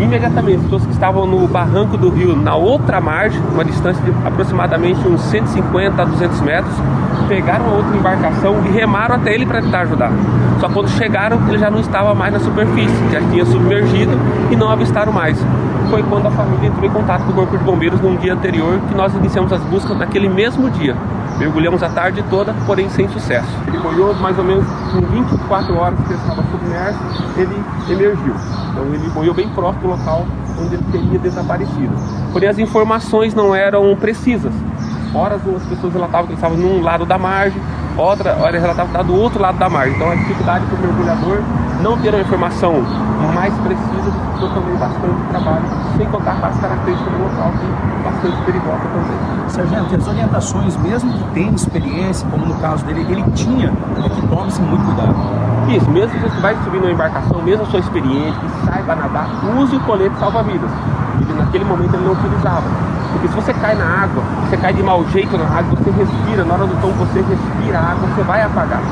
Imediatamente, 0.01 0.59
as 0.59 0.62
pessoas 0.64 0.86
que 0.86 0.92
estavam 0.92 1.26
no 1.26 1.46
barranco 1.49 1.96
do 1.96 2.09
rio, 2.09 2.36
na 2.36 2.55
outra 2.55 3.01
margem, 3.01 3.40
uma 3.53 3.64
distância 3.64 4.03
de 4.03 4.12
aproximadamente 4.24 5.07
uns 5.07 5.20
150 5.22 6.01
a 6.01 6.05
200 6.05 6.40
metros, 6.40 6.72
pegaram 7.26 7.66
a 7.66 7.74
outra 7.74 7.96
embarcação 7.96 8.64
e 8.64 8.68
remaram 8.70 9.16
até 9.16 9.34
ele 9.34 9.44
para 9.44 9.61
tentar 9.61 9.80
ajudar. 9.80 10.12
Só 10.61 10.68
quando 10.68 10.88
chegaram, 10.90 11.38
ele 11.49 11.59
já 11.59 11.70
não 11.70 11.80
estava 11.80 12.14
mais 12.14 12.32
na 12.32 12.40
superfície, 12.40 12.94
já 13.12 13.20
tinha 13.20 13.44
submergido 13.44 14.12
e 14.51 14.57
não 14.57 14.70
avistaram 14.70 15.12
mais. 15.12 15.38
Foi 15.90 16.03
quando 16.03 16.26
a 16.26 16.30
família 16.30 16.68
entrou 16.68 16.84
em 16.84 16.92
contato 16.92 17.24
com 17.24 17.32
o 17.32 17.34
Corpo 17.34 17.59
de 17.59 17.64
Bombeiros 17.64 18.01
num 18.01 18.16
dia 18.16 18.34
anterior 18.34 18.78
que 18.88 18.94
nós 18.94 19.14
iniciamos 19.14 19.53
as 19.53 19.62
buscas 19.62 19.96
naquele 19.96 20.28
mesmo 20.28 20.70
dia. 20.70 20.96
Mergulhamos 21.39 21.82
a 21.84 21.89
tarde 21.89 22.22
toda, 22.28 22.53
porém 22.66 22.91
sem 22.91 23.09
sucesso. 23.09 23.49
Ele 23.68 23.78
boiou 23.78 24.12
mais 24.14 24.36
ou 24.36 24.45
menos 24.45 24.66
em 24.95 25.22
24 25.22 25.76
horas 25.76 25.99
que 26.01 26.12
ele 26.12 26.20
estava 26.20 26.43
submerso, 26.51 26.99
ele 27.36 27.64
emergiu. 27.89 28.34
Então 28.70 28.84
ele 28.93 29.09
boiou 29.11 29.34
bem 29.34 29.49
próximo 29.51 29.82
do 29.82 29.89
local 29.91 30.26
onde 30.61 30.74
ele 30.74 30.84
teria 30.91 31.18
desaparecido. 31.20 31.95
Porém 32.32 32.49
as 32.49 32.59
informações 32.59 33.34
não 33.34 33.55
eram 33.55 33.95
precisas. 33.97 34.53
Horas 35.14 35.41
as 35.57 35.62
pessoas 35.64 35.93
relatavam 35.93 36.26
que 36.26 36.32
ele 36.32 36.39
estava 36.39 36.57
num 36.57 36.82
lado 36.82 37.07
da 37.07 37.16
margem, 37.16 37.61
outra 38.03 38.36
hora 38.36 38.61
que 38.61 38.66
estava 38.66 39.05
do 39.05 39.14
outro 39.14 39.40
lado 39.40 39.59
da 39.59 39.68
margem. 39.68 39.94
Então 39.94 40.11
a 40.11 40.14
dificuldade 40.14 40.64
para 40.66 40.76
o 40.76 40.80
mergulhador 40.80 41.42
não 41.82 41.99
ter 41.99 42.14
uma 42.14 42.20
informação 42.20 42.82
mais 43.34 43.55
precisa 43.59 44.11
dificultou 44.38 44.49
também 44.51 44.76
bastante 44.76 45.28
trabalho, 45.30 45.64
sem 45.96 46.07
contar 46.07 46.40
com 46.40 46.46
as 46.46 46.61
características 46.61 47.12
do 47.12 47.22
local, 47.22 47.53
que 47.53 47.66
é 47.66 48.11
bastante 48.11 48.42
perigosa 48.42 48.78
também. 48.78 49.49
Sargento, 49.49 49.96
as 49.96 50.09
orientações, 50.09 50.76
mesmo 50.76 51.12
que 51.12 51.24
tenha 51.34 51.51
experiência, 51.51 52.28
como 52.30 52.46
no 52.46 52.55
caso 52.55 52.84
dele, 52.84 53.07
ele 53.09 53.24
tinha, 53.32 53.72
é 54.05 54.09
que 54.09 54.26
tome-se 54.28 54.61
muito 54.62 54.84
cuidado. 54.84 55.14
Isso, 55.68 55.90
mesmo 55.90 56.11
que 56.12 56.18
você 56.18 56.40
vai 56.40 56.57
subir 56.64 56.80
numa 56.80 56.92
embarcação, 56.92 57.42
mesmo 57.42 57.64
a 57.64 57.66
sua 57.66 57.80
experiência, 57.80 58.40
que 58.40 58.66
saiba 58.66 58.94
nadar, 58.94 59.28
use 59.59 59.76
o 59.76 59.80
colete 59.80 60.16
salva-vidas. 60.18 60.70
Ele 61.20 61.32
naquele 61.34 61.64
momento 61.64 61.94
ele 61.94 62.05
não 62.05 62.12
utilizava. 62.12 62.97
Porque 63.12 63.28
se 63.28 63.34
você 63.34 63.52
cai 63.54 63.74
na 63.74 63.84
água, 63.84 64.22
você 64.48 64.56
cai 64.56 64.72
de 64.72 64.82
mau 64.82 65.09
jeito 65.11 65.36
na 65.36 65.46
água, 65.46 65.76
você 65.76 65.90
respira, 65.90 66.44
na 66.44 66.54
hora 66.54 66.66
do 66.66 66.80
tom 66.80 66.92
você 66.92 67.20
respira 67.20 67.78
a 67.78 67.92
água, 67.92 68.09
você 68.09 68.22
vai 68.22 68.42
apagar. 68.42 68.82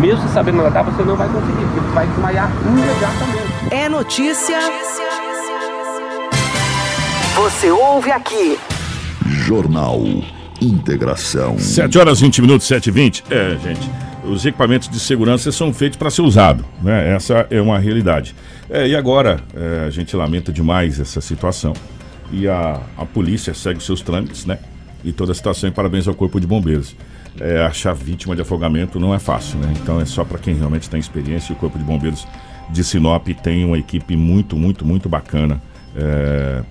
Mesmo 0.00 0.28
sabendo 0.28 0.62
nadar, 0.62 0.84
você 0.84 1.02
não 1.02 1.16
vai 1.16 1.28
conseguir, 1.28 1.64
porque 1.64 1.80
você 1.80 1.94
vai 1.94 2.06
desmaiar 2.06 2.50
imediatamente. 2.66 3.44
É 3.70 3.88
notícia. 3.88 4.58
Você 7.36 7.70
ouve 7.70 8.10
aqui. 8.12 8.58
Jornal 9.26 10.00
Integração. 10.60 11.58
7 11.58 11.98
horas 11.98 12.20
20 12.20 12.40
minutos, 12.40 12.66
7 12.66 12.86
e 12.86 12.90
20. 12.90 13.24
É, 13.30 13.56
gente, 13.62 13.90
os 14.24 14.46
equipamentos 14.46 14.88
de 14.88 14.98
segurança 14.98 15.52
são 15.52 15.72
feitos 15.72 15.98
para 15.98 16.10
ser 16.10 16.22
usado, 16.22 16.64
né? 16.82 17.14
Essa 17.14 17.46
é 17.50 17.60
uma 17.60 17.78
realidade. 17.78 18.34
É, 18.70 18.88
e 18.88 18.96
agora, 18.96 19.40
é, 19.54 19.84
a 19.86 19.90
gente 19.90 20.14
lamenta 20.16 20.52
demais 20.52 20.98
essa 20.98 21.20
situação. 21.20 21.74
E 22.32 22.48
a, 22.48 22.80
a 22.96 23.04
polícia 23.04 23.54
segue 23.54 23.82
seus 23.82 24.00
trâmites, 24.00 24.46
né? 24.46 24.58
E 25.04 25.12
toda 25.12 25.32
a 25.32 25.34
situação, 25.34 25.68
e 25.68 25.72
parabéns 25.72 26.08
ao 26.08 26.14
Corpo 26.14 26.40
de 26.40 26.46
Bombeiros. 26.46 26.96
É, 27.40 27.62
achar 27.64 27.92
vítima 27.92 28.36
de 28.36 28.42
afogamento 28.42 29.00
não 29.00 29.12
é 29.12 29.18
fácil, 29.18 29.58
né? 29.58 29.72
Então 29.82 30.00
é 30.00 30.04
só 30.04 30.24
para 30.24 30.38
quem 30.38 30.54
realmente 30.54 30.88
tem 30.88 31.00
experiência. 31.00 31.52
E 31.52 31.56
o 31.56 31.58
Corpo 31.58 31.78
de 31.78 31.84
Bombeiros 31.84 32.26
de 32.70 32.82
Sinop 32.82 33.26
tem 33.42 33.64
uma 33.64 33.78
equipe 33.78 34.16
muito, 34.16 34.56
muito, 34.56 34.84
muito 34.84 35.08
bacana 35.08 35.60
é, 35.96 36.62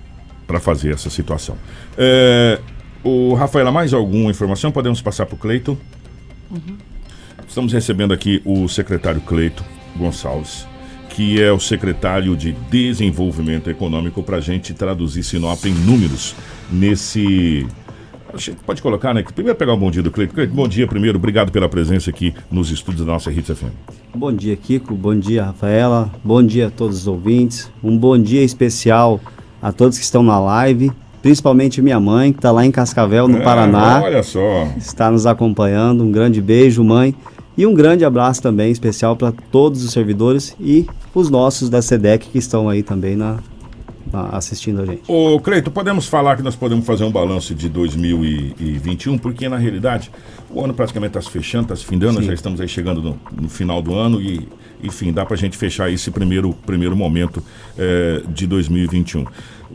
para 0.46 0.60
fazer 0.60 0.92
essa 0.92 1.10
situação. 1.10 1.56
É, 1.96 2.60
o 3.02 3.34
Rafaela, 3.34 3.70
mais 3.70 3.92
alguma 3.92 4.30
informação? 4.30 4.72
Podemos 4.72 5.00
passar 5.02 5.26
para 5.26 5.34
o 5.34 5.38
Cleito? 5.38 5.78
Uhum. 6.50 6.76
Estamos 7.46 7.72
recebendo 7.72 8.12
aqui 8.12 8.40
o 8.44 8.66
secretário 8.68 9.20
Cleito 9.20 9.62
Gonçalves, 9.96 10.66
que 11.14 11.40
é 11.40 11.52
o 11.52 11.60
secretário 11.60 12.36
de 12.36 12.52
Desenvolvimento 12.70 13.70
Econômico, 13.70 14.20
para 14.22 14.38
a 14.38 14.40
gente 14.40 14.74
traduzir 14.74 15.22
Sinop 15.22 15.64
em 15.64 15.72
números 15.72 16.34
nesse. 16.70 17.66
Pode 18.66 18.82
colocar, 18.82 19.14
né? 19.14 19.22
Primeiro 19.32 19.56
pegar 19.56 19.74
o 19.74 19.76
bom 19.76 19.92
dia 19.92 20.02
do 20.02 20.10
Cleito. 20.10 20.34
Cleito, 20.34 20.52
bom 20.52 20.66
dia 20.66 20.88
primeiro. 20.88 21.16
Obrigado 21.18 21.52
pela 21.52 21.68
presença 21.68 22.10
aqui 22.10 22.34
nos 22.50 22.68
estúdios 22.72 23.06
da 23.06 23.12
nossa 23.12 23.30
Hits 23.30 23.56
FM. 23.56 23.70
Bom 24.12 24.32
dia, 24.32 24.56
Kiko. 24.56 24.92
Bom 24.96 25.14
dia, 25.14 25.44
Rafaela. 25.44 26.10
Bom 26.24 26.42
dia 26.42 26.66
a 26.66 26.70
todos 26.70 26.98
os 26.98 27.06
ouvintes. 27.06 27.70
Um 27.82 27.96
bom 27.96 28.18
dia 28.18 28.42
especial 28.42 29.20
a 29.62 29.70
todos 29.70 29.96
que 29.96 30.04
estão 30.04 30.22
na 30.22 30.40
live, 30.40 30.90
principalmente 31.22 31.80
minha 31.80 32.00
mãe, 32.00 32.32
que 32.32 32.38
está 32.38 32.50
lá 32.50 32.66
em 32.66 32.72
Cascavel, 32.72 33.28
no 33.28 33.38
É, 33.38 33.40
Paraná. 33.40 34.02
Olha 34.02 34.22
só. 34.24 34.68
Está 34.76 35.12
nos 35.12 35.26
acompanhando. 35.26 36.02
Um 36.02 36.10
grande 36.10 36.42
beijo, 36.42 36.82
mãe. 36.82 37.14
E 37.56 37.64
um 37.66 37.74
grande 37.74 38.04
abraço 38.04 38.42
também 38.42 38.70
especial 38.72 39.16
para 39.16 39.32
todos 39.52 39.84
os 39.84 39.92
servidores 39.92 40.56
e 40.60 40.86
os 41.14 41.30
nossos 41.30 41.70
da 41.70 41.80
SEDEC 41.80 42.28
que 42.28 42.38
estão 42.38 42.68
aí 42.68 42.82
também 42.82 43.14
na, 43.16 43.38
na- 44.12 44.28
assistindo 44.30 44.82
a 44.82 44.86
gente. 44.86 45.02
Ô, 45.06 45.38
Cleito, 45.38 45.70
podemos 45.70 46.06
falar 46.08 46.36
que 46.36 46.42
nós 46.42 46.56
podemos 46.56 46.84
fazer 46.84 47.04
um 47.04 47.12
balanço 47.12 47.54
de 47.54 47.68
2021, 47.68 49.18
porque 49.18 49.48
na 49.48 49.56
realidade 49.56 50.10
o 50.50 50.62
ano 50.64 50.74
praticamente 50.74 51.10
está 51.16 51.22
se 51.22 51.30
fechando, 51.30 51.64
está 51.64 51.76
se 51.76 51.84
findando, 51.84 52.22
já 52.22 52.32
estamos 52.34 52.60
aí 52.60 52.68
chegando 52.68 53.00
no, 53.02 53.18
no 53.40 53.48
final 53.48 53.80
do 53.80 53.94
ano 53.94 54.20
e, 54.20 54.48
enfim, 54.82 55.12
dá 55.12 55.24
para 55.24 55.34
a 55.34 55.38
gente 55.38 55.56
fechar 55.56 55.90
esse 55.90 56.10
primeiro, 56.10 56.52
primeiro 56.66 56.96
momento 56.96 57.42
eh, 57.78 58.22
de 58.28 58.46
2021. 58.46 59.24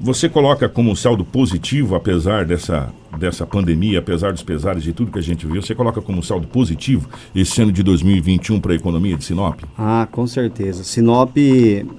Você 0.02 0.30
coloca 0.30 0.70
como 0.70 0.92
um 0.92 0.96
saldo 0.96 1.26
positivo, 1.26 1.96
apesar 1.96 2.46
dessa, 2.46 2.90
dessa 3.18 3.46
pandemia, 3.46 4.00
apesar 4.00 4.32
dos 4.32 4.44
pesares 4.44 4.84
de 4.84 4.94
tudo 4.94 5.12
que 5.12 5.20
a 5.20 5.22
gente 5.22 5.46
viu, 5.48 5.62
você 5.62 5.74
coloca 5.76 6.02
como 6.02 6.22
saldo 6.24 6.48
positivo 6.48 7.10
esse 7.36 7.62
ano 7.62 7.72
de 7.72 7.84
2021 7.84 8.60
para 8.60 8.74
a 8.74 8.76
economia 8.76 9.18
de 9.18 9.24
Sinop? 9.24 9.60
Ah, 9.78 10.08
com 10.12 10.28
certeza. 10.28 10.84
Sinop, 10.84 11.36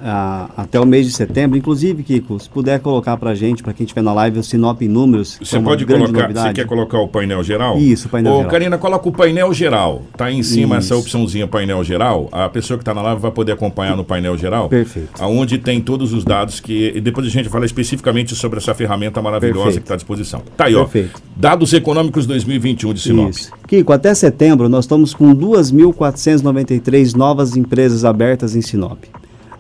ah, 0.01 0.51
até 0.57 0.79
o 0.79 0.87
mês 0.87 1.07
de 1.07 1.13
setembro, 1.13 1.57
inclusive, 1.57 2.03
Kiko, 2.03 2.39
se 2.39 2.49
puder 2.49 2.81
colocar 2.81 3.17
pra 3.17 3.35
gente, 3.35 3.63
pra 3.63 3.73
quem 3.73 3.85
estiver 3.85 4.03
na 4.03 4.13
live, 4.13 4.39
o 4.39 4.43
Sinop 4.43 4.83
em 4.83 4.89
números. 4.89 5.39
Você 5.43 5.57
é 5.57 5.61
pode 5.61 5.85
colocar, 5.87 6.23
novidade. 6.23 6.49
você 6.49 6.55
quer 6.55 6.67
colocar 6.67 6.99
o 6.99 7.09
painel 7.09 7.43
geral? 7.43 7.79
Isso, 7.79 8.09
o 8.09 8.11
painel 8.11 8.33
Ô, 8.33 8.37
geral. 8.37 8.51
Karina, 8.51 8.79
coloca 8.79 9.09
o 9.09 9.13
painel 9.13 9.53
geral. 9.53 10.03
Tá 10.17 10.27
aí 10.27 10.37
em 10.37 10.43
cima 10.43 10.77
essa 10.77 10.95
Isso. 10.95 11.03
opçãozinha 11.03 11.47
painel 11.47 11.83
geral. 11.85 12.29
A 12.33 12.49
pessoa 12.49 12.77
que 12.77 12.83
está 12.83 12.95
na 12.95 13.03
live 13.03 13.21
vai 13.21 13.31
poder 13.31 13.53
acompanhar 13.53 13.97
no 13.97 14.05
painel 14.05 14.37
geral. 14.37 14.69
Perfeito. 14.69 15.11
Aonde 15.19 15.59
tem 15.59 15.81
todos 15.81 16.13
os 16.13 16.25
dados 16.25 16.61
que 16.61 16.93
e 16.95 17.01
depois 17.01 17.27
a 17.27 17.31
gente 17.31 17.49
fala 17.49 17.65
especificamente 17.65 18.35
sobre 18.35 18.59
essa 18.59 18.75
ferramenta 18.75 19.21
maravilhosa 19.21 19.65
Perfeito. 19.65 19.77
que 19.79 19.85
está 19.85 19.95
à 19.95 19.97
disposição. 19.97 20.43
Tá 20.57 20.65
aí, 20.67 20.75
ó. 20.75 20.85
Perfeito. 20.85 21.00
Dados 21.37 21.73
econômicos 21.73 22.27
2021 22.27 22.93
de 22.93 23.01
Sinop. 23.01 23.31
Isso. 23.31 23.51
Kiko, 23.67 23.93
até 23.93 24.15
setembro 24.15 24.69
nós 24.69 24.85
estamos 24.85 25.15
com 25.15 25.35
2.493 25.35 27.15
novas 27.15 27.57
empresas 27.57 28.05
abertas 28.05 28.55
em 28.55 28.61
Sinop. 28.61 29.05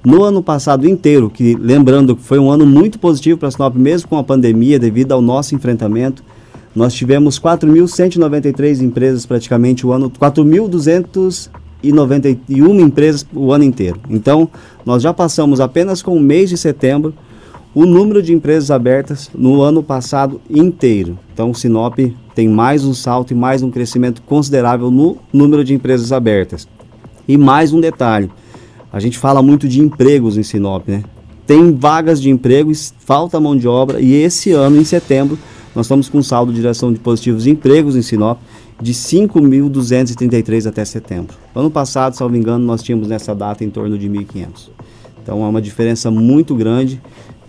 No 0.04 0.22
ano 0.24 0.42
passado 0.42 0.86
inteiro, 0.88 1.30
que 1.30 1.54
lembrando 1.54 2.16
que 2.16 2.22
foi 2.22 2.38
um 2.38 2.50
ano 2.50 2.66
muito 2.66 2.98
positivo 2.98 3.38
para 3.38 3.50
Sinop, 3.50 3.74
mesmo 3.76 4.08
com 4.08 4.18
a 4.18 4.24
pandemia, 4.24 4.78
devido 4.78 5.12
ao 5.12 5.22
nosso 5.22 5.54
enfrentamento, 5.54 6.22
nós 6.74 6.94
tivemos 6.94 7.38
4.193 7.38 8.82
empresas 8.82 9.26
praticamente 9.26 9.86
o 9.86 9.92
ano, 9.92 10.10
4.291 10.10 12.80
empresas 12.80 13.26
o 13.34 13.52
ano 13.52 13.64
inteiro. 13.64 14.00
Então, 14.08 14.48
nós 14.84 15.02
já 15.02 15.12
passamos 15.12 15.60
apenas 15.60 16.00
com 16.02 16.16
o 16.16 16.20
mês 16.20 16.48
de 16.48 16.56
setembro 16.56 17.12
o 17.74 17.86
número 17.86 18.22
de 18.22 18.32
empresas 18.32 18.70
abertas 18.70 19.30
no 19.34 19.62
ano 19.62 19.82
passado 19.82 20.40
inteiro. 20.50 21.18
Então, 21.32 21.54
Sinop 21.54 21.98
tem 22.34 22.48
mais 22.48 22.84
um 22.84 22.92
salto 22.92 23.30
e 23.30 23.34
mais 23.34 23.62
um 23.62 23.70
crescimento 23.70 24.22
considerável 24.22 24.90
no 24.90 25.18
número 25.32 25.62
de 25.62 25.74
empresas 25.74 26.12
abertas. 26.12 26.66
E 27.28 27.36
mais 27.36 27.72
um 27.72 27.80
detalhe: 27.80 28.30
a 28.92 28.98
gente 28.98 29.18
fala 29.18 29.42
muito 29.42 29.68
de 29.68 29.80
empregos 29.80 30.36
em 30.36 30.42
Sinop, 30.42 30.88
né? 30.88 31.04
Tem 31.46 31.72
vagas 31.72 32.20
de 32.20 32.30
emprego, 32.30 32.70
falta 32.98 33.40
mão 33.40 33.56
de 33.56 33.66
obra, 33.66 34.00
e 34.00 34.14
esse 34.14 34.52
ano, 34.52 34.76
em 34.76 34.84
setembro, 34.84 35.38
nós 35.74 35.86
estamos 35.86 36.08
com 36.08 36.18
um 36.18 36.22
saldo 36.22 36.52
de 36.52 36.60
geração 36.60 36.92
de 36.92 36.98
positivos 36.98 37.46
empregos 37.46 37.96
em 37.96 38.02
Sinop 38.02 38.38
de 38.80 38.94
5.233 38.94 40.66
até 40.66 40.84
setembro. 40.84 41.36
Ano 41.54 41.70
passado, 41.70 42.16
salvo 42.16 42.36
engano, 42.36 42.64
nós 42.64 42.82
tínhamos 42.82 43.08
nessa 43.08 43.34
data 43.34 43.64
em 43.64 43.70
torno 43.70 43.98
de 43.98 44.08
1.500. 44.08 44.70
Então 45.22 45.44
é 45.44 45.48
uma 45.48 45.60
diferença 45.60 46.10
muito 46.10 46.54
grande 46.54 47.00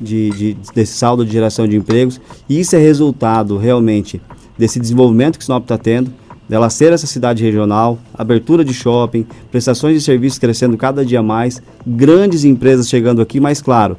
de, 0.02 0.30
de- 0.32 0.58
desse 0.74 0.94
saldo 0.94 1.26
de 1.26 1.32
geração 1.32 1.68
de 1.68 1.76
empregos. 1.76 2.20
E 2.50 2.60
isso 2.60 2.76
é 2.76 2.80
resultado 2.80 3.58
realmente 3.58 4.22
desse 4.58 4.80
desenvolvimento 4.80 5.38
que 5.38 5.46
Sinop 5.46 5.64
está 5.64 5.78
tendo, 5.78 6.12
dela 6.50 6.70
ser 6.70 6.92
essa 6.92 7.08
cidade 7.08 7.44
regional, 7.44 7.98
abertura 8.14 8.66
de 8.66 8.74
shopping, 8.74 9.26
prestações 9.50 9.96
de 9.96 10.02
serviços 10.02 10.38
crescendo 10.38 10.76
cada 10.78 11.06
dia 11.06 11.24
mais, 11.24 11.62
grandes 11.88 12.44
empresas 12.44 12.90
chegando 12.90 13.22
aqui, 13.22 13.40
mas 13.40 13.62
claro, 13.62 13.98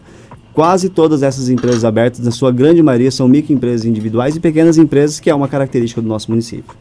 quase 0.52 0.90
todas 0.90 1.22
essas 1.22 1.48
empresas 1.48 1.84
abertas, 1.84 2.20
na 2.20 2.30
sua 2.30 2.52
grande 2.52 2.82
maioria, 2.82 3.10
são 3.10 3.26
microempresas 3.26 3.86
individuais 3.86 4.36
e 4.36 4.40
pequenas 4.40 4.76
empresas, 4.76 5.18
que 5.18 5.30
é 5.30 5.34
uma 5.34 5.48
característica 5.48 6.02
do 6.02 6.08
nosso 6.08 6.30
município. 6.30 6.74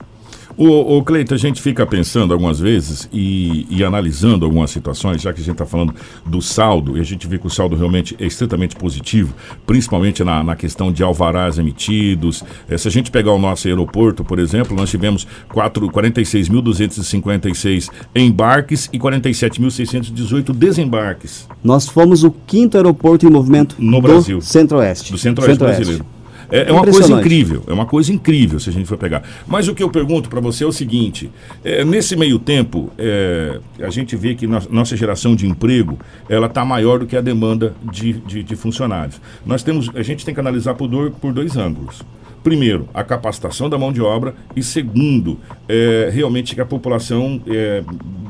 O, 0.62 1.00
o 1.00 1.04
Cleito, 1.04 1.34
a 1.34 1.38
gente 1.38 1.60
fica 1.60 1.84
pensando 1.88 2.34
algumas 2.34 2.60
vezes 2.60 3.10
e, 3.12 3.66
e 3.68 3.84
analisando 3.84 4.46
algumas 4.46 4.70
situações, 4.70 5.20
já 5.20 5.34
que 5.34 5.42
a 5.42 5.44
gente 5.44 5.56
está 5.56 5.66
falando 5.66 5.96
do 6.24 6.40
saldo, 6.40 7.00
e 7.00 7.02
a 7.02 7.04
gente 7.04 7.28
vê 7.28 7.40
que 7.40 7.48
o 7.48 7.50
saldo 7.50 7.76
realmente 7.76 8.16
é 8.20 8.28
extremamente 8.28 8.76
positivo, 8.76 9.34
principalmente 9.66 10.24
na, 10.24 10.44
na 10.44 10.56
questão 10.56 10.92
de 10.92 11.02
alvarás 11.02 11.58
emitidos. 11.58 12.44
É, 12.70 12.78
se 12.78 12.88
a 12.88 12.92
gente 12.92 13.10
pegar 13.10 13.32
o 13.32 13.40
nosso 13.40 13.68
aeroporto, 13.68 14.24
por 14.24 14.38
exemplo, 14.38 14.78
nós 14.78 14.92
tivemos 14.92 15.26
46.256 15.52 17.90
embarques 18.16 18.88
e 18.94 19.00
47.618 19.00 20.54
desembarques. 20.54 21.48
Nós 21.64 21.88
fomos 21.88 22.24
o 22.24 22.30
quinto 22.30 22.78
aeroporto 22.78 23.26
em 23.26 23.32
movimento 23.32 23.78
no 23.80 24.00
Brasil. 24.00 24.40
Centro-Oeste. 24.42 25.12
Do 25.12 25.18
Centro-Oeste 25.18 25.58
Centro 25.58 25.76
brasileiro. 25.76 26.21
É, 26.52 26.70
é 26.70 26.72
uma 26.72 26.84
coisa 26.84 27.14
incrível, 27.14 27.64
é 27.68 27.74
uma 27.74 27.86
coisa 27.86 28.12
incrível 28.12 28.60
se 28.60 28.70
a 28.70 28.74
gente 28.74 28.86
for 28.86 28.98
pegar. 28.98 29.24
Mas 29.48 29.68
o 29.68 29.74
que 29.74 29.82
eu 29.82 29.90
pergunto 29.90 30.30
para 30.30 30.40
você 30.40 30.64
é 30.64 30.68
o 30.68 30.72
seguinte: 30.72 31.32
é, 31.64 31.84
nesse 31.86 32.16
meio 32.16 32.38
tempo, 32.38 32.92
é, 32.98 33.60
a 33.82 33.90
gente 33.90 34.16
vê 34.16 34.36
que 34.36 34.46
no, 34.46 34.62
nossa 34.70 34.96
geração 34.98 35.36
de 35.36 35.48
emprego 35.48 35.98
ela 36.28 36.48
está 36.48 36.66
maior 36.66 37.00
do 37.00 37.08
que 37.08 37.16
a 37.16 37.22
demanda 37.22 37.74
de, 37.92 38.14
de, 38.14 38.44
de, 38.44 38.56
funcionários. 38.56 39.22
Nós 39.46 39.64
temos, 39.64 39.90
a 39.96 40.04
gente 40.04 40.26
tem 40.26 40.34
que 40.34 40.40
analisar 40.40 40.74
por, 40.76 40.88
do, 40.88 41.12
por 41.12 41.34
dois 41.34 41.56
ângulos 41.56 42.02
primeiro, 42.44 42.88
a 42.94 43.04
capacitação 43.04 43.70
da 43.70 43.78
mão 43.78 43.92
de 43.92 44.02
obra 44.02 44.34
e 44.56 44.64
segundo, 44.64 45.38
é, 45.68 46.10
realmente 46.12 46.56
que 46.56 46.62
a 46.62 46.66
população 46.66 47.42
é, 47.48 47.84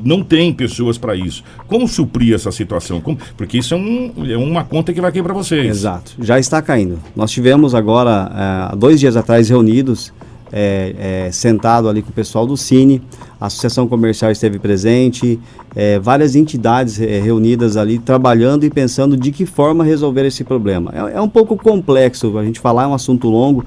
não 0.04 0.22
tem 0.22 0.52
pessoas 0.52 0.98
para 0.98 1.14
isso. 1.14 1.42
Como 1.66 1.88
suprir 1.88 2.34
essa 2.34 2.50
situação? 2.50 3.00
Como, 3.00 3.18
porque 3.36 3.58
isso 3.58 3.74
é, 3.74 3.76
um, 3.76 4.12
é, 4.28 4.36
uma 4.36 4.64
conta 4.64 4.92
que 4.92 5.00
vai 5.00 5.10
cair 5.10 5.22
para 5.22 5.34
vocês. 5.34 5.66
Exato, 5.66 6.12
já 6.20 6.38
está 6.38 6.60
caindo. 6.60 6.98
Nós 7.16 7.30
tivemos 7.30 7.74
agora, 7.74 8.70
é, 8.72 8.76
dois 8.76 9.00
dias 9.00 9.16
atrás, 9.16 9.48
reunidos, 9.48 10.12
é, 10.52 11.24
é, 11.26 11.32
sentado 11.32 11.88
ali 11.88 12.02
com 12.02 12.10
o 12.10 12.12
pessoal 12.12 12.46
do 12.46 12.56
Cine, 12.56 13.00
a 13.40 13.46
Associação 13.46 13.88
Comercial 13.88 14.30
esteve 14.30 14.58
presente, 14.58 15.40
é, 15.74 15.98
várias 15.98 16.36
entidades 16.36 17.00
é, 17.00 17.18
reunidas 17.18 17.76
ali 17.76 17.98
trabalhando 17.98 18.64
e 18.64 18.70
pensando 18.70 19.16
de 19.16 19.32
que 19.32 19.46
forma 19.46 19.82
resolver 19.82 20.26
esse 20.26 20.44
problema. 20.44 20.92
É, 20.94 21.16
é, 21.16 21.20
um 21.20 21.28
pouco 21.28 21.56
complexo, 21.56 22.38
a 22.38 22.44
gente 22.44 22.60
falar 22.60 22.84
é 22.84 22.86
um 22.86 22.94
assunto 22.94 23.28
longo, 23.28 23.64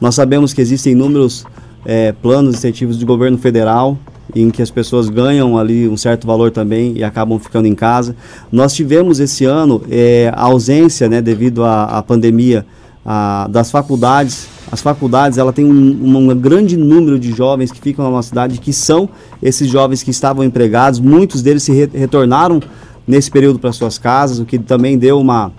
nós 0.00 0.14
sabemos 0.14 0.52
que 0.52 0.60
existem 0.60 0.92
inúmeros 0.92 1.44
é, 1.84 2.12
planos 2.12 2.56
incentivos 2.56 2.98
de 2.98 3.04
governo 3.04 3.38
federal 3.38 3.98
em 4.34 4.50
que 4.50 4.60
as 4.62 4.70
pessoas 4.70 5.08
ganham 5.08 5.56
ali 5.56 5.88
um 5.88 5.96
certo 5.96 6.26
valor 6.26 6.50
também 6.50 6.92
e 6.96 7.02
acabam 7.02 7.38
ficando 7.38 7.66
em 7.66 7.74
casa. 7.74 8.14
Nós 8.52 8.74
tivemos 8.74 9.20
esse 9.20 9.44
ano 9.44 9.82
é, 9.90 10.30
a 10.34 10.42
ausência, 10.42 11.08
né, 11.08 11.22
devido 11.22 11.64
à, 11.64 11.84
à 11.84 12.02
pandemia, 12.02 12.66
a, 13.04 13.48
das 13.48 13.70
faculdades. 13.70 14.46
As 14.70 14.82
faculdades, 14.82 15.38
ela 15.38 15.50
tem 15.50 15.64
um, 15.64 16.30
um, 16.30 16.36
grande 16.36 16.76
número 16.76 17.18
de 17.18 17.32
jovens 17.32 17.72
que 17.72 17.80
ficam 17.80 18.04
na 18.04 18.10
nossa 18.10 18.28
cidade, 18.28 18.58
que 18.58 18.72
são 18.72 19.08
esses 19.42 19.66
jovens 19.68 20.02
que 20.02 20.10
estavam 20.10 20.44
empregados. 20.44 21.00
Muitos 21.00 21.40
deles 21.40 21.62
se 21.62 21.72
re 21.72 21.88
retornaram 21.90 22.60
nesse 23.06 23.30
período 23.30 23.58
para 23.58 23.72
suas 23.72 23.96
casas, 23.96 24.38
o 24.38 24.44
que 24.44 24.58
também 24.58 24.98
deu 24.98 25.18
uma, 25.18 25.50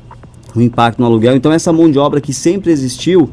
um 0.56 0.62
impacto 0.62 1.00
no 1.00 1.08
aluguel. 1.08 1.36
Então, 1.36 1.52
essa 1.52 1.74
mão 1.74 1.90
de 1.90 1.98
obra 1.98 2.22
que 2.22 2.32
sempre 2.32 2.72
existiu, 2.72 3.32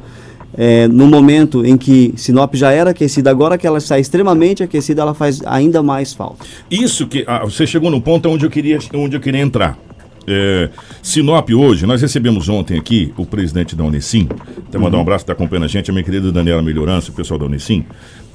é, 0.56 0.88
no 0.88 1.06
momento 1.06 1.64
em 1.64 1.76
que 1.76 2.14
Sinop 2.16 2.54
já 2.54 2.72
era 2.72 2.90
aquecida, 2.90 3.30
agora 3.30 3.58
que 3.58 3.66
ela 3.66 3.78
está 3.78 3.98
extremamente 3.98 4.62
aquecida, 4.62 5.02
ela 5.02 5.14
faz 5.14 5.40
ainda 5.44 5.82
mais 5.82 6.14
falta. 6.14 6.44
Isso 6.70 7.06
que 7.06 7.24
ah, 7.26 7.44
você 7.44 7.66
chegou 7.66 7.90
no 7.90 8.00
ponto 8.00 8.28
onde 8.28 8.44
eu 8.44 8.50
queria, 8.50 8.78
onde 8.94 9.16
eu 9.16 9.20
queria 9.20 9.40
entrar. 9.40 9.78
É, 10.26 10.70
Sinop 11.02 11.48
hoje, 11.50 11.86
nós 11.86 12.02
recebemos 12.02 12.48
ontem 12.48 12.78
aqui 12.78 13.12
o 13.16 13.24
presidente 13.24 13.76
da 13.76 13.84
Unesim, 13.84 14.28
até 14.68 14.76
mandar 14.76 14.96
um 14.96 15.00
uhum. 15.00 15.02
abraço, 15.02 15.22
está 15.22 15.32
acompanhando 15.32 15.64
a 15.64 15.68
gente, 15.68 15.90
a 15.90 15.94
minha 15.94 16.04
querida 16.04 16.32
Daniela 16.32 16.62
Melhorança, 16.62 17.10
o 17.10 17.14
pessoal 17.14 17.38
da 17.38 17.46
Unesim. 17.46 17.84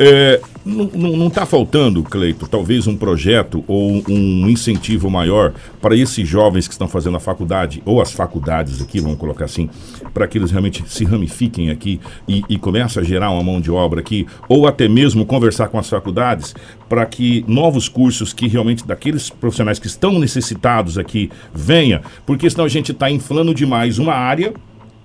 É, 0.03 0.41
não 0.65 1.27
está 1.27 1.45
faltando, 1.45 2.01
Cleito, 2.01 2.47
talvez 2.47 2.87
um 2.87 2.95
projeto 2.95 3.63
ou 3.67 4.01
um 4.09 4.49
incentivo 4.49 5.11
maior 5.11 5.53
para 5.79 5.95
esses 5.95 6.27
jovens 6.27 6.67
que 6.67 6.73
estão 6.73 6.87
fazendo 6.87 7.17
a 7.17 7.19
faculdade, 7.19 7.83
ou 7.85 8.01
as 8.01 8.11
faculdades 8.11 8.81
aqui, 8.81 8.99
vamos 8.99 9.19
colocar 9.19 9.45
assim, 9.45 9.69
para 10.11 10.27
que 10.27 10.39
eles 10.39 10.49
realmente 10.49 10.83
se 10.87 11.03
ramifiquem 11.05 11.69
aqui 11.69 11.99
e, 12.27 12.41
e 12.49 12.57
comecem 12.57 13.01
a 13.01 13.05
gerar 13.05 13.29
uma 13.29 13.43
mão 13.43 13.61
de 13.61 13.69
obra 13.69 13.99
aqui, 13.99 14.25
ou 14.49 14.65
até 14.65 14.87
mesmo 14.87 15.23
conversar 15.23 15.67
com 15.67 15.77
as 15.77 15.87
faculdades 15.87 16.55
para 16.89 17.05
que 17.05 17.45
novos 17.47 17.87
cursos 17.87 18.33
que 18.33 18.47
realmente 18.47 18.85
daqueles 18.85 19.29
profissionais 19.29 19.79
que 19.79 19.87
estão 19.87 20.19
necessitados 20.19 20.97
aqui 20.97 21.29
venha, 21.82 22.01
porque 22.25 22.49
senão 22.49 22.65
a 22.65 22.69
gente 22.69 22.91
está 22.91 23.09
inflando 23.09 23.53
demais 23.53 23.97
uma 23.97 24.13
área 24.13 24.53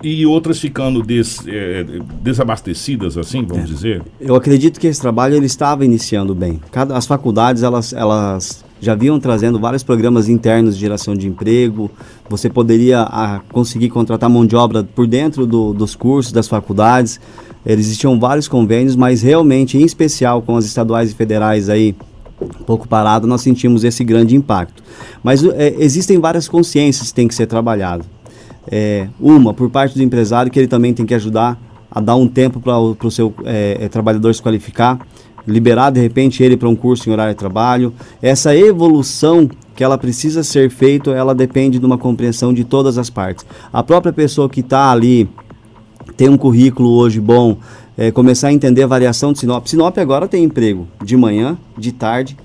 e 0.02 0.26
outras 0.26 0.60
ficando 0.60 1.02
des, 1.02 1.40
é, 1.46 1.84
desabastecidas, 2.20 3.16
assim, 3.16 3.42
vamos 3.42 3.64
é. 3.64 3.66
dizer? 3.66 4.02
Eu 4.20 4.34
acredito 4.34 4.78
que 4.78 4.86
esse 4.86 5.00
trabalho 5.00 5.34
ele 5.34 5.46
estava 5.46 5.84
iniciando 5.84 6.34
bem. 6.34 6.60
Cada, 6.70 6.96
as 6.96 7.06
faculdades 7.06 7.62
elas, 7.62 7.94
elas 7.94 8.62
já 8.78 8.94
vinham 8.94 9.18
trazendo 9.18 9.58
vários 9.58 9.82
programas 9.82 10.28
internos 10.28 10.74
de 10.74 10.80
geração 10.80 11.14
de 11.14 11.26
emprego. 11.26 11.90
Você 12.28 12.50
poderia 12.50 13.02
a, 13.02 13.40
conseguir 13.50 13.88
contratar 13.88 14.28
mão 14.28 14.44
de 14.44 14.54
obra 14.54 14.84
por 14.84 15.06
dentro 15.06 15.46
do, 15.46 15.72
dos 15.72 15.94
cursos 15.94 16.30
das 16.30 16.46
faculdades. 16.46 17.18
Existiam 17.64 18.20
vários 18.20 18.46
convênios, 18.46 18.94
mas 18.94 19.22
realmente, 19.22 19.78
em 19.78 19.84
especial 19.84 20.42
com 20.42 20.56
as 20.56 20.66
estaduais 20.66 21.10
e 21.10 21.14
federais 21.14 21.70
aí 21.70 21.96
um 22.40 22.64
pouco 22.64 22.86
parado, 22.86 23.26
nós 23.26 23.40
sentimos 23.40 23.84
esse 23.84 24.04
grande 24.04 24.36
impacto. 24.36 24.82
Mas 25.22 25.42
é, 25.44 25.74
existem 25.78 26.18
várias 26.18 26.48
consciências 26.48 27.08
que 27.08 27.14
têm 27.14 27.28
que 27.28 27.34
ser 27.34 27.46
trabalhadas. 27.46 28.06
É, 28.68 29.08
uma, 29.20 29.54
por 29.54 29.70
parte 29.70 29.94
do 29.94 30.02
empresário, 30.02 30.50
que 30.50 30.58
ele 30.58 30.68
também 30.68 30.92
tem 30.92 31.06
que 31.06 31.14
ajudar 31.14 31.58
a 31.90 32.00
dar 32.00 32.16
um 32.16 32.28
tempo 32.28 32.60
para 32.60 32.78
o 32.78 33.10
seu 33.10 33.32
é, 33.44 33.78
é, 33.80 33.88
trabalhador 33.88 34.34
se 34.34 34.42
qualificar, 34.42 34.98
liberar 35.46 35.90
de 35.90 36.00
repente 36.00 36.42
ele 36.42 36.56
para 36.56 36.68
um 36.68 36.74
curso 36.74 37.08
em 37.08 37.12
horário 37.12 37.32
de 37.32 37.38
trabalho. 37.38 37.94
Essa 38.20 38.54
evolução 38.54 39.48
que 39.74 39.84
ela 39.84 39.96
precisa 39.96 40.42
ser 40.42 40.70
feita, 40.70 41.10
ela 41.10 41.34
depende 41.34 41.78
de 41.78 41.86
uma 41.86 41.96
compreensão 41.96 42.52
de 42.52 42.64
todas 42.64 42.98
as 42.98 43.08
partes. 43.08 43.46
A 43.72 43.82
própria 43.82 44.12
pessoa 44.12 44.48
que 44.48 44.60
está 44.60 44.90
ali, 44.90 45.28
tem 46.16 46.28
um 46.28 46.36
currículo 46.36 46.90
hoje 46.90 47.20
bom, 47.20 47.58
é, 47.96 48.10
começar 48.10 48.48
a 48.48 48.52
entender 48.52 48.82
a 48.82 48.86
variação 48.86 49.32
de 49.32 49.40
Sinop. 49.40 49.66
Sinop 49.66 49.96
agora 49.98 50.28
tem 50.28 50.44
emprego 50.44 50.86
de 51.02 51.16
manhã, 51.16 51.56
de 51.76 51.92
tarde, 51.92 52.36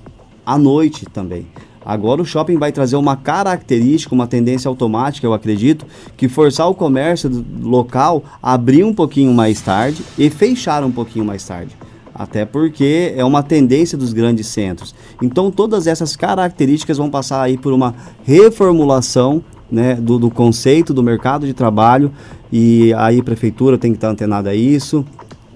à 0.44 0.58
noite 0.58 1.04
também. 1.06 1.46
Agora 1.84 2.22
o 2.22 2.24
shopping 2.24 2.58
vai 2.58 2.70
trazer 2.70 2.96
uma 2.96 3.16
característica, 3.16 4.14
uma 4.14 4.26
tendência 4.26 4.68
automática, 4.68 5.26
eu 5.26 5.34
acredito, 5.34 5.84
que 6.16 6.28
forçar 6.28 6.68
o 6.68 6.74
comércio 6.74 7.44
local 7.60 8.22
a 8.40 8.52
abrir 8.54 8.84
um 8.84 8.94
pouquinho 8.94 9.32
mais 9.34 9.60
tarde 9.60 10.02
e 10.16 10.30
fechar 10.30 10.84
um 10.84 10.92
pouquinho 10.92 11.24
mais 11.24 11.44
tarde. 11.44 11.76
Até 12.14 12.44
porque 12.44 13.12
é 13.16 13.24
uma 13.24 13.42
tendência 13.42 13.98
dos 13.98 14.12
grandes 14.12 14.46
centros. 14.46 14.94
Então 15.20 15.50
todas 15.50 15.86
essas 15.86 16.14
características 16.14 16.98
vão 16.98 17.10
passar 17.10 17.42
aí 17.42 17.58
por 17.58 17.72
uma 17.72 17.94
reformulação 18.22 19.42
né, 19.70 19.94
do, 19.94 20.18
do 20.18 20.30
conceito 20.30 20.92
do 20.92 21.02
mercado 21.02 21.46
de 21.46 21.54
trabalho 21.54 22.12
e 22.52 22.92
aí 22.94 23.18
a 23.18 23.24
prefeitura 23.24 23.78
tem 23.78 23.92
que 23.92 23.96
estar 23.96 24.10
antenada 24.10 24.50
a 24.50 24.54
isso, 24.54 25.04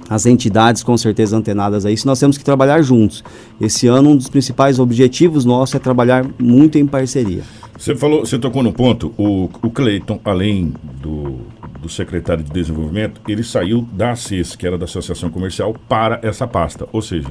as 0.08 0.26
entidades 0.26 0.82
com 0.82 0.96
certeza 0.96 1.36
antenadas 1.36 1.84
a 1.84 1.90
isso, 1.90 2.06
nós 2.06 2.18
temos 2.18 2.38
que 2.38 2.44
trabalhar 2.44 2.80
juntos. 2.82 3.22
Esse 3.60 3.86
ano, 3.86 4.10
um 4.10 4.16
dos 4.16 4.28
principais 4.28 4.78
objetivos 4.78 5.44
nossos 5.44 5.74
é 5.74 5.78
trabalhar 5.78 6.26
muito 6.38 6.78
em 6.78 6.86
parceria. 6.86 7.42
Você 7.78 7.94
falou, 7.94 8.20
você 8.20 8.38
tocou 8.38 8.62
no 8.62 8.72
ponto, 8.72 9.12
o, 9.18 9.50
o 9.62 9.70
Cleiton, 9.70 10.18
além 10.24 10.72
do, 11.02 11.40
do 11.80 11.88
secretário 11.88 12.42
de 12.42 12.50
desenvolvimento, 12.50 13.20
ele 13.28 13.42
saiu 13.42 13.86
da 13.92 14.12
ACES, 14.12 14.56
que 14.56 14.66
era 14.66 14.78
da 14.78 14.86
Associação 14.86 15.30
Comercial, 15.30 15.74
para 15.88 16.18
essa 16.22 16.46
pasta. 16.46 16.88
Ou 16.92 17.02
seja, 17.02 17.28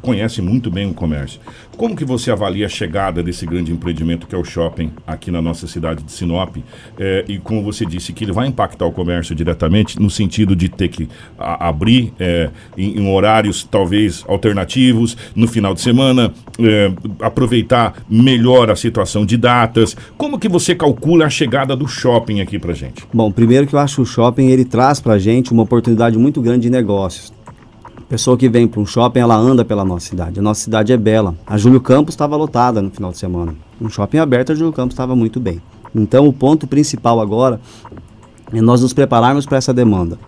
conhece 0.00 0.40
muito 0.40 0.70
bem 0.70 0.88
o 0.88 0.94
comércio. 0.94 1.40
Como 1.76 1.94
que 1.94 2.04
você 2.04 2.30
avalia 2.30 2.66
a 2.66 2.68
chegada 2.68 3.22
desse 3.22 3.46
grande 3.46 3.72
empreendimento 3.72 4.26
que 4.26 4.34
é 4.34 4.38
o 4.38 4.44
shopping 4.44 4.90
aqui 5.06 5.30
na 5.30 5.40
nossa 5.40 5.66
cidade 5.66 6.02
de 6.02 6.12
Sinop? 6.12 6.56
É, 6.98 7.24
e 7.28 7.38
como 7.38 7.62
você 7.62 7.86
disse, 7.86 8.12
que 8.12 8.24
ele 8.24 8.32
vai 8.32 8.48
impactar 8.48 8.86
o 8.86 8.92
comércio 8.92 9.34
diretamente 9.34 9.98
no 10.00 10.10
sentido 10.10 10.56
de 10.56 10.68
ter 10.68 10.88
que 10.88 11.08
a, 11.38 11.68
abrir 11.68 12.12
é, 12.18 12.50
em, 12.76 12.98
em, 12.98 13.08
horários 13.12 13.62
talvez 13.62 14.24
alternativos, 14.26 15.16
no 15.34 15.46
final 15.46 15.74
de 15.74 15.80
semana, 15.80 16.32
é, 16.58 16.92
aproveitar 17.20 18.02
melhor 18.08 18.70
a 18.70 18.76
situação 18.76 19.24
de 19.24 19.36
datas. 19.36 19.96
Como 20.16 20.38
que 20.38 20.48
você 20.48 20.74
calcula 20.74 21.26
a 21.26 21.30
chegada 21.30 21.76
do 21.76 21.86
shopping 21.86 22.40
aqui 22.40 22.58
para 22.58 22.74
gente? 22.74 23.04
Bom, 23.12 23.30
primeiro 23.30 23.66
que 23.66 23.74
eu 23.74 23.78
acho 23.78 23.96
que 23.96 24.02
o 24.02 24.06
shopping 24.06 24.48
ele 24.48 24.64
traz 24.64 25.00
para 25.00 25.18
gente 25.18 25.52
uma 25.52 25.62
oportunidade 25.62 26.18
muito 26.18 26.40
grande 26.40 26.62
de 26.62 26.70
negócios 26.70 27.37
pessoa 28.08 28.36
que 28.36 28.48
vem 28.48 28.66
para 28.66 28.80
um 28.80 28.86
shopping, 28.86 29.20
ela 29.20 29.36
anda 29.36 29.64
pela 29.64 29.84
nossa 29.84 30.08
cidade. 30.08 30.40
A 30.40 30.42
nossa 30.42 30.62
cidade 30.62 30.92
é 30.92 30.96
bela. 30.96 31.34
A 31.46 31.58
Júlio 31.58 31.80
Campos 31.80 32.14
estava 32.14 32.36
lotada 32.36 32.80
no 32.80 32.90
final 32.90 33.10
de 33.10 33.18
semana. 33.18 33.54
Um 33.80 33.88
shopping 33.88 34.18
aberto, 34.18 34.52
a 34.52 34.54
Júlio 34.54 34.72
Campos 34.72 34.94
estava 34.94 35.14
muito 35.14 35.38
bem. 35.38 35.60
Então, 35.94 36.26
o 36.26 36.32
ponto 36.32 36.66
principal 36.66 37.20
agora 37.20 37.60
é 38.52 38.60
nós 38.60 38.80
nos 38.80 38.92
prepararmos 38.92 39.44
para 39.44 39.58
essa 39.58 39.74
demanda. 39.74 40.18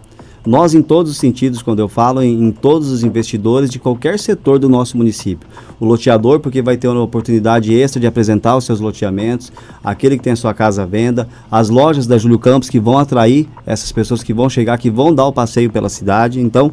Nós, 0.45 0.73
em 0.73 0.81
todos 0.81 1.13
os 1.13 1.19
sentidos, 1.19 1.61
quando 1.61 1.81
eu 1.81 1.89
falo 1.89 2.23
em, 2.23 2.49
em, 2.49 2.51
todos 2.51 2.91
os 2.91 3.05
investidores 3.05 3.69
de 3.69 3.79
qualquer 3.79 4.19
setor 4.19 4.59
do 4.59 4.71
nosso 4.71 4.97
município. 4.97 5.47
O 5.79 5.85
loteador, 5.85 6.41
porque 6.41 6.63
vai 6.63 6.79
ter 6.79 6.89
uma 6.89 7.03
oportunidade 7.03 7.75
extra 7.75 8.01
de 8.01 8.07
apresentar 8.07 8.57
os 8.57 8.65
seus 8.65 8.81
loteamentos, 8.81 9.53
aquele 9.85 10.17
que 10.17 10.23
tem 10.23 10.33
a 10.33 10.37
sua 10.37 10.55
casa 10.55 10.83
à 10.83 10.87
venda, 10.87 11.29
as 11.51 11.69
lojas 11.69 12.07
da 12.07 12.17
Júlio 12.17 12.39
Campos 12.39 12.71
que 12.71 12.81
vão 12.81 12.99
atrair 12.99 13.49
essas 13.67 13.93
pessoas 13.93 14.23
que 14.23 14.33
vão 14.33 14.49
chegar, 14.49 14.79
que 14.79 14.91
vão 14.91 15.15
dar 15.15 15.27
o 15.27 15.33
passeio 15.33 15.71
pela 15.71 15.91
cidade. 15.91 16.41
Então, 16.41 16.73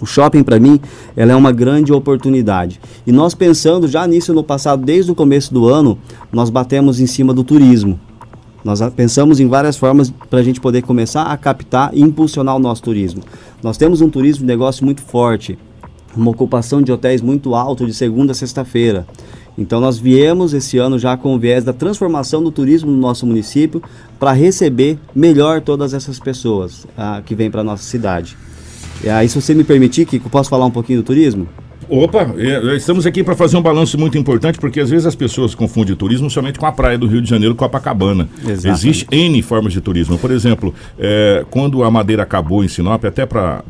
O 0.00 0.06
shopping, 0.06 0.42
para 0.42 0.58
mim, 0.58 0.80
ela 1.16 1.32
é 1.32 1.36
uma 1.36 1.52
grande 1.52 1.92
oportunidade. 1.92 2.80
E 3.06 3.12
nós 3.12 3.34
pensando 3.34 3.86
já 3.86 4.06
nisso 4.06 4.34
no 4.34 4.42
passado, 4.42 4.84
desde 4.84 5.10
o 5.10 5.14
começo 5.14 5.54
do 5.54 5.68
ano, 5.68 5.98
nós 6.32 6.50
batemos 6.50 7.00
em 7.00 7.06
cima 7.06 7.32
do 7.32 7.44
turismo. 7.44 7.98
Nós 8.64 8.80
pensamos 8.96 9.40
em 9.40 9.46
várias 9.46 9.76
formas 9.76 10.10
para 10.30 10.40
a 10.40 10.42
gente 10.42 10.60
poder 10.60 10.82
começar 10.82 11.24
a 11.24 11.36
captar 11.36 11.90
e 11.92 12.00
impulsionar 12.00 12.56
o 12.56 12.58
nosso 12.58 12.82
turismo. 12.82 13.22
Nós 13.62 13.76
temos 13.76 14.00
um 14.00 14.08
turismo 14.08 14.40
de 14.40 14.46
negócio 14.46 14.84
muito 14.84 15.02
forte, 15.02 15.58
uma 16.16 16.30
ocupação 16.30 16.80
de 16.80 16.90
hotéis 16.90 17.20
muito 17.20 17.54
alta 17.54 17.84
de 17.84 17.92
segunda 17.92 18.32
a 18.32 18.34
sexta-feira. 18.34 19.06
Então 19.56 19.80
nós 19.80 19.98
viemos 19.98 20.52
esse 20.54 20.78
ano 20.78 20.98
já 20.98 21.16
com 21.16 21.34
o 21.34 21.38
viés 21.38 21.62
da 21.62 21.72
transformação 21.72 22.42
do 22.42 22.50
turismo 22.50 22.90
no 22.90 22.96
nosso 22.96 23.26
município 23.26 23.82
para 24.18 24.32
receber 24.32 24.98
melhor 25.14 25.60
todas 25.60 25.94
essas 25.94 26.18
pessoas 26.18 26.86
ah, 26.96 27.22
que 27.24 27.34
vêm 27.34 27.50
para 27.50 27.60
a 27.60 27.64
nossa 27.64 27.84
cidade. 27.84 28.36
E 29.04 29.10
aí, 29.10 29.28
se 29.28 29.38
você 29.38 29.52
me 29.52 29.64
permitir, 29.64 30.06
Kiko, 30.06 30.30
posso 30.30 30.48
falar 30.48 30.64
um 30.64 30.70
pouquinho 30.70 31.02
do 31.02 31.04
turismo? 31.04 31.46
Opa, 31.88 32.34
estamos 32.76 33.06
aqui 33.06 33.22
para 33.22 33.36
fazer 33.36 33.56
um 33.56 33.62
balanço 33.62 33.98
muito 33.98 34.16
importante, 34.16 34.58
porque 34.58 34.80
às 34.80 34.90
vezes 34.90 35.06
as 35.06 35.14
pessoas 35.14 35.54
confundem 35.54 35.94
turismo 35.94 36.30
somente 36.30 36.58
com 36.58 36.66
a 36.66 36.72
praia 36.72 36.96
do 36.96 37.06
Rio 37.06 37.20
de 37.20 37.28
Janeiro, 37.28 37.54
Copacabana. 37.54 38.28
Exatamente. 38.38 38.68
Existe 38.68 39.06
N 39.10 39.42
formas 39.42 39.72
de 39.72 39.80
turismo. 39.80 40.16
Por 40.18 40.30
exemplo, 40.30 40.74
é, 40.98 41.44
quando 41.50 41.82
a 41.84 41.90
madeira 41.90 42.22
acabou 42.22 42.64
em 42.64 42.68
Sinop, 42.68 43.04
até 43.04 43.26
para 43.26 43.62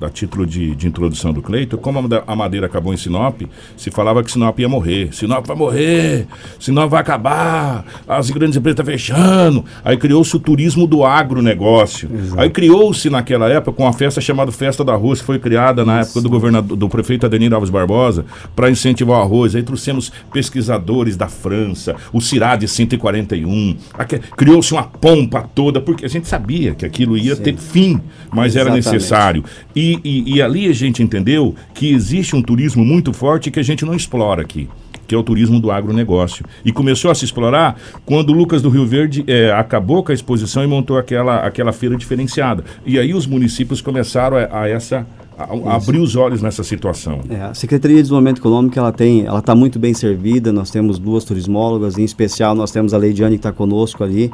a 0.00 0.08
título 0.10 0.46
de, 0.46 0.74
de 0.74 0.88
introdução 0.88 1.32
do 1.32 1.40
Cleito, 1.42 1.78
como 1.78 1.98
a 1.98 2.02
made- 2.02 2.22
a 2.26 2.36
madeira 2.36 2.66
acabou 2.66 2.92
em 2.92 2.96
Sinop, 2.96 3.42
se 3.76 3.90
falava 3.90 4.22
que 4.24 4.30
Sinop 4.32 4.58
ia 4.58 4.68
morrer. 4.68 5.08
Sinop 5.12 5.46
vai 5.46 5.56
morrer, 5.56 6.26
Sinop 6.58 6.90
vai 6.90 7.00
acabar, 7.00 7.84
as 8.08 8.30
grandes 8.30 8.56
empresas 8.56 8.78
estão 8.80 8.92
fechando. 8.92 9.64
Aí 9.84 9.96
criou-se 9.96 10.34
o 10.34 10.40
turismo 10.40 10.86
do 10.86 11.04
agronegócio. 11.04 12.08
Aí 12.36 12.50
criou-se 12.50 13.08
naquela 13.10 13.48
época 13.48 13.76
com 13.76 13.84
uma 13.84 13.92
festa 13.92 14.20
chamada 14.20 14.50
Festa 14.50 14.82
do 14.84 14.90
Arroz, 14.90 15.20
que 15.20 15.26
foi 15.26 15.38
criada 15.38 15.84
na 15.84 16.00
época 16.00 16.20
do 16.20 16.28
governador, 16.28 16.76
do 16.76 16.88
prefeito 16.88 17.26
Adenir 17.26 17.59
Alves 17.60 17.70
Barbosa, 17.70 18.24
para 18.56 18.70
incentivar 18.70 19.18
o 19.18 19.22
arroz. 19.22 19.54
Aí 19.54 19.62
trouxemos 19.62 20.10
pesquisadores 20.32 21.16
da 21.16 21.28
França, 21.28 21.94
o 22.12 22.20
CIRAD 22.20 22.66
141. 22.66 23.76
aque- 23.94 24.18
Criou-se 24.36 24.72
uma 24.72 24.82
pompa 24.84 25.42
toda, 25.54 25.80
porque 25.80 26.04
a 26.04 26.08
gente 26.08 26.26
sabia 26.26 26.74
que 26.74 26.84
aquilo 26.86 27.16
ia 27.16 27.36
ter 27.36 27.56
fim, 27.56 28.00
mas 28.32 28.56
era 28.56 28.70
Exatamente. 28.70 28.84
necessário. 28.86 29.44
E, 29.76 29.98
e- 30.04 30.34
e 30.36 30.42
ali 30.42 30.66
a 30.68 30.72
gente 30.72 31.02
entendeu 31.02 31.54
que 31.74 31.92
existe 31.92 32.34
um 32.34 32.42
turismo 32.42 32.84
muito 32.84 33.12
forte 33.12 33.50
que 33.50 33.60
a 33.60 33.62
gente 33.64 33.84
não 33.84 33.94
explora 33.94 34.42
aqui. 34.42 34.68
Que 35.06 35.14
é 35.14 35.18
o 35.18 35.22
turismo 35.24 35.58
do 35.58 35.72
agronegócio. 35.72 36.44
E 36.64 36.70
começou 36.70 37.10
a 37.10 37.14
se 37.16 37.24
explorar 37.24 37.76
quando 38.06 38.30
o 38.30 38.32
Lucas 38.32 38.62
do 38.62 38.68
Rio 38.70 38.86
Verde 38.86 39.24
eh, 39.26 39.50
acabou 39.52 40.04
com 40.04 40.12
a 40.12 40.14
exposição 40.14 40.62
e 40.62 40.68
montou 40.68 40.96
aquela, 40.96 41.38
aquela 41.38 41.72
feira 41.72 41.96
diferenciada. 41.96 42.64
E 42.86 42.96
aí 42.96 43.12
os 43.12 43.26
municípios 43.26 43.80
começaram 43.82 44.36
a, 44.36 44.60
a 44.62 44.68
essa. 44.68 45.04
A- 45.44 45.74
abrir 45.76 45.98
os 45.98 46.16
olhos 46.16 46.42
nessa 46.42 46.62
situação. 46.64 47.20
É, 47.28 47.42
a 47.42 47.54
Secretaria 47.54 47.96
de 47.96 48.02
Desenvolvimento 48.02 48.38
Econômico 48.38 48.78
ela 48.78 48.92
tem, 48.92 49.24
ela 49.26 49.38
está 49.40 49.54
muito 49.54 49.78
bem 49.78 49.94
servida. 49.94 50.52
Nós 50.52 50.70
temos 50.70 50.98
duas 50.98 51.24
turismólogas, 51.24 51.98
em 51.98 52.04
especial 52.04 52.54
nós 52.54 52.70
temos 52.70 52.92
a 52.94 52.98
Leidiane 52.98 53.36
que 53.36 53.38
está 53.40 53.52
conosco 53.52 54.02
ali. 54.04 54.30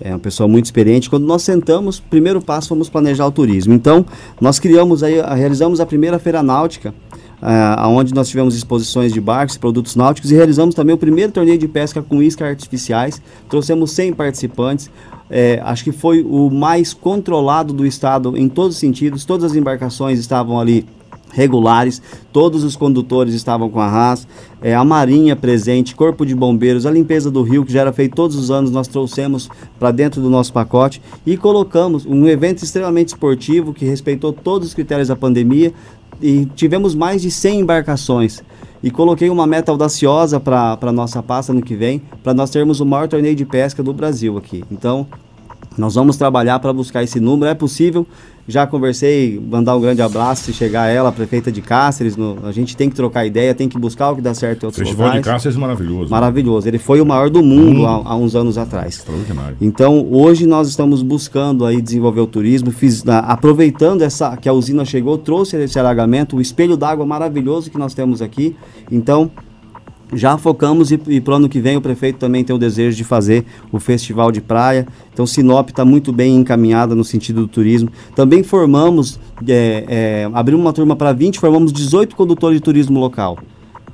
É 0.00 0.10
uma 0.10 0.18
pessoa 0.20 0.46
muito 0.48 0.66
experiente. 0.66 1.10
Quando 1.10 1.26
nós 1.26 1.42
sentamos, 1.42 1.98
primeiro 1.98 2.40
passo 2.40 2.68
fomos 2.68 2.88
planejar 2.88 3.26
o 3.26 3.32
turismo. 3.32 3.74
Então, 3.74 4.06
nós 4.40 4.60
criamos 4.60 5.02
aí, 5.02 5.20
realizamos 5.36 5.80
a 5.80 5.86
primeira 5.86 6.18
feira 6.20 6.40
náutica, 6.40 6.94
ah, 7.40 7.88
onde 7.88 8.14
nós 8.14 8.28
tivemos 8.28 8.54
exposições 8.54 9.12
de 9.12 9.20
barcos 9.20 9.56
e 9.56 9.58
produtos 9.58 9.94
náuticos 9.94 10.30
e 10.30 10.34
realizamos 10.34 10.74
também 10.74 10.94
o 10.94 10.98
primeiro 10.98 11.32
torneio 11.32 11.58
de 11.58 11.68
pesca 11.68 12.02
com 12.02 12.22
iscas 12.22 12.48
artificiais. 12.48 13.20
Trouxemos 13.48 13.92
100 13.92 14.12
participantes. 14.14 14.90
É, 15.30 15.60
acho 15.62 15.84
que 15.84 15.92
foi 15.92 16.22
o 16.22 16.50
mais 16.50 16.94
controlado 16.94 17.72
do 17.72 17.86
estado 17.86 18.36
em 18.36 18.48
todos 18.48 18.76
os 18.76 18.80
sentidos. 18.80 19.24
Todas 19.24 19.50
as 19.50 19.56
embarcações 19.56 20.18
estavam 20.18 20.58
ali 20.58 20.86
regulares, 21.32 22.00
todos 22.32 22.64
os 22.64 22.76
condutores 22.76 23.34
estavam 23.34 23.68
com 23.68 23.80
a 23.80 23.88
RAS, 23.88 24.26
é, 24.62 24.74
a 24.74 24.84
Marinha 24.84 25.36
presente, 25.36 25.94
Corpo 25.94 26.24
de 26.24 26.34
Bombeiros, 26.34 26.86
a 26.86 26.90
limpeza 26.90 27.30
do 27.30 27.42
rio, 27.42 27.64
que 27.64 27.72
já 27.72 27.82
era 27.82 27.92
feito 27.92 28.14
todos 28.14 28.36
os 28.36 28.50
anos, 28.50 28.70
nós 28.70 28.88
trouxemos 28.88 29.48
para 29.78 29.90
dentro 29.90 30.20
do 30.20 30.30
nosso 30.30 30.52
pacote 30.52 31.00
e 31.26 31.36
colocamos 31.36 32.06
um 32.06 32.26
evento 32.26 32.64
extremamente 32.64 33.08
esportivo 33.08 33.72
que 33.72 33.84
respeitou 33.84 34.32
todos 34.32 34.68
os 34.68 34.74
critérios 34.74 35.08
da 35.08 35.16
pandemia 35.16 35.72
e 36.20 36.46
tivemos 36.54 36.94
mais 36.94 37.22
de 37.22 37.30
100 37.30 37.60
embarcações. 37.60 38.42
E 38.82 38.90
coloquei 38.90 39.28
uma 39.28 39.46
meta 39.46 39.72
audaciosa 39.72 40.38
para 40.38 40.78
a 40.80 40.92
nossa 40.92 41.22
pasta 41.22 41.52
no 41.52 41.62
que 41.62 41.74
vem, 41.74 42.00
para 42.22 42.32
nós 42.32 42.50
termos 42.50 42.80
o 42.80 42.86
maior 42.86 43.08
torneio 43.08 43.34
de 43.34 43.44
pesca 43.44 43.82
do 43.82 43.92
Brasil 43.92 44.38
aqui. 44.38 44.64
Então, 44.70 45.06
nós 45.76 45.94
vamos 45.94 46.16
trabalhar 46.16 46.58
para 46.60 46.72
buscar 46.72 47.02
esse 47.02 47.18
número. 47.18 47.50
É 47.50 47.54
possível. 47.54 48.06
Já 48.48 48.66
conversei, 48.66 49.38
mandar 49.38 49.76
um 49.76 49.80
grande 49.80 50.00
abraço 50.00 50.44
se 50.44 50.54
chegar 50.54 50.88
ela, 50.88 51.10
a 51.10 51.12
prefeita 51.12 51.52
de 51.52 51.60
Cáceres. 51.60 52.16
no- 52.16 52.38
a 52.44 52.50
gente 52.50 52.74
tem 52.74 52.88
que 52.88 52.96
trocar 52.96 53.26
ideia, 53.26 53.54
tem 53.54 53.68
que 53.68 53.78
buscar 53.78 54.10
o 54.10 54.16
que 54.16 54.22
dá 54.22 54.32
certo 54.32 54.62
em 54.62 54.66
outros 54.66 54.82
Festival 54.82 55.10
de 55.10 55.18
locais. 55.18 55.34
Cáceres 55.34 55.56
é 55.56 55.60
maravilhoso. 55.60 56.10
Maravilhoso. 56.10 56.66
Ele 56.66 56.78
foi 56.78 57.00
o 57.02 57.04
maior 57.06 57.28
do 57.28 57.42
mundo 57.42 57.74
Mundo. 57.82 57.86
há, 57.86 58.12
há 58.12 58.16
uns 58.16 58.34
anos 58.34 58.56
atrás. 58.56 58.94
Extraordinário. 58.96 59.56
Então, 59.60 60.08
hoje 60.10 60.46
nós 60.46 60.66
estamos 60.68 61.02
buscando 61.02 61.66
aí 61.66 61.82
desenvolver 61.82 62.20
o 62.22 62.26
turismo, 62.26 62.70
fiz, 62.70 63.04
na- 63.04 63.18
aproveitando 63.18 64.00
essa 64.00 64.34
que 64.36 64.48
a 64.48 64.52
usina 64.54 64.82
chegou, 64.84 65.18
trouxe 65.18 65.56
esse 65.56 65.78
alagamento, 65.78 66.36
o 66.36 66.40
espelho 66.40 66.76
d'água 66.76 67.04
maravilhoso 67.04 67.70
que 67.70 67.76
nós 67.78 67.92
temos 67.92 68.22
aqui. 68.22 68.56
Então, 68.90 69.30
já 70.12 70.38
focamos 70.38 70.90
e, 70.90 71.00
e 71.08 71.20
para 71.20 71.34
o 71.34 71.36
ano 71.36 71.48
que 71.48 71.60
vem 71.60 71.76
o 71.76 71.80
prefeito 71.80 72.18
também 72.18 72.42
tem 72.42 72.54
o 72.54 72.58
desejo 72.58 72.96
de 72.96 73.04
fazer 73.04 73.44
o 73.70 73.78
festival 73.78 74.32
de 74.32 74.40
praia. 74.40 74.86
Então 75.12 75.26
Sinop 75.26 75.68
está 75.70 75.84
muito 75.84 76.12
bem 76.12 76.36
encaminhada 76.36 76.94
no 76.94 77.04
sentido 77.04 77.42
do 77.42 77.48
turismo. 77.48 77.90
Também 78.14 78.42
formamos, 78.42 79.18
é, 79.46 79.84
é, 79.88 80.30
abrimos 80.32 80.64
uma 80.64 80.72
turma 80.72 80.96
para 80.96 81.12
20, 81.12 81.38
formamos 81.38 81.72
18 81.72 82.16
condutores 82.16 82.58
de 82.58 82.62
turismo 82.62 82.98
local. 82.98 83.38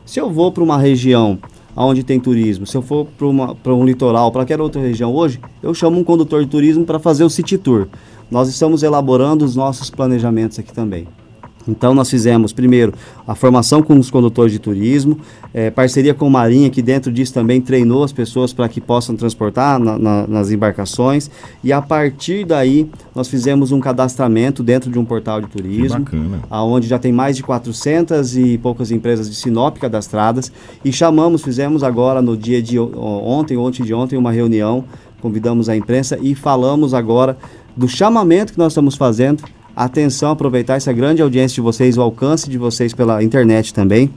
Se 0.05 0.21
eu 0.21 0.31
vou 0.31 0.53
para 0.53 0.63
uma 0.63 0.79
região 0.79 1.39
onde 1.77 2.05
tem 2.05 2.21
turismo, 2.21 2.67
se 2.67 2.77
eu 2.77 2.83
for 2.83 3.07
para 3.63 3.75
um 3.75 3.85
litoral, 3.85 4.31
para 4.31 4.43
qualquer 4.43 4.61
outra 4.61 4.81
região 4.81 5.13
hoje, 5.13 5.41
eu 5.63 5.75
chamo 5.75 5.99
um 5.99 6.05
condutor 6.05 6.45
de 6.45 6.49
turismo 6.49 6.85
para 6.85 6.99
fazer 6.99 7.25
o 7.25 7.31
city 7.31 7.59
tour. 7.59 7.89
Nós 8.31 8.49
estamos 8.49 8.83
elaborando 8.83 9.45
os 9.45 9.57
nossos 9.57 9.91
planejamentos 9.91 10.59
aqui 10.59 10.73
também. 10.73 11.09
Então 11.67 11.95
nós 11.95 12.11
fizemos 12.11 12.53
primeiro 12.53 12.93
a 13.27 13.35
formação 13.35 13.83
com 13.83 13.99
os 13.99 14.11
condutores 14.11 14.53
de 14.53 14.59
turismo, 14.59 15.19
eh, 15.53 15.71
parceria 15.71 16.13
com 16.13 16.27
o 16.27 16.31
Marinha, 16.31 16.69
que 16.69 16.83
dentro 16.83 17.11
disso 17.11 17.33
também 17.33 17.61
treinou 17.61 18.05
as 18.05 18.13
pessoas 18.13 18.53
para 18.53 18.69
que 18.69 18.81
possam 18.81 19.17
transportar 19.17 19.79
na- 19.79 19.99
na- 19.99 20.27
nas 20.27 20.51
embarcações. 20.51 21.31
E 21.63 21.73
a 21.73 21.81
partir 21.81 22.45
daí 22.45 22.91
nós 23.15 23.29
fizemos 23.29 23.73
um 23.73 23.81
cadastramento 23.81 24.63
dentro 24.63 24.91
de 24.91 24.99
um 24.99 25.05
portal 25.05 25.41
de 25.41 25.47
turismo, 25.49 26.05
aonde 26.51 26.87
já 26.87 26.99
tem 26.99 27.13
mais 27.13 27.37
de 27.37 27.43
400 27.43 28.37
e 28.37 28.59
poucas 28.59 28.91
empresas 28.91 29.29
de 29.31 29.37
Sinop 29.37 29.79
cadastradas. 29.79 30.53
E 30.85 30.93
chamamos, 30.93 31.43
fizemos 31.43 31.83
agora 31.83 32.21
no 32.21 32.37
dia 32.37 32.63
de 32.63 32.79
ontem, 32.79 33.57
ontem 33.57 33.83
de 33.83 33.95
ontem, 33.95 34.17
uma 34.19 34.31
reunião, 34.33 34.85
convidamos 35.21 35.69
a 35.71 35.77
imprensa 35.77 36.19
e 36.21 36.35
falamos 36.35 36.93
agora 36.93 37.37
do 37.77 37.89
chamamento 37.89 38.53
que 38.53 38.59
nós 38.59 38.73
estamos 38.73 38.95
fazendo 38.95 39.43
Atenção, 39.77 40.31
aproveitar 40.31 40.77
essa 40.77 40.93
grande 40.93 41.21
audiência 41.23 41.57
de 41.57 41.61
vocês, 41.61 41.97
o 41.99 42.03
alcance 42.03 42.49
de 42.49 42.59
vocês 42.59 42.93
pela 42.93 43.23
internet 43.23 43.75
também. 43.75 44.11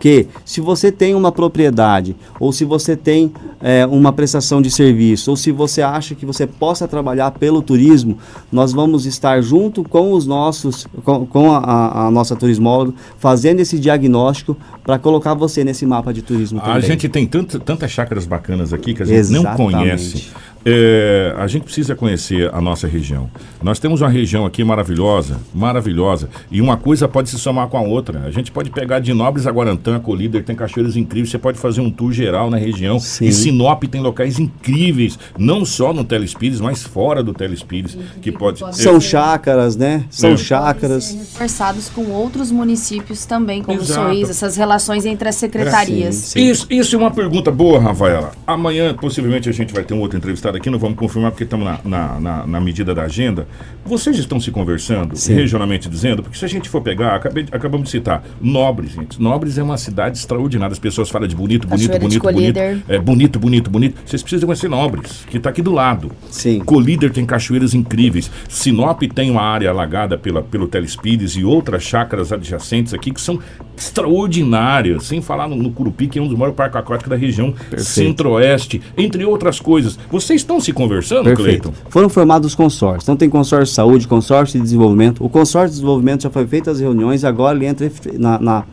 Que 0.00 0.26
se 0.44 0.60
você 0.60 0.90
tem 0.90 1.14
uma 1.14 1.30
propriedade, 1.30 2.16
ou 2.40 2.52
se 2.52 2.64
você 2.64 2.96
tem 2.96 3.32
é, 3.62 3.86
uma 3.86 4.12
prestação 4.12 4.60
de 4.60 4.68
serviço, 4.70 5.30
ou 5.30 5.36
se 5.36 5.52
você 5.52 5.80
acha 5.80 6.14
que 6.14 6.26
você 6.26 6.44
possa 6.46 6.88
trabalhar 6.88 7.30
pelo 7.30 7.62
turismo, 7.62 8.18
nós 8.50 8.72
vamos 8.72 9.06
estar 9.06 9.40
junto 9.40 9.84
com 9.84 10.12
os 10.12 10.26
nossos, 10.26 10.86
com, 11.04 11.24
com 11.24 11.52
a, 11.52 12.06
a- 12.06 12.10
nossa 12.10 12.34
turismóloga, 12.34 12.92
fazendo 13.16 13.60
esse 13.60 13.78
diagnóstico 13.78 14.56
para 14.84 14.98
colocar 14.98 15.34
você 15.34 15.62
nesse 15.62 15.86
mapa 15.86 16.12
de 16.12 16.20
turismo 16.20 16.58
também. 16.60 16.74
A 16.74 16.80
gente 16.80 17.08
tem 17.08 17.24
tanto, 17.24 17.58
tantas 17.60 17.90
chácaras 17.90 18.26
bacanas 18.26 18.72
aqui 18.72 18.92
que 18.92 19.02
a 19.02 19.06
gente 19.06 19.30
não 19.30 19.40
Exatamente. 19.40 19.72
conhece. 19.76 20.28
É, 20.68 21.32
a 21.38 21.46
gente 21.46 21.62
precisa 21.62 21.94
conhecer 21.94 22.52
a 22.52 22.60
nossa 22.60 22.88
região. 22.88 23.30
Nós 23.62 23.78
temos 23.78 24.00
uma 24.00 24.08
região 24.10 24.44
aqui 24.44 24.64
maravilhosa, 24.64 25.38
maravilhosa, 25.54 26.28
e 26.50 26.60
uma 26.60 26.76
coisa 26.76 27.06
pode 27.06 27.30
se 27.30 27.38
somar 27.38 27.68
com 27.68 27.78
a 27.78 27.82
outra. 27.82 28.22
A 28.24 28.32
gente 28.32 28.50
pode 28.50 28.70
pegar 28.70 28.98
de 28.98 29.14
Nobres 29.14 29.46
a 29.46 29.52
Guarantã, 29.52 30.00
Colíder, 30.00 30.42
tem 30.42 30.56
cachoeiras 30.56 30.96
incríveis, 30.96 31.30
você 31.30 31.38
pode 31.38 31.56
fazer 31.56 31.80
um 31.80 31.88
tour 31.88 32.10
geral 32.10 32.50
na 32.50 32.56
região. 32.56 32.96
E 33.20 33.30
Sinop 33.32 33.84
tem 33.84 34.00
locais 34.00 34.40
incríveis, 34.40 35.16
não 35.38 35.64
só 35.64 35.92
no 35.92 36.02
Telespires, 36.02 36.60
mas 36.60 36.82
fora 36.82 37.22
do 37.22 37.32
Telespires, 37.32 37.96
que 38.20 38.32
pode... 38.32 38.58
São 38.76 39.00
chácaras, 39.00 39.76
né? 39.76 40.04
São 40.10 40.32
É. 40.32 40.36
chácaras. 40.36 41.12
Reforçados 41.14 41.88
com 41.90 42.06
outros 42.10 42.50
municípios 42.50 43.24
também, 43.24 43.62
como 43.62 43.80
Exato. 43.80 44.08
Sorriso, 44.08 44.32
essas 44.32 44.56
relações 44.56 45.06
entre 45.06 45.28
as 45.28 45.36
secretarias. 45.36 46.34
Isso, 46.34 46.66
isso 46.68 46.96
é 46.96 46.98
uma 46.98 47.12
pergunta 47.12 47.52
boa, 47.52 47.78
Rafaela. 47.78 48.32
Amanhã, 48.44 48.92
possivelmente, 48.94 49.48
a 49.48 49.52
gente 49.52 49.72
vai 49.72 49.84
ter 49.84 49.94
um 49.94 50.00
outro 50.00 50.18
entrevistado 50.18 50.55
aqui, 50.56 50.70
não 50.70 50.78
vamos 50.78 50.96
confirmar 50.96 51.30
porque 51.30 51.44
estamos 51.44 51.64
na, 51.64 51.80
na, 51.84 52.20
na, 52.20 52.46
na 52.46 52.60
medida 52.60 52.94
da 52.94 53.02
agenda. 53.02 53.46
Vocês 53.84 54.18
estão 54.18 54.40
se 54.40 54.50
conversando, 54.50 55.16
Sim. 55.16 55.34
regionalmente 55.34 55.88
dizendo, 55.88 56.22
porque 56.22 56.38
se 56.38 56.44
a 56.44 56.48
gente 56.48 56.68
for 56.68 56.80
pegar, 56.80 57.14
acabei, 57.14 57.46
acabamos 57.52 57.86
de 57.86 57.90
citar, 57.90 58.24
Nobres, 58.40 58.92
gente. 58.92 59.20
Nobres 59.20 59.58
é 59.58 59.62
uma 59.62 59.78
cidade 59.78 60.18
extraordinária. 60.18 60.72
As 60.72 60.78
pessoas 60.78 61.08
falam 61.08 61.28
de 61.28 61.36
bonito, 61.36 61.66
bonito, 61.66 61.92
de 61.92 61.98
bonito, 61.98 62.20
bonito. 62.20 62.22
Colíder. 62.22 62.82
É 62.88 62.98
bonito, 62.98 63.38
bonito, 63.38 63.70
bonito. 63.70 64.00
Vocês 64.04 64.22
precisam 64.22 64.46
conhecer 64.46 64.68
Nobres, 64.68 65.24
que 65.28 65.36
está 65.36 65.50
aqui 65.50 65.62
do 65.62 65.72
lado. 65.72 66.10
Sim. 66.30 66.60
Colíder 66.60 67.12
tem 67.12 67.24
cachoeiras 67.24 67.74
incríveis. 67.74 68.30
Sinop 68.48 69.02
tem 69.14 69.30
uma 69.30 69.42
área 69.42 69.70
alagada 69.70 70.18
pela, 70.18 70.42
pelo 70.42 70.66
Telespires 70.66 71.32
e 71.32 71.44
outras 71.44 71.82
chácaras 71.82 72.32
adjacentes 72.32 72.92
aqui 72.94 73.10
que 73.10 73.20
são 73.20 73.38
extraordinárias. 73.76 75.04
Sem 75.04 75.20
falar 75.20 75.48
no, 75.48 75.56
no 75.56 75.70
Curupi, 75.70 76.06
que 76.08 76.18
é 76.18 76.22
um 76.22 76.28
dos 76.28 76.36
maiores 76.36 76.56
parques 76.56 76.78
aquáticos 76.78 77.10
da 77.10 77.16
região 77.16 77.52
centro-oeste, 77.76 78.80
entre 78.96 79.24
outras 79.24 79.60
coisas. 79.60 79.98
Vocês 80.10 80.40
estão 80.40 80.60
se 80.60 80.72
conversando, 80.72 81.24
Perfeito. 81.24 81.70
Cleiton? 81.70 81.72
Foram 81.90 82.08
formados 82.08 82.54
consórcios. 82.54 83.04
Então 83.04 83.16
tem 83.16 83.28
consórcio 83.28 83.66
de 83.66 83.74
saúde, 83.74 84.08
consórcio 84.08 84.58
de 84.58 84.64
desenvolvimento. 84.64 85.24
O 85.24 85.28
consórcio 85.28 85.70
de 85.70 85.74
desenvolvimento 85.76 86.22
já 86.22 86.30
foi 86.30 86.46
feito 86.46 86.70
as 86.70 86.80
reuniões 86.80 87.22
e 87.22 87.26
agora 87.26 87.56
ele 87.56 87.66
entra 87.66 87.90
na, 88.18 88.38
na- 88.38 88.64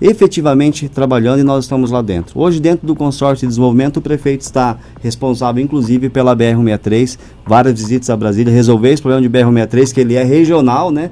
efetivamente 0.00 0.88
trabalhando 0.88 1.40
e 1.40 1.42
nós 1.44 1.64
estamos 1.64 1.90
lá 1.90 2.02
dentro. 2.02 2.38
Hoje, 2.40 2.58
dentro 2.60 2.84
do 2.86 2.94
consórcio 2.94 3.46
de 3.46 3.50
desenvolvimento, 3.50 3.98
o 3.98 4.02
prefeito 4.02 4.40
está 4.40 4.76
responsável, 5.00 5.62
inclusive, 5.62 6.08
pela 6.08 6.34
BR-163, 6.36 7.18
várias 7.46 7.78
visitas 7.80 8.10
a 8.10 8.16
Brasília, 8.16 8.52
resolver 8.52 8.90
esse 8.92 9.00
problema 9.00 9.22
de 9.22 9.28
BR-163, 9.30 9.92
que 9.94 10.00
ele 10.00 10.14
é 10.14 10.24
regional, 10.24 10.90
né? 10.90 11.10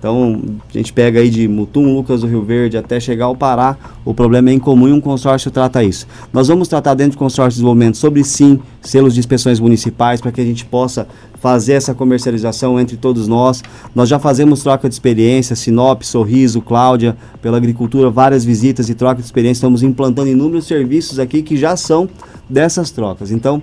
Então, 0.00 0.40
a 0.66 0.78
gente 0.78 0.94
pega 0.94 1.20
aí 1.20 1.28
de 1.28 1.46
Mutum, 1.46 1.94
Lucas 1.94 2.22
do 2.22 2.26
Rio 2.26 2.42
Verde 2.42 2.78
até 2.78 2.98
chegar 2.98 3.26
ao 3.26 3.36
Pará, 3.36 3.76
o 4.02 4.14
problema 4.14 4.48
é 4.48 4.54
em 4.54 4.58
comum 4.58 4.88
e 4.88 4.92
um 4.92 5.00
consórcio 5.00 5.50
trata 5.50 5.84
isso. 5.84 6.06
Nós 6.32 6.48
vamos 6.48 6.68
tratar 6.68 6.94
dentro 6.94 7.12
do 7.12 7.18
consórcio 7.18 7.50
de 7.50 7.54
desenvolvimento 7.56 7.98
sobre 7.98 8.24
sim 8.24 8.58
selos 8.80 9.12
de 9.12 9.20
inspeções 9.20 9.60
municipais 9.60 10.18
para 10.18 10.32
que 10.32 10.40
a 10.40 10.44
gente 10.44 10.64
possa 10.64 11.06
fazer 11.38 11.74
essa 11.74 11.94
comercialização 11.94 12.80
entre 12.80 12.96
todos 12.96 13.28
nós. 13.28 13.62
Nós 13.94 14.08
já 14.08 14.18
fazemos 14.18 14.62
troca 14.62 14.88
de 14.88 14.94
experiência, 14.94 15.54
Sinop, 15.54 16.02
Sorriso, 16.02 16.62
Cláudia, 16.62 17.14
pela 17.42 17.58
agricultura, 17.58 18.08
várias 18.08 18.42
visitas 18.42 18.88
e 18.88 18.94
troca 18.94 19.16
de 19.16 19.26
experiência. 19.26 19.58
Estamos 19.58 19.82
implantando 19.82 20.30
inúmeros 20.30 20.66
serviços 20.66 21.18
aqui 21.18 21.42
que 21.42 21.58
já 21.58 21.76
são 21.76 22.08
dessas 22.48 22.90
trocas. 22.90 23.30
Então, 23.30 23.62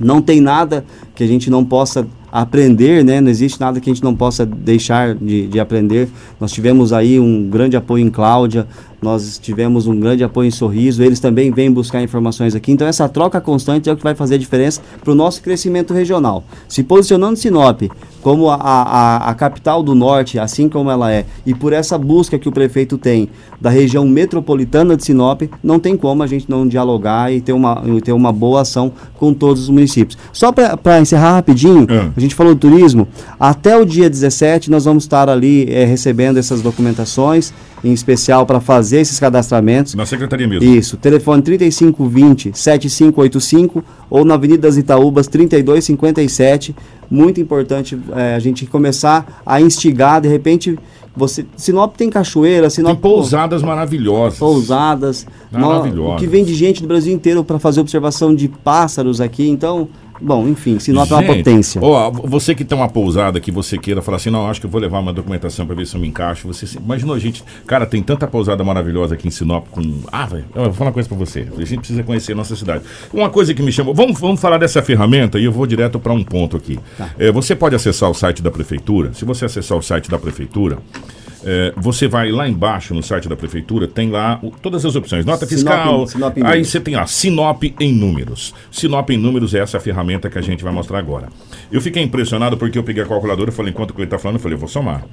não 0.00 0.22
tem 0.22 0.40
nada 0.40 0.82
que 1.14 1.22
a 1.22 1.26
gente 1.26 1.50
não 1.50 1.62
possa 1.62 2.06
aprender, 2.30 3.04
né? 3.04 3.20
Não 3.20 3.30
existe 3.30 3.60
nada 3.60 3.80
que 3.80 3.90
a 3.90 3.92
gente 3.92 4.02
não 4.02 4.14
possa 4.14 4.44
deixar 4.44 5.14
de, 5.14 5.46
de 5.46 5.60
aprender. 5.60 6.08
Nós 6.40 6.52
tivemos 6.52 6.92
aí 6.92 7.18
um 7.18 7.48
grande 7.48 7.76
apoio 7.76 8.04
em 8.04 8.10
Cláudia, 8.10 8.66
nós 9.00 9.38
tivemos 9.38 9.86
um 9.86 9.98
grande 9.98 10.24
apoio 10.24 10.48
em 10.48 10.50
Sorriso, 10.50 11.02
eles 11.02 11.20
também 11.20 11.50
vêm 11.50 11.70
buscar 11.70 12.02
informações 12.02 12.54
aqui. 12.54 12.72
Então 12.72 12.86
essa 12.86 13.08
troca 13.08 13.40
constante 13.40 13.88
é 13.88 13.92
o 13.92 13.96
que 13.96 14.02
vai 14.02 14.14
fazer 14.14 14.34
a 14.34 14.38
diferença 14.38 14.80
para 15.02 15.12
o 15.12 15.14
nosso 15.14 15.40
crescimento 15.42 15.94
regional. 15.94 16.44
Se 16.68 16.82
posicionando 16.82 17.36
Sinop 17.36 17.82
como 18.22 18.50
a, 18.50 18.56
a, 18.56 19.30
a 19.30 19.34
capital 19.34 19.82
do 19.82 19.94
norte, 19.94 20.38
assim 20.38 20.68
como 20.68 20.90
ela 20.90 21.12
é, 21.12 21.24
e 21.46 21.54
por 21.54 21.72
essa 21.72 21.96
busca 21.96 22.38
que 22.38 22.48
o 22.48 22.52
prefeito 22.52 22.98
tem 22.98 23.28
da 23.60 23.70
região 23.70 24.06
metropolitana 24.06 24.96
de 24.96 25.04
Sinop, 25.04 25.42
não 25.62 25.78
tem 25.78 25.96
como 25.96 26.22
a 26.22 26.26
gente 26.26 26.48
não 26.48 26.66
dialogar 26.66 27.32
e 27.32 27.40
ter 27.40 27.52
uma, 27.52 27.82
e 27.86 28.00
ter 28.00 28.12
uma 28.12 28.32
boa 28.32 28.62
ação 28.62 28.92
com 29.14 29.32
todos 29.32 29.64
os 29.64 29.68
municípios. 29.68 30.18
Só 30.32 30.52
para 30.52 31.00
encerrar 31.00 31.32
rapidinho, 31.32 31.86
a 32.16 32.20
gente 32.20 32.34
falou 32.34 32.54
do 32.54 32.60
turismo, 32.60 33.08
até 33.38 33.76
o 33.76 33.84
dia 33.84 34.08
17 34.08 34.70
nós 34.70 34.84
vamos 34.84 35.04
estar 35.04 35.28
ali 35.28 35.66
eh, 35.68 35.84
recebendo 35.84 36.38
essas 36.38 36.60
documentações, 36.60 37.52
em 37.82 37.92
especial 37.92 38.44
para 38.44 38.60
fazer 38.60 39.00
esses 39.00 39.18
cadastramentos. 39.18 39.94
Na 39.94 40.06
secretaria 40.06 40.46
mesmo. 40.46 40.68
Isso, 40.68 40.96
telefone 40.96 41.42
3520 41.42 42.52
7585 42.54 43.84
ou 44.10 44.24
na 44.24 44.34
Avenida 44.34 44.62
das 44.62 44.76
Itaúbas 44.76 45.26
3257. 45.28 46.74
Muito 47.10 47.40
importante 47.40 47.98
eh, 48.14 48.34
a 48.34 48.38
gente 48.38 48.66
começar 48.66 49.40
a 49.44 49.60
instigar, 49.60 50.20
de 50.20 50.28
repente, 50.28 50.78
você, 51.16 51.44
Sinop 51.56 51.96
tem 51.96 52.08
cachoeira, 52.08 52.70
Sinop 52.70 52.92
Tem 52.92 53.00
pousadas 53.00 53.62
maravilhosas. 53.62 54.38
pousadas. 54.38 55.26
Maravilhosas. 55.50 56.14
O 56.14 56.16
que 56.16 56.26
vem 56.26 56.44
de 56.44 56.54
gente 56.54 56.80
do 56.80 56.88
Brasil 56.88 57.12
inteiro 57.12 57.42
para 57.42 57.58
fazer 57.58 57.80
observação 57.80 58.34
de 58.34 58.48
pássaros 58.48 59.20
aqui. 59.20 59.48
Então, 59.48 59.88
bom, 60.20 60.46
enfim, 60.48 60.78
Sinop 60.78 61.10
é 61.10 61.14
uma 61.14 61.22
potência. 61.22 61.80
Ó, 61.82 62.10
você 62.10 62.54
que 62.54 62.64
tem 62.64 62.76
uma 62.76 62.88
pousada 62.88 63.40
que 63.40 63.50
você 63.50 63.78
queira 63.78 64.02
falar 64.02 64.16
assim, 64.16 64.30
não, 64.30 64.48
acho 64.48 64.60
que 64.60 64.66
eu 64.66 64.70
vou 64.70 64.80
levar 64.80 64.98
uma 64.98 65.12
documentação 65.12 65.66
para 65.66 65.74
ver 65.74 65.86
se 65.86 65.94
eu 65.94 66.00
me 66.00 66.08
encaixo. 66.08 66.46
Você 66.46 66.78
imaginou 66.78 67.14
a 67.14 67.18
gente, 67.18 67.42
cara, 67.66 67.86
tem 67.86 68.02
tanta 68.02 68.26
pousada 68.26 68.62
maravilhosa 68.64 69.14
aqui 69.14 69.28
em 69.28 69.30
Sinop 69.30 69.66
com, 69.70 70.00
ah, 70.10 70.26
velho, 70.26 70.44
eu 70.54 70.64
vou 70.64 70.72
falar 70.72 70.88
uma 70.88 70.94
coisa 70.94 71.08
para 71.08 71.18
você. 71.18 71.46
A 71.56 71.64
gente 71.64 71.78
precisa 71.78 72.02
conhecer 72.02 72.32
a 72.32 72.36
nossa 72.36 72.56
cidade. 72.56 72.84
Uma 73.12 73.30
coisa 73.30 73.54
que 73.54 73.62
me 73.62 73.72
chamou, 73.72 73.94
vamos, 73.94 74.18
vamos 74.18 74.40
falar 74.40 74.58
dessa 74.58 74.82
ferramenta 74.82 75.38
e 75.38 75.44
eu 75.44 75.52
vou 75.52 75.66
direto 75.66 75.98
para 75.98 76.12
um 76.12 76.22
ponto 76.22 76.56
aqui. 76.56 76.78
É, 77.18 77.30
você 77.30 77.54
pode 77.54 77.74
acessar 77.74 78.10
o 78.10 78.14
site 78.14 78.42
da 78.42 78.50
prefeitura. 78.50 79.12
Se 79.14 79.24
você 79.24 79.44
acessar 79.44 79.76
o 79.76 79.82
site 79.82 80.10
da 80.10 80.18
prefeitura, 80.18 80.78
é, 81.44 81.72
você 81.76 82.08
vai 82.08 82.30
lá 82.30 82.48
embaixo 82.48 82.94
no 82.94 83.02
site 83.02 83.28
da 83.28 83.36
prefeitura, 83.36 83.86
tem 83.86 84.10
lá 84.10 84.38
o- 84.42 84.50
todas 84.50 84.84
as 84.84 84.94
opções, 84.96 85.24
nota 85.24 85.46
Sinop- 85.46 85.52
fiscal. 85.74 86.06
Sinop 86.06 86.36
em 86.38 86.42
aí 86.44 86.64
você 86.64 86.80
tem 86.80 86.96
ó, 86.96 87.06
Sinop 87.06 87.62
em 87.80 87.92
números. 87.92 88.54
Sinop 88.70 89.10
em 89.10 89.16
números 89.16 89.54
é 89.54 89.60
essa 89.60 89.78
ferramenta 89.80 90.28
que 90.28 90.38
a 90.38 90.42
gente 90.42 90.64
vai 90.64 90.72
mostrar 90.72 90.98
agora. 90.98 91.28
Eu 91.70 91.80
fiquei 91.80 92.02
impressionado 92.02 92.56
porque 92.56 92.78
eu 92.78 92.82
peguei 92.82 93.02
a 93.02 93.06
calculadora 93.06 93.50
e 93.50 93.52
falei, 93.52 93.70
enquanto 93.72 93.94
ele 93.96 94.04
está 94.04 94.18
falando, 94.18 94.36
eu 94.36 94.42
falei, 94.42 94.54
eu 94.56 94.60
vou 94.60 94.68
somar. 94.68 95.04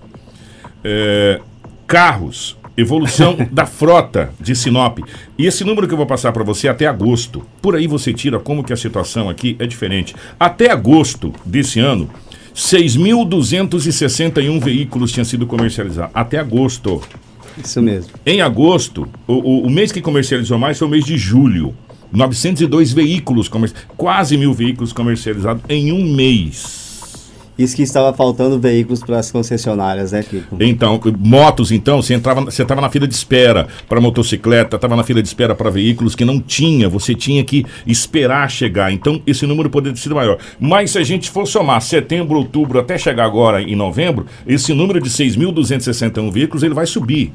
É, 0.84 1.40
carros, 1.88 2.58
evolução 2.78 3.38
da 3.52 3.66
frota 3.66 4.32
de 4.40 4.56
Sinop. 4.56 5.00
E 5.38 5.46
esse 5.46 5.64
número 5.64 5.88
que 5.88 5.94
eu 5.94 5.98
vou 5.98 6.06
passar 6.06 6.32
para 6.32 6.44
você 6.44 6.68
é 6.68 6.72
até 6.72 6.86
agosto. 6.88 7.44
Por 7.62 7.76
aí 7.76 7.88
você 7.88 8.14
tira 8.14 8.40
como 8.40 8.64
que 8.64 8.74
a 8.74 8.78
situação 8.78 9.30
aqui 9.30 9.56
é 9.60 9.66
diferente. 9.66 10.16
Até 10.40 10.72
agosto 10.72 11.34
desse 11.46 11.80
ano, 11.80 12.10
6.261 12.56 14.60
veículos 14.64 15.12
tinham 15.12 15.26
sido 15.26 15.46
comercializados. 15.46 16.12
Até 16.14 16.38
agosto. 16.40 17.02
Isso 17.64 17.82
mesmo. 17.82 18.12
Em 18.26 18.42
agosto, 18.42 19.08
o, 19.28 19.34
o- 19.34 19.68
o 19.68 19.70
mês 19.70 19.92
que 19.92 20.02
comercializou 20.02 20.58
mais 20.58 20.78
foi 20.78 20.88
o 20.88 20.92
mês 20.92 21.06
de 21.06 21.18
julho. 21.18 21.74
902 22.12 22.94
veículos, 22.94 23.50
quase 23.98 24.38
mil 24.38 24.54
veículos 24.54 24.94
comercializados 24.94 25.62
em 25.68 25.92
um 25.92 26.14
mês. 26.16 26.85
Isso 27.58 27.76
que 27.76 27.84
estava 27.84 28.16
faltando 28.16 28.60
veículos 28.60 29.02
para 29.02 29.18
as 29.18 29.32
concessionárias, 29.32 30.12
né, 30.12 30.22
Kiko? 30.24 30.58
Então, 30.60 31.00
motos, 31.18 31.72
então, 31.72 32.02
você 32.02 32.14
entrava, 32.14 32.42
você 32.42 32.64
estava 32.64 32.82
na 32.82 32.90
fila 32.90 33.08
de 33.08 33.14
espera 33.14 33.68
para 33.88 34.02
motocicleta, 34.02 34.76
estava 34.76 34.96
na 34.96 35.04
fila 35.04 35.22
de 35.22 35.28
espera 35.28 35.56
para 35.56 35.70
veículos 35.70 36.16
que 36.16 36.26
não 36.26 36.40
tinha, 36.40 36.90
você 36.90 37.16
tinha 37.16 37.44
que 37.46 37.66
esperar 37.88 38.50
chegar. 38.50 38.92
Então, 38.92 39.22
esse 39.26 39.46
número 39.48 39.70
poderia 39.70 39.96
ter 39.96 40.02
sido 40.02 40.16
maior. 40.16 40.38
Mas 40.60 40.92
se 40.92 40.98
a 40.98 41.04
gente 41.04 41.30
for 41.30 41.48
somar 41.48 41.82
setembro, 41.82 42.38
outubro, 42.38 42.78
até 42.78 42.98
chegar 42.98 43.24
agora 43.24 43.62
em 43.62 43.76
novembro, 43.76 44.26
esse 44.46 44.74
número 44.74 45.00
de 45.00 45.10
6.261 45.10 46.32
veículos 46.32 46.62
ele 46.62 46.74
vai 46.74 46.86
subir 46.86 47.32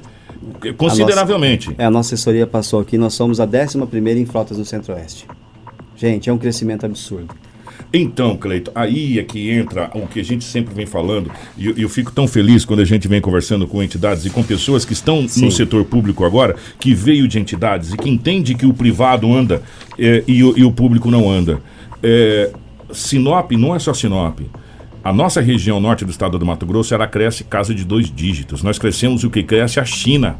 consideravelmente. 0.76 1.68
A 1.68 1.70
nossa, 1.70 1.82
é, 1.82 1.86
a 1.86 1.90
nossa 1.90 2.14
assessoria 2.14 2.46
passou 2.46 2.80
aqui, 2.80 2.98
nós 2.98 3.14
somos 3.14 3.40
a 3.40 3.46
11 3.46 3.86
primeira 3.86 4.20
em 4.20 4.26
frotas 4.26 4.58
do 4.58 4.64
Centro-Oeste. 4.64 5.26
Gente, 5.96 6.28
é 6.28 6.32
um 6.32 6.38
crescimento 6.38 6.84
absurdo. 6.84 7.34
Então, 7.92 8.36
Cleito, 8.36 8.70
aí 8.74 9.18
é 9.18 9.24
que 9.24 9.50
entra 9.50 9.90
o 9.94 10.06
que 10.06 10.20
a 10.20 10.24
gente 10.24 10.44
sempre 10.44 10.72
vem 10.72 10.86
falando, 10.86 11.30
e 11.58 11.66
eu, 11.66 11.74
eu 11.76 11.88
fico 11.88 12.12
tão 12.12 12.28
feliz 12.28 12.64
quando 12.64 12.80
a 12.80 12.84
gente 12.84 13.08
vem 13.08 13.20
conversando 13.20 13.66
com 13.66 13.82
entidades 13.82 14.24
e 14.24 14.30
com 14.30 14.44
pessoas 14.44 14.84
que 14.84 14.92
estão 14.92 15.26
Sim. 15.26 15.44
no 15.44 15.50
setor 15.50 15.84
público 15.84 16.24
agora, 16.24 16.54
que 16.78 16.94
veio 16.94 17.26
de 17.26 17.38
entidades 17.40 17.92
e 17.92 17.96
que 17.96 18.08
entende 18.08 18.54
que 18.54 18.64
o 18.64 18.72
privado 18.72 19.32
anda 19.32 19.62
é, 19.98 20.22
e, 20.26 20.44
o, 20.44 20.56
e 20.56 20.64
o 20.64 20.70
público 20.70 21.10
não 21.10 21.28
anda. 21.28 21.60
É, 22.02 22.52
Sinop 22.92 23.50
não 23.52 23.74
é 23.74 23.78
só 23.78 23.92
Sinop. 23.92 24.40
A 25.02 25.12
nossa 25.12 25.40
região 25.40 25.80
norte 25.80 26.04
do 26.04 26.10
estado 26.10 26.38
do 26.38 26.44
Mato 26.44 26.66
Grosso, 26.66 26.94
ela 26.94 27.06
cresce 27.06 27.42
casa 27.42 27.74
de 27.74 27.84
dois 27.84 28.12
dígitos. 28.14 28.62
Nós 28.62 28.78
crescemos 28.78 29.24
o 29.24 29.30
que 29.30 29.42
cresce 29.42 29.80
a 29.80 29.84
China. 29.84 30.36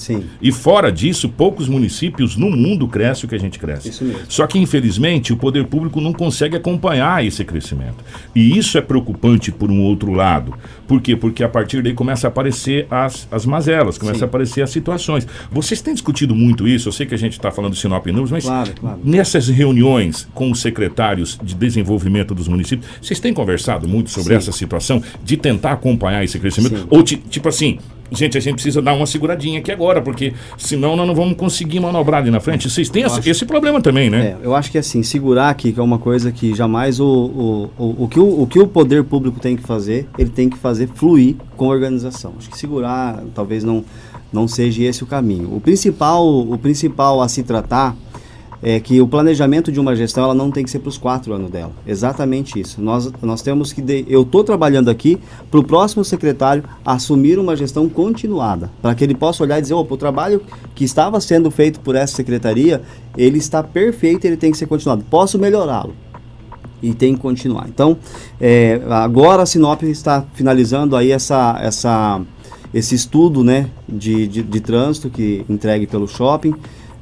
Sim. 0.00 0.24
E 0.40 0.50
fora 0.50 0.90
disso, 0.90 1.28
poucos 1.28 1.68
municípios 1.68 2.36
no 2.36 2.50
mundo 2.50 2.88
crescem 2.88 3.26
o 3.26 3.28
que 3.28 3.34
a 3.34 3.38
gente 3.38 3.58
cresce. 3.58 3.90
Isso 3.90 4.04
mesmo. 4.04 4.20
Só 4.28 4.46
que, 4.46 4.58
infelizmente, 4.58 5.32
o 5.32 5.36
poder 5.36 5.66
público 5.66 6.00
não 6.00 6.12
consegue 6.12 6.56
acompanhar 6.56 7.24
esse 7.24 7.44
crescimento. 7.44 8.02
E 8.34 8.56
isso 8.56 8.78
é 8.78 8.80
preocupante 8.80 9.52
por 9.52 9.70
um 9.70 9.82
outro 9.82 10.12
lado. 10.12 10.54
Por 10.88 11.00
quê? 11.02 11.14
Porque 11.14 11.44
a 11.44 11.48
partir 11.48 11.82
daí 11.82 11.92
começa 11.92 12.26
a 12.26 12.28
aparecer 12.28 12.86
as, 12.90 13.28
as 13.30 13.44
mazelas, 13.44 13.98
começa 13.98 14.18
Sim. 14.20 14.24
a 14.24 14.26
aparecer 14.26 14.62
as 14.62 14.70
situações. 14.70 15.26
Vocês 15.52 15.80
têm 15.82 15.92
discutido 15.92 16.34
muito 16.34 16.66
isso, 16.66 16.88
eu 16.88 16.92
sei 16.92 17.06
que 17.06 17.14
a 17.14 17.18
gente 17.18 17.32
está 17.34 17.50
falando 17.50 17.74
de 17.74 17.78
Sinop 17.78 18.06
em 18.06 18.10
números, 18.10 18.30
mas 18.30 18.44
Claro, 18.44 18.70
claro. 18.80 19.00
nessas 19.04 19.48
reuniões 19.48 20.26
com 20.34 20.50
os 20.50 20.60
secretários 20.60 21.38
de 21.42 21.54
desenvolvimento 21.54 22.34
dos 22.34 22.48
municípios, 22.48 22.88
vocês 23.00 23.20
têm 23.20 23.32
conversado 23.34 23.86
muito 23.86 24.10
sobre 24.10 24.30
Sim. 24.30 24.38
essa 24.38 24.52
situação 24.52 25.02
de 25.22 25.36
tentar 25.36 25.72
acompanhar 25.72 26.24
esse 26.24 26.38
crescimento? 26.38 26.86
Ou 26.90 27.02
ti- 27.02 27.16
tipo 27.16 27.48
assim, 27.48 27.78
gente, 28.10 28.36
a 28.36 28.40
gente 28.40 28.54
precisa 28.54 28.80
dar 28.82 28.94
uma 28.94 29.06
seguradinha 29.06 29.58
aqui 29.60 29.70
agora, 29.72 30.00
porque 30.02 30.32
senão 30.58 30.96
nós 30.96 31.06
não 31.06 31.14
vamos 31.14 31.36
conseguir 31.36 31.80
manobrar 31.80 32.20
ali 32.20 32.30
na 32.30 32.40
frente. 32.40 32.68
Vocês 32.68 32.88
têm 32.88 33.02
esse, 33.04 33.18
acho- 33.18 33.28
esse 33.30 33.44
problema 33.46 33.80
também, 33.80 34.10
né? 34.10 34.36
É, 34.42 34.46
eu 34.46 34.54
acho 34.54 34.70
que 34.70 34.78
assim, 34.78 35.02
segurar 35.02 35.50
aqui, 35.50 35.72
que 35.72 35.80
é 35.80 35.82
uma 35.82 35.98
coisa 35.98 36.30
que 36.32 36.54
jamais 36.54 37.00
o, 37.00 37.06
o, 37.06 37.70
o, 37.78 38.04
o, 38.04 38.08
que 38.08 38.18
o, 38.20 38.42
o 38.42 38.46
que 38.46 38.58
o 38.58 38.66
poder 38.66 39.04
público 39.04 39.38
tem 39.40 39.56
que 39.56 39.62
fazer, 39.62 40.08
ele 40.18 40.30
tem 40.30 40.48
que 40.48 40.58
fazer 40.58 40.88
fluir 40.94 41.36
com 41.56 41.66
a 41.66 41.68
organização. 41.68 42.32
Acho 42.38 42.50
que 42.50 42.58
segurar 42.58 43.22
talvez 43.34 43.62
não, 43.64 43.84
não 44.32 44.46
seja 44.48 44.82
esse 44.84 45.02
o 45.02 45.06
caminho. 45.06 45.54
O 45.54 45.60
principal, 45.60 46.26
o 46.26 46.58
principal 46.58 47.20
a 47.20 47.28
se 47.28 47.42
tratar 47.42 47.96
é 48.62 48.78
que 48.78 49.00
o 49.00 49.08
planejamento 49.08 49.72
de 49.72 49.80
uma 49.80 49.96
gestão 49.96 50.24
ela 50.24 50.34
não 50.34 50.50
tem 50.50 50.64
que 50.64 50.70
ser 50.70 50.80
para 50.80 50.88
os 50.88 50.98
quatro 50.98 51.32
anos 51.32 51.50
dela. 51.50 51.72
Exatamente 51.86 52.60
isso. 52.60 52.80
Nós, 52.80 53.10
nós 53.22 53.42
temos 53.42 53.72
que. 53.72 53.80
De, 53.80 54.04
eu 54.08 54.22
estou 54.22 54.44
trabalhando 54.44 54.90
aqui 54.90 55.18
para 55.50 55.60
o 55.60 55.64
próximo 55.64 56.04
secretário 56.04 56.62
assumir 56.84 57.38
uma 57.38 57.56
gestão 57.56 57.88
continuada, 57.88 58.70
para 58.82 58.94
que 58.94 59.02
ele 59.02 59.14
possa 59.14 59.42
olhar 59.42 59.58
e 59.58 59.62
dizer: 59.62 59.74
opa, 59.74 59.94
o 59.94 59.98
trabalho 59.98 60.42
que 60.74 60.84
estava 60.84 61.20
sendo 61.20 61.50
feito 61.50 61.80
por 61.80 61.94
essa 61.94 62.14
secretaria, 62.14 62.82
ele 63.16 63.38
está 63.38 63.62
perfeito, 63.62 64.26
ele 64.26 64.36
tem 64.36 64.50
que 64.50 64.58
ser 64.58 64.66
continuado. 64.66 65.04
Posso 65.08 65.38
melhorá-lo 65.38 65.94
e 66.82 66.94
tem 66.94 67.14
que 67.14 67.20
continuar. 67.20 67.66
Então, 67.68 67.96
é, 68.40 68.80
agora 68.90 69.42
a 69.42 69.46
Sinop 69.46 69.82
está 69.82 70.24
finalizando 70.34 70.96
aí 70.96 71.10
essa, 71.12 71.58
essa, 71.60 72.20
esse 72.72 72.94
estudo 72.94 73.44
né, 73.44 73.68
de, 73.88 74.26
de, 74.26 74.42
de 74.42 74.60
trânsito 74.60 75.10
que 75.10 75.44
entregue 75.48 75.86
pelo 75.86 76.08
shopping, 76.08 76.54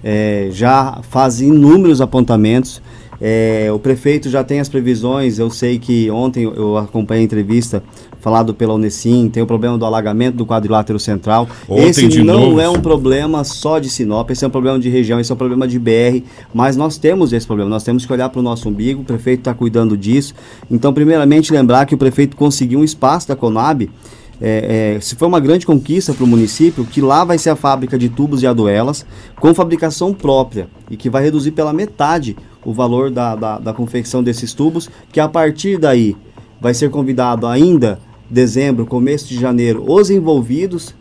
é, 0.03 0.49
já 0.51 1.01
faz 1.03 1.41
inúmeros 1.41 2.01
apontamentos. 2.01 2.81
É, 3.21 3.69
o 3.73 3.79
prefeito 3.81 4.31
já 4.31 4.45
tem 4.45 4.61
as 4.61 4.69
previsões, 4.69 5.41
eu 5.41 5.51
sei 5.51 5.79
que 5.79 6.09
ontem 6.09 6.45
eu 6.45 6.77
acompanhei 6.77 7.23
a 7.23 7.25
entrevista 7.25 7.83
falado 8.21 8.55
pela 8.55 8.75
Unesim, 8.75 9.29
tem 9.29 9.43
o 9.43 9.47
problema 9.47 9.77
do 9.77 9.85
alagamento 9.85 10.37
do 10.37 10.47
quadrilátero 10.47 10.99
central. 10.99 11.49
Ontem 11.69 12.07
esse 12.07 12.23
não 12.23 12.41
novo. 12.41 12.61
é 12.61 12.69
um 12.69 12.81
problema 12.81 13.43
só 13.43 13.79
de 13.79 13.89
Sinop, 13.89 14.31
esse 14.31 14.45
é 14.45 14.49
um 14.49 14.51
problema 14.51 14.79
de 14.79 14.89
região, 14.89 15.19
esse 15.19 15.33
é 15.33 15.35
um 15.35 15.39
problema 15.39 15.67
de 15.67 15.79
BR, 15.79 16.23
mas 16.53 16.77
nós 16.77 16.97
temos 16.97 17.33
esse 17.33 17.47
problema, 17.47 17.71
nós 17.71 17.83
temos 17.83 18.07
que 18.07 18.13
olhar 18.13 18.29
para 18.29 18.39
o 18.39 18.43
nosso 18.43 18.69
umbigo, 18.69 19.03
o 19.03 19.05
prefeito 19.05 19.41
está 19.41 19.55
cuidando 19.55 19.97
disso. 19.97 20.35
Então, 20.71 20.93
primeiramente, 20.93 21.53
lembrar 21.53 21.87
que 21.87 21.95
o 21.95 21.99
prefeito 21.99 22.37
conseguiu 22.37 22.81
um 22.81 22.85
espaço 22.85 23.27
da 23.27 23.35
Conab, 23.35 23.89
é, 24.41 24.95
é, 24.97 25.01
se 25.01 25.17
foi 25.17 25.27
uma 25.27 25.41
grande 25.41 25.67
conquista 25.67 26.15
para 26.15 26.25
o 26.25 26.27
município, 26.27 26.85
que 26.85 27.01
lá 27.01 27.25
vai 27.25 27.39
ser 27.39 27.51
a 27.51 27.57
fábrica 27.57 27.99
de 27.99 28.09
tubos 28.09 28.43
e 28.43 28.47
aduelas, 28.47 29.05
com 29.41 29.53
fabricação 29.53 30.15
própria, 30.15 30.69
e 30.91 30.97
que 30.97 31.11
vai 31.11 31.23
reduzir 31.23 31.53
pela 31.53 31.73
metade 31.73 32.37
o 32.65 32.73
valor 32.73 33.11
da, 33.11 33.35
da, 33.35 33.59
da 33.59 33.73
confecção 33.73 34.23
desses 34.23 34.53
tubos, 34.53 34.89
que 35.13 35.21
a 35.21 35.29
partir 35.29 35.79
daí 35.79 36.17
vai 36.61 36.75
ser 36.75 36.91
convidado 36.91 37.47
ainda 37.47 37.99
dezembro, 38.31 38.87
começo 38.87 39.27
de 39.27 39.41
janeiro, 39.41 39.85
os 39.87 40.11
envolvidos 40.11 40.95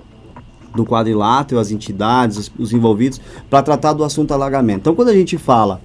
do 0.75 0.85
quadrilátero, 0.85 1.59
as 1.59 1.71
entidades, 1.71 2.37
os, 2.37 2.51
os 2.57 2.73
envolvidos, 2.73 3.19
para 3.49 3.61
tratar 3.61 3.93
do 3.93 4.03
assunto 4.03 4.33
alagamento. 4.33 4.81
Então, 4.81 4.95
quando 4.95 5.09
a 5.09 5.13
gente 5.13 5.37
fala 5.37 5.81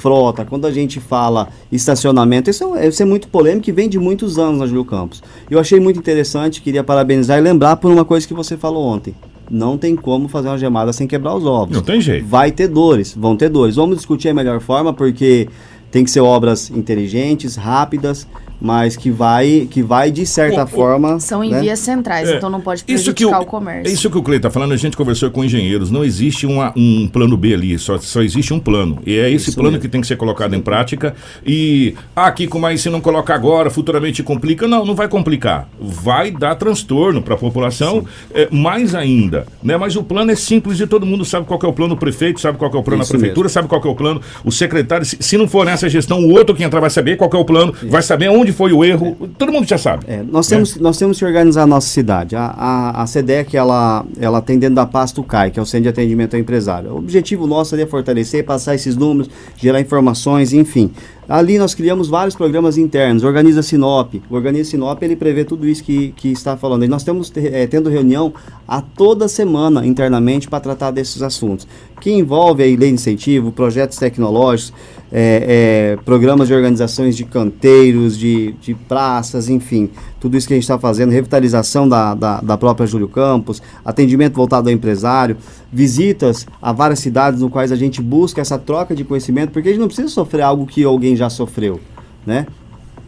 frota, 0.00 0.44
quando 0.44 0.66
a 0.66 0.70
gente 0.70 1.00
fala 1.00 1.48
estacionamento, 1.70 2.48
isso 2.48 2.74
é, 2.74 2.88
isso 2.88 3.02
é 3.02 3.06
muito 3.06 3.28
polêmico 3.28 3.68
e 3.68 3.72
vem 3.72 3.88
de 3.88 3.98
muitos 3.98 4.38
anos 4.38 4.60
na 4.60 4.66
Júlio 4.66 4.84
Campos. 4.84 5.22
Eu 5.50 5.58
achei 5.58 5.80
muito 5.80 5.98
interessante, 5.98 6.62
queria 6.62 6.84
parabenizar 6.84 7.38
e 7.38 7.40
lembrar 7.40 7.76
por 7.76 7.90
uma 7.90 8.04
coisa 8.04 8.26
que 8.26 8.34
você 8.34 8.56
falou 8.56 8.84
ontem. 8.84 9.14
Não 9.50 9.78
tem 9.78 9.96
como 9.96 10.28
fazer 10.28 10.48
uma 10.48 10.58
gemada 10.58 10.92
sem 10.92 11.06
quebrar 11.06 11.34
os 11.34 11.44
ovos. 11.44 11.74
Não 11.74 11.82
tem 11.82 12.00
jeito. 12.00 12.26
Vai 12.26 12.52
ter 12.52 12.68
dores, 12.68 13.14
vão 13.16 13.36
ter 13.36 13.48
dores. 13.48 13.76
Vamos 13.76 13.96
discutir 13.96 14.28
a 14.28 14.34
melhor 14.34 14.60
forma, 14.60 14.92
porque 14.92 15.48
tem 15.90 16.04
que 16.04 16.10
ser 16.10 16.20
obras 16.20 16.70
inteligentes, 16.70 17.56
rápidas, 17.56 18.26
mas 18.60 18.96
que 18.96 19.10
vai, 19.10 19.68
que 19.70 19.82
vai 19.82 20.10
de 20.10 20.26
certa 20.26 20.64
o, 20.64 20.66
forma. 20.66 21.20
São 21.20 21.42
em 21.42 21.50
né? 21.50 21.60
vias 21.60 21.78
centrais, 21.78 22.28
é, 22.28 22.36
então 22.36 22.50
não 22.50 22.60
pode 22.60 22.84
prejudicar 22.84 23.10
isso 23.10 23.14
que 23.14 23.24
o, 23.24 23.40
o 23.40 23.46
comércio. 23.46 23.90
É 23.90 23.94
isso 23.94 24.10
que 24.10 24.18
o 24.18 24.22
Cleiton 24.22 24.48
está 24.48 24.50
falando, 24.50 24.72
a 24.72 24.76
gente 24.76 24.96
conversou 24.96 25.30
com 25.30 25.44
engenheiros. 25.44 25.90
Não 25.90 26.04
existe 26.04 26.46
uma, 26.46 26.72
um 26.76 27.08
plano 27.08 27.36
B 27.36 27.54
ali, 27.54 27.78
só, 27.78 27.98
só 27.98 28.22
existe 28.22 28.52
um 28.52 28.60
plano. 28.60 28.98
E 29.06 29.16
é 29.16 29.30
esse 29.30 29.50
isso 29.50 29.54
plano 29.54 29.72
mesmo. 29.72 29.82
que 29.82 29.88
tem 29.88 30.00
que 30.00 30.06
ser 30.06 30.16
colocado 30.16 30.54
em 30.54 30.60
prática. 30.60 31.14
E 31.46 31.94
ah, 32.14 32.26
aqui, 32.26 32.48
mas 32.58 32.80
se 32.80 32.90
não 32.90 33.00
coloca 33.00 33.34
agora, 33.34 33.70
futuramente 33.70 34.22
complica. 34.22 34.66
Não, 34.66 34.84
não 34.84 34.94
vai 34.94 35.08
complicar. 35.08 35.68
Vai 35.80 36.30
dar 36.30 36.54
transtorno 36.56 37.22
para 37.22 37.34
a 37.34 37.38
população, 37.38 38.04
é, 38.34 38.48
mais 38.50 38.94
ainda. 38.94 39.46
Né? 39.62 39.76
Mas 39.76 39.96
o 39.96 40.02
plano 40.02 40.30
é 40.30 40.36
simples 40.36 40.80
e 40.80 40.86
todo 40.86 41.06
mundo 41.06 41.24
sabe 41.24 41.46
qual 41.46 41.60
é 41.62 41.66
o 41.66 41.72
plano, 41.72 41.94
o 41.94 41.96
prefeito 41.96 42.40
sabe 42.40 42.58
qual 42.58 42.70
é 42.72 42.76
o 42.76 42.82
plano, 42.82 43.02
isso 43.02 43.12
a 43.12 43.18
prefeitura 43.18 43.46
mesmo. 43.46 43.54
sabe 43.54 43.68
qual 43.68 43.82
é 43.82 43.88
o 43.88 43.94
plano, 43.94 44.20
o 44.44 44.50
secretário. 44.50 45.04
Se, 45.06 45.16
se, 45.20 45.36
não 45.36 45.48
for 45.48 45.64
nessa 45.64 45.88
gestão, 45.88 46.20
o 46.20 46.30
outro 46.30 46.54
que 46.54 46.62
entrar 46.62 46.80
vai 46.80 46.90
saber 46.90 47.16
qual 47.16 47.30
é 47.32 47.36
o 47.36 47.44
plano, 47.44 47.72
isso. 47.74 47.88
vai 47.88 48.02
saber 48.02 48.28
onde 48.28 48.47
foi 48.52 48.72
o 48.72 48.84
erro, 48.84 49.16
é. 49.22 49.26
todo 49.38 49.52
mundo 49.52 49.66
já 49.66 49.78
sabe. 49.78 50.04
É, 50.08 50.22
nós, 50.22 50.46
temos, 50.46 50.76
nós 50.76 50.98
temos 50.98 51.18
que 51.18 51.24
organizar 51.24 51.62
a 51.62 51.66
nossa 51.66 51.88
cidade. 51.88 52.36
A, 52.36 52.46
a, 52.46 53.02
a 53.02 53.06
SEDEC, 53.06 53.56
ela, 53.56 54.04
ela 54.20 54.40
tem 54.40 54.58
dentro 54.58 54.76
da 54.76 54.86
pasta 54.86 55.20
o 55.20 55.24
CAI, 55.24 55.50
que 55.50 55.58
é 55.58 55.62
o 55.62 55.66
Centro 55.66 55.84
de 55.84 55.88
Atendimento 55.88 56.34
ao 56.34 56.40
Empresário. 56.40 56.92
O 56.92 56.98
objetivo 56.98 57.46
nosso 57.46 57.76
é 57.76 57.86
fortalecer, 57.86 58.44
passar 58.44 58.74
esses 58.74 58.96
números, 58.96 59.30
gerar 59.56 59.80
informações, 59.80 60.52
enfim. 60.52 60.90
Ali 61.28 61.58
nós 61.58 61.74
criamos 61.74 62.08
vários 62.08 62.34
programas 62.34 62.78
internos, 62.78 63.22
Organiza 63.22 63.62
Sinop. 63.62 64.14
O 64.30 64.34
Organiza 64.34 64.70
Sinop, 64.70 65.02
ele 65.02 65.14
prevê 65.14 65.44
tudo 65.44 65.68
isso 65.68 65.84
que, 65.84 66.08
que 66.12 66.32
está 66.32 66.56
falando. 66.56 66.86
E 66.86 66.88
nós 66.88 67.02
estamos 67.02 67.30
é, 67.36 67.66
tendo 67.66 67.90
reunião 67.90 68.32
a 68.66 68.80
toda 68.80 69.28
semana 69.28 69.86
internamente 69.86 70.48
para 70.48 70.58
tratar 70.58 70.90
desses 70.90 71.20
assuntos, 71.20 71.68
que 72.00 72.10
envolve 72.10 72.62
a 72.62 72.66
lei 72.66 72.76
de 72.76 72.86
incentivo, 72.88 73.52
projetos 73.52 73.98
tecnológicos, 73.98 74.72
é, 75.10 75.96
é, 75.96 76.04
programas 76.04 76.48
de 76.48 76.54
organizações 76.54 77.16
de 77.16 77.24
canteiros, 77.24 78.18
de, 78.18 78.52
de 78.60 78.74
praças, 78.74 79.48
enfim, 79.48 79.90
tudo 80.20 80.36
isso 80.36 80.46
que 80.46 80.52
a 80.52 80.56
gente 80.56 80.64
está 80.64 80.78
fazendo, 80.78 81.10
revitalização 81.10 81.88
da, 81.88 82.14
da, 82.14 82.40
da, 82.40 82.58
própria 82.58 82.86
Júlio 82.86 83.08
Campos, 83.08 83.62
atendimento 83.84 84.34
voltado 84.34 84.68
ao 84.68 84.74
empresário, 84.74 85.36
visitas 85.72 86.46
a 86.60 86.72
várias 86.72 86.98
cidades 86.98 87.40
no 87.40 87.48
quais 87.48 87.72
a 87.72 87.76
gente 87.76 88.02
busca 88.02 88.40
essa 88.40 88.58
troca 88.58 88.94
de 88.94 89.02
conhecimento, 89.02 89.50
porque 89.50 89.68
a 89.68 89.72
gente 89.72 89.80
não 89.80 89.88
precisa 89.88 90.08
sofrer 90.08 90.42
algo 90.42 90.66
que 90.66 90.84
alguém 90.84 91.16
já 91.16 91.30
sofreu, 91.30 91.80
né? 92.26 92.46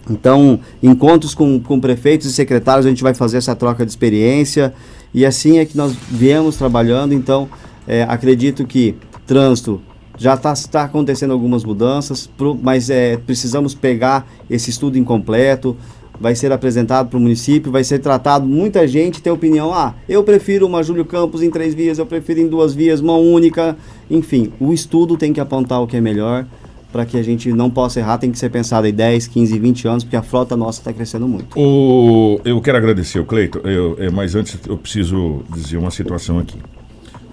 Então, 0.09 0.59
encontros 0.82 1.34
com, 1.34 1.61
com 1.61 1.78
prefeitos 1.78 2.26
e 2.26 2.32
secretários, 2.32 2.86
a 2.86 2.88
gente 2.88 3.03
vai 3.03 3.14
fazer 3.14 3.36
essa 3.36 3.55
troca 3.55 3.84
de 3.84 3.93
experiência 3.93 4.72
e 5.12 5.26
assim 5.26 5.59
é 5.59 5.64
que 5.64 5.76
nós 5.76 5.93
viemos 6.09 6.57
trabalhando. 6.57 7.12
Então, 7.12 7.49
é, 7.91 8.05
acredito 8.05 8.64
que 8.64 8.95
trânsito 9.26 9.82
já 10.16 10.34
está 10.34 10.55
tá 10.70 10.84
acontecendo 10.84 11.32
algumas 11.32 11.64
mudanças, 11.64 12.28
pro, 12.28 12.55
mas 12.55 12.88
é, 12.88 13.16
precisamos 13.16 13.74
pegar 13.74 14.30
esse 14.49 14.70
estudo 14.70 14.97
incompleto, 14.97 15.76
vai 16.20 16.36
ser 16.36 16.53
apresentado 16.53 17.09
para 17.09 17.18
o 17.18 17.20
município, 17.20 17.72
vai 17.72 17.82
ser 17.82 17.99
tratado. 17.99 18.47
Muita 18.47 18.86
gente 18.86 19.20
tem 19.20 19.32
opinião, 19.32 19.74
ah, 19.74 19.95
eu 20.09 20.22
prefiro 20.22 20.68
uma 20.68 20.84
Júlio 20.84 21.05
Campos 21.05 21.43
em 21.43 21.51
três 21.51 21.74
vias, 21.74 21.99
eu 21.99 22.07
prefiro 22.07 22.38
em 22.38 22.47
duas 22.47 22.74
vias, 22.74 23.01
mão 23.01 23.20
única. 23.20 23.76
Enfim, 24.09 24.53
o 24.61 24.72
estudo 24.72 25.16
tem 25.16 25.32
que 25.32 25.41
apontar 25.41 25.82
o 25.82 25.86
que 25.88 25.97
é 25.97 26.01
melhor 26.01 26.47
para 26.93 27.05
que 27.05 27.16
a 27.16 27.22
gente 27.24 27.53
não 27.53 27.70
possa 27.70 27.99
errar, 27.99 28.18
tem 28.18 28.30
que 28.30 28.38
ser 28.38 28.51
pensado 28.51 28.86
em 28.86 28.93
10, 28.93 29.26
15, 29.26 29.59
20 29.59 29.88
anos, 29.88 30.05
porque 30.05 30.16
a 30.16 30.22
frota 30.22 30.57
nossa 30.57 30.80
está 30.80 30.93
crescendo 30.93 31.26
muito. 31.26 31.59
O, 31.59 32.41
eu 32.45 32.61
quero 32.61 32.78
agradecer 32.78 33.18
o 33.18 33.24
Cleito, 33.24 33.59
eu, 33.64 33.97
é, 33.99 34.11
mas 34.11 34.36
antes 34.36 34.59
eu 34.68 34.76
preciso 34.76 35.43
dizer 35.53 35.76
uma 35.76 35.91
situação 35.91 36.38
aqui. 36.38 36.59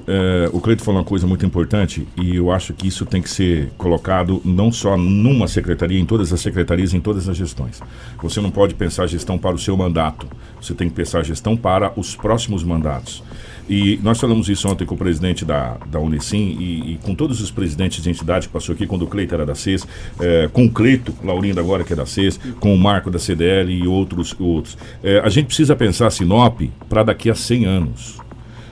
É, 0.07 0.49
o 0.53 0.61
Cleito 0.61 0.83
falou 0.83 1.01
uma 1.01 1.05
coisa 1.05 1.27
muito 1.27 1.45
importante 1.45 2.07
e 2.15 2.37
eu 2.37 2.49
acho 2.49 2.73
que 2.73 2.87
isso 2.87 3.05
tem 3.05 3.21
que 3.21 3.29
ser 3.29 3.69
colocado 3.77 4.41
não 4.45 4.71
só 4.71 4.95
numa 4.95 5.49
secretaria, 5.49 5.99
em 5.99 6.05
todas 6.05 6.31
as 6.31 6.39
secretarias, 6.39 6.93
em 6.93 7.01
todas 7.01 7.27
as 7.27 7.35
gestões. 7.35 7.81
Você 8.21 8.39
não 8.39 8.49
pode 8.49 8.73
pensar 8.73 9.03
a 9.03 9.07
gestão 9.07 9.37
para 9.37 9.55
o 9.55 9.59
seu 9.59 9.75
mandato, 9.75 10.25
você 10.61 10.73
tem 10.73 10.87
que 10.87 10.95
pensar 10.95 11.19
a 11.19 11.23
gestão 11.23 11.57
para 11.57 11.91
os 11.99 12.15
próximos 12.15 12.63
mandatos. 12.63 13.21
E 13.69 13.99
nós 14.01 14.17
falamos 14.17 14.47
isso 14.47 14.67
ontem 14.69 14.85
com 14.85 14.95
o 14.95 14.97
presidente 14.97 15.43
da, 15.43 15.75
da 15.87 15.99
Unicim 15.99 16.55
e, 16.57 16.93
e 16.93 16.97
com 17.03 17.13
todos 17.13 17.41
os 17.41 17.51
presidentes 17.51 18.01
de 18.01 18.09
entidade 18.09 18.47
que 18.47 18.53
passou 18.53 18.73
aqui, 18.73 18.87
quando 18.87 19.01
o 19.01 19.07
Cleito 19.07 19.35
era 19.35 19.45
da 19.45 19.55
CES, 19.55 19.85
é, 20.21 20.47
com 20.53 20.65
o 20.65 20.71
Cleito, 20.71 21.13
Laurindo 21.21 21.59
agora 21.59 21.83
que 21.83 21.91
é 21.91 21.95
da 21.95 22.05
CES, 22.05 22.39
com 22.61 22.73
o 22.73 22.77
Marco 22.77 23.11
da 23.11 23.19
CDL 23.19 23.73
e 23.73 23.85
outros. 23.85 24.33
outros. 24.39 24.77
É, 25.03 25.19
a 25.19 25.27
gente 25.27 25.47
precisa 25.47 25.75
pensar 25.75 26.09
Sinop 26.11 26.61
para 26.87 27.03
daqui 27.03 27.29
a 27.29 27.35
100 27.35 27.65
anos. 27.65 28.26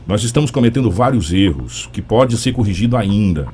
Nós 0.08 0.24
estamos 0.24 0.52
cometendo 0.52 0.92
vários 0.92 1.34
erros 1.34 1.90
que 1.92 2.02
pode 2.02 2.38
ser 2.38 2.52
corrigido 2.52 2.96
ainda. 2.96 3.48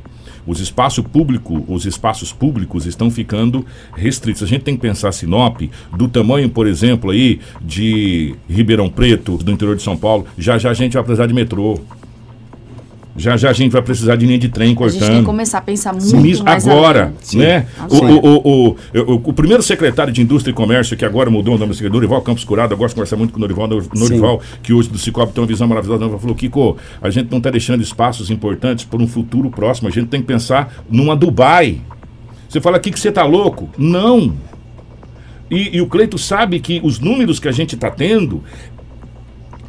Os 0.45 0.59
espaços 0.59 1.05
públicos, 1.05 1.61
os 1.67 1.85
espaços 1.85 2.33
públicos 2.33 2.85
estão 2.85 3.09
ficando 3.09 3.65
restritos. 3.95 4.43
A 4.43 4.47
gente 4.47 4.63
tem 4.63 4.75
que 4.75 4.81
pensar 4.81 5.11
Sinop 5.11 5.61
do 5.95 6.07
tamanho, 6.07 6.49
por 6.49 6.67
exemplo, 6.67 7.11
aí 7.11 7.39
de 7.61 8.35
Ribeirão 8.49 8.89
Preto, 8.89 9.37
do 9.37 9.51
interior 9.51 9.75
de 9.75 9.83
São 9.83 9.95
Paulo. 9.95 10.25
Já 10.37 10.57
já 10.57 10.71
a 10.71 10.73
gente 10.73 10.93
vai 10.93 11.03
precisar 11.03 11.27
de 11.27 11.33
metrô. 11.33 11.79
Já 13.15 13.35
já 13.35 13.49
a 13.49 13.53
gente 13.53 13.71
vai 13.71 13.81
precisar 13.81 14.15
de 14.15 14.25
linha 14.25 14.39
de 14.39 14.47
trem 14.47 14.73
cortando. 14.73 14.97
A 14.97 15.05
gente 15.05 15.11
tem 15.11 15.19
que 15.19 15.25
começar 15.25 15.57
a 15.57 15.61
pensar 15.61 15.93
muito 15.93 16.43
mais 16.43 16.67
agora, 16.67 17.13
né? 17.33 17.67
O, 17.89 17.97
o, 17.97 18.67
o, 18.69 19.29
o, 19.29 19.33
primeiro 19.33 19.61
secretário 19.61 20.13
de 20.13 20.21
Indústria 20.21 20.51
e 20.51 20.55
Comércio, 20.55 20.95
que 20.95 21.03
agora 21.03 21.29
mudou 21.29 21.55
o 21.55 21.57
nome 21.57 21.75
do 21.75 21.89
Norival 21.89 22.21
Campos 22.21 22.43
Curado, 22.43 22.73
eu 22.73 22.77
gosto 22.77 22.89
de 22.89 22.95
conversar 22.95 23.17
muito 23.17 23.31
com 23.31 23.37
o 23.37 23.41
Norival, 23.41 23.67
Norival 23.67 24.41
que 24.63 24.71
hoje 24.73 24.89
do 24.89 24.97
Cicobi 24.97 25.33
tem 25.33 25.41
uma 25.41 25.47
visão 25.47 25.67
maravilhosa, 25.67 26.05
ele 26.05 26.17
falou, 26.17 26.35
Kiko, 26.35 26.77
a 27.01 27.09
gente 27.09 27.29
não 27.29 27.39
está 27.39 27.49
deixando 27.49 27.81
espaços 27.81 28.29
importantes 28.29 28.85
para 28.85 29.01
um 29.01 29.07
futuro 29.07 29.49
próximo, 29.49 29.89
a 29.89 29.91
gente 29.91 30.07
tem 30.07 30.21
que 30.21 30.27
pensar 30.27 30.73
numa 30.89 31.15
Dubai. 31.15 31.81
Você 32.47 32.61
fala 32.61 32.77
aqui 32.77 32.91
que 32.91 32.99
você 32.99 33.09
está 33.09 33.23
louco? 33.23 33.69
Não. 33.77 34.33
E, 35.51 35.75
e, 35.75 35.81
o 35.81 35.87
Cleito 35.87 36.17
sabe 36.17 36.61
que 36.61 36.79
os 36.81 36.97
números 36.97 37.37
que 37.37 37.47
a 37.49 37.51
gente 37.51 37.75
está 37.75 37.91
tendo 37.91 38.41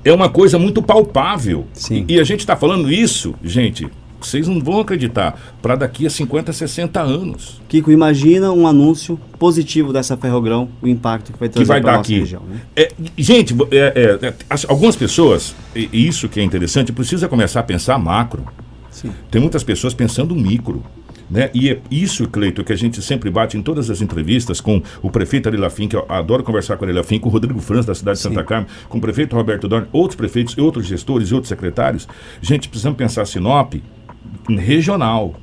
é 0.05 0.13
uma 0.13 0.29
coisa 0.29 0.59
muito 0.59 0.83
palpável. 0.83 1.67
Sim. 1.73 2.05
E, 2.09 2.15
e 2.15 2.21
a 2.21 2.25
gente 2.25 2.41
está 2.41 2.57
falando 2.57 2.91
isso, 2.91 3.35
gente, 3.43 3.89
vocês 4.27 4.47
não 4.47 4.61
vão 4.61 4.81
acreditar, 4.81 5.39
para 5.61 5.75
daqui 5.77 6.07
a 6.07 6.11
50, 6.11 6.53
60 6.53 7.01
anos. 7.01 7.61
Kiko, 7.69 7.91
imagina 7.91 8.53
um 8.53 8.67
anúncio 8.67 9.19
positivo 9.39 9.93
dessa 9.93 10.17
Ferrogrão, 10.17 10.69
o 10.81 10.89
impacto 10.89 11.33
que 11.33 11.39
vai 11.39 11.49
trazer 11.49 11.67
para 11.67 11.77
a 11.77 11.97
nossa 11.97 12.01
aqui. 12.01 12.21
região. 12.21 12.43
Né? 12.43 12.61
É, 12.77 12.93
gente, 13.17 13.55
é, 13.71 14.19
é, 14.23 14.27
é 14.29 14.35
algumas 14.69 14.97
pessoas, 14.97 15.55
e 15.75 16.07
isso 16.07 16.29
que 16.29 16.41
é 16.41 16.43
interessante, 16.43 16.93
precisa 16.93 17.29
começar 17.29 17.61
a 17.61 17.65
pensar 17.65 17.99
macro. 17.99 18.45
Sim. 18.91 19.11
Tem 19.31 19.41
muitas 19.41 19.65
pessoas 19.65 19.95
pensando 19.95 20.35
micro. 20.35 20.83
Né? 21.33 21.49
E 21.55 21.71
é 21.71 21.79
isso, 21.91 22.29
Cleito, 22.29 22.63
que 22.63 22.75
a 22.75 22.77
gente 22.77 23.01
sempre 23.01 23.31
bate 23.31 23.57
em 23.57 23.63
todas 23.63 23.89
as 23.89 24.03
entrevistas 24.03 24.61
com 24.61 24.83
o 25.01 25.11
prefeito 25.11 25.49
Ari 25.49 25.57
Lafim, 25.57 25.89
que 25.89 25.97
eu 25.97 26.05
adoro 26.07 26.43
conversar 26.45 26.77
com 26.77 26.85
ele 26.85 26.93
Lafim, 26.93 27.19
com 27.19 27.31
o 27.31 27.33
Rodrigo 27.33 27.59
Franz, 27.59 27.87
da 27.87 27.95
cidade 27.95 28.19
de 28.19 28.23
Santa 28.23 28.45
Carmen, 28.45 28.67
com 28.87 28.99
o 28.99 29.01
prefeito 29.01 29.35
Roberto 29.35 29.67
Dorn, 29.67 29.87
outros 29.93 30.15
prefeitos, 30.15 30.55
e 30.59 30.61
outros 30.61 30.85
gestores 30.87 31.31
e 31.31 31.35
outros 31.35 31.49
secretários. 31.49 32.07
Gente, 32.43 32.69
precisamos 32.69 32.99
pensar 32.99 33.25
Sinop 33.25 33.73
regional. 34.47 35.35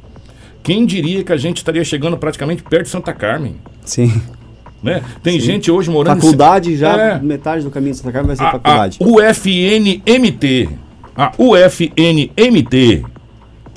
Quem 0.62 0.86
diria 0.86 1.24
que 1.24 1.34
a 1.34 1.38
gente 1.38 1.58
estaria 1.58 1.84
chegando 1.84 2.18
praticamente 2.18 2.62
perto 2.62 2.84
de 2.84 2.90
Santa 2.92 3.12
Carmen? 3.12 3.56
Sim. 3.84 4.22
Né? 4.84 5.02
Tem 5.24 5.40
Sim. 5.40 5.46
gente 5.46 5.72
hoje 5.72 5.90
morando 5.90 6.22
Faculdade 6.22 6.78
já, 6.78 6.96
É. 6.96 7.20
metade 7.20 7.64
do 7.64 7.72
caminho 7.72 7.94
de 7.94 7.98
Santa 7.98 8.12
Carmen 8.12 8.28
vai 8.28 8.36
ser 8.36 8.44
a, 8.44 8.52
faculdade. 8.52 9.00
a 9.02 9.06
UFNMT. 9.06 10.70
A 11.18 11.32
UFNMT, 11.38 13.04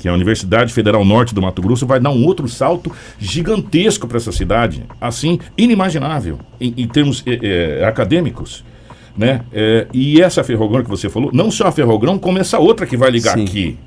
que 0.03 0.07
é 0.09 0.11
a 0.11 0.13
Universidade 0.13 0.73
Federal 0.73 1.05
Norte 1.05 1.33
do 1.33 1.41
Mato 1.41 1.61
Grosso, 1.61 1.87
vai 1.87 1.97
dar 1.97 2.09
um 2.09 2.25
outro 2.25 2.45
salto 2.49 2.91
gigantesco 3.17 4.05
para 4.05 4.17
essa 4.17 4.33
cidade, 4.33 4.83
assim, 4.99 5.39
inimaginável 5.57 6.39
em, 6.59 6.73
em 6.75 6.85
termos 6.89 7.23
eh, 7.25 7.79
eh, 7.79 7.85
acadêmicos. 7.85 8.65
Né? 9.17 9.43
Eh, 9.53 9.87
e 9.93 10.21
essa 10.21 10.43
Ferrogrão 10.43 10.83
que 10.83 10.89
você 10.89 11.07
falou, 11.07 11.29
não 11.33 11.49
só 11.49 11.67
a 11.67 11.71
Ferrogrão, 11.71 12.19
como 12.19 12.37
essa 12.37 12.59
outra 12.59 12.85
que 12.85 12.97
vai 12.97 13.09
ligar 13.11 13.35
Sim. 13.37 13.45
aqui. 13.45 13.77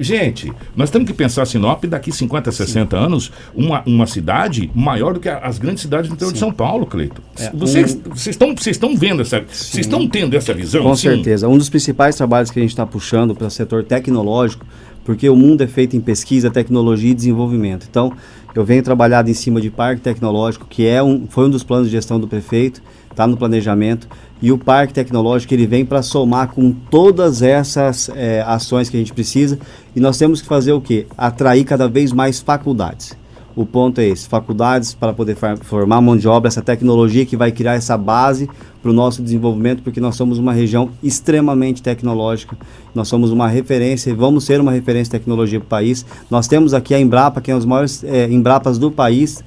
Gente, 0.00 0.50
nós 0.74 0.88
temos 0.90 1.06
que 1.06 1.12
pensar 1.14 1.44
Sinop 1.44 1.84
daqui 1.84 2.10
50, 2.10 2.50
60 2.50 2.96
anos, 2.96 3.30
uma, 3.54 3.82
uma 3.86 4.06
cidade 4.06 4.70
maior 4.74 5.12
do 5.12 5.20
que 5.20 5.28
a- 5.28 5.38
as 5.40 5.58
grandes 5.58 5.82
cidades 5.82 6.08
do 6.08 6.14
interior 6.14 6.32
de 6.32 6.38
São 6.38 6.50
Paulo, 6.50 6.86
Cleito. 6.86 7.20
É, 7.38 7.50
Vocês 7.52 7.94
um- 7.94 8.10
vocês 8.10 8.34
estão 8.34 8.54
vocês 8.56 8.76
estão 8.76 8.96
vendo 8.96 9.20
essa. 9.20 9.40
Vocês 9.40 9.84
estão 9.86 10.06
tendo 10.08 10.34
essa 10.36 10.54
visão? 10.54 10.82
Com 10.84 10.96
Sim. 10.96 11.02
certeza. 11.10 11.48
Um 11.48 11.58
dos 11.58 11.68
principais 11.68 12.16
trabalhos 12.16 12.50
que 12.50 12.58
a 12.58 12.62
gente 12.62 12.70
está 12.70 12.86
puxando 12.86 13.34
para 13.34 13.46
o 13.46 13.50
setor 13.50 13.84
tecnológico, 13.84 14.64
porque 15.04 15.28
o 15.28 15.36
mundo 15.36 15.62
é 15.62 15.66
feito 15.66 15.96
em 15.96 16.00
pesquisa, 16.00 16.50
tecnologia 16.50 17.10
e 17.10 17.14
desenvolvimento. 17.14 17.86
Então, 17.88 18.12
eu 18.54 18.64
venho 18.64 18.82
trabalhado 18.82 19.30
em 19.30 19.34
cima 19.34 19.60
de 19.60 19.70
parque 19.70 20.00
tecnológico, 20.00 20.66
que 20.68 20.86
é 20.86 21.02
um, 21.02 21.26
foi 21.28 21.46
um 21.46 21.50
dos 21.50 21.62
planos 21.62 21.88
de 21.88 21.92
gestão 21.92 22.18
do 22.18 22.28
prefeito, 22.28 22.80
está 23.10 23.26
no 23.26 23.36
planejamento. 23.36 24.08
E 24.40 24.52
o 24.52 24.58
parque 24.58 24.92
tecnológico 24.92 25.54
ele 25.54 25.66
vem 25.66 25.84
para 25.84 26.02
somar 26.02 26.48
com 26.48 26.70
todas 26.70 27.42
essas 27.42 28.10
eh, 28.14 28.44
ações 28.46 28.88
que 28.88 28.96
a 28.96 29.00
gente 29.00 29.12
precisa. 29.12 29.58
E 29.94 30.00
nós 30.00 30.18
temos 30.18 30.42
que 30.42 30.48
fazer 30.48 30.72
o 30.72 30.80
quê? 30.80 31.06
Atrair 31.16 31.64
cada 31.64 31.88
vez 31.88 32.12
mais 32.12 32.40
faculdades. 32.40 33.16
O 33.56 33.64
ponto 33.64 34.00
é 34.00 34.08
esse: 34.08 34.26
faculdades 34.28 34.94
para 34.94 35.12
poder 35.12 35.36
formar 35.62 36.00
mão 36.00 36.16
de 36.16 36.26
obra, 36.26 36.48
essa 36.48 36.62
tecnologia 36.62 37.24
que 37.24 37.36
vai 37.36 37.52
criar 37.52 37.74
essa 37.74 37.96
base 37.96 38.48
para 38.82 38.90
o 38.90 38.94
nosso 38.94 39.22
desenvolvimento, 39.22 39.82
porque 39.82 40.00
nós 40.00 40.16
somos 40.16 40.38
uma 40.38 40.52
região 40.52 40.90
extremamente 41.02 41.82
tecnológica, 41.82 42.56
nós 42.94 43.08
somos 43.08 43.30
uma 43.30 43.48
referência 43.48 44.10
e 44.10 44.12
vamos 44.12 44.44
ser 44.44 44.60
uma 44.60 44.72
referência 44.72 45.04
de 45.04 45.10
tecnologia 45.10 45.58
para 45.60 45.66
o 45.66 45.68
país. 45.68 46.04
Nós 46.30 46.48
temos 46.48 46.74
aqui 46.74 46.94
a 46.94 47.00
Embrapa, 47.00 47.40
que 47.40 47.50
é 47.50 47.54
um 47.54 47.58
dos 47.58 47.66
maiores 47.66 48.04
eh, 48.04 48.28
Embrapas 48.30 48.76
do 48.76 48.90
país, 48.90 49.42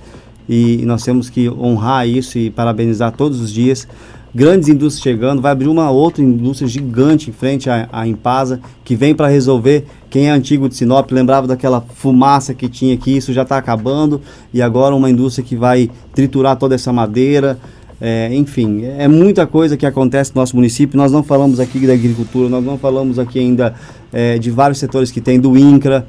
e 0.50 0.84
nós 0.86 1.04
temos 1.04 1.30
que 1.30 1.50
honrar 1.50 2.08
isso 2.08 2.38
e 2.38 2.50
parabenizar 2.50 3.12
todos 3.12 3.42
os 3.42 3.52
dias. 3.52 3.88
Grandes 4.36 4.68
indústrias 4.68 5.02
chegando, 5.02 5.42
vai 5.42 5.52
abrir 5.52 5.68
uma 5.68 5.90
outra 5.90 6.22
indústria 6.22 6.68
gigante 6.68 7.30
em 7.30 7.34
frente 7.34 7.70
à, 7.70 7.88
à 7.92 8.08
Impasa, 8.08 8.60
que 8.84 8.96
vem 8.96 9.16
para 9.16 9.28
resolver. 9.28 9.86
Quem 10.10 10.28
é 10.28 10.32
antigo 10.32 10.68
de 10.68 10.76
Sinop 10.76 11.12
lembrava 11.12 11.48
daquela 11.48 11.82
fumaça 11.82 12.54
que 12.54 12.68
tinha 12.68 12.94
aqui, 12.94 13.18
isso 13.18 13.34
já 13.34 13.44
está 13.44 13.58
acabando, 13.58 14.22
e 14.54 14.62
agora 14.62 14.94
uma 14.96 15.10
indústria 15.10 15.46
que 15.46 15.56
vai 15.56 15.90
triturar 16.14 16.56
toda 16.58 16.76
essa 16.76 16.92
madeira. 16.92 17.58
É, 18.00 18.30
enfim, 18.32 18.84
é 18.84 19.08
muita 19.08 19.48
coisa 19.48 19.76
que 19.76 19.86
acontece 19.86 20.32
no 20.36 20.42
nosso 20.42 20.56
município. 20.56 20.98
Nós 20.98 21.12
não 21.12 21.24
falamos 21.24 21.60
aqui 21.60 21.80
da 21.88 21.94
agricultura, 21.94 22.48
nós 22.48 22.64
não 22.64 22.78
falamos 22.78 23.18
aqui 23.18 23.40
ainda 23.40 23.74
é, 24.14 24.38
de 24.38 24.52
vários 24.52 24.78
setores 24.78 25.10
que 25.10 25.20
tem 25.20 25.40
do 25.40 25.58
INCRA, 25.58 26.06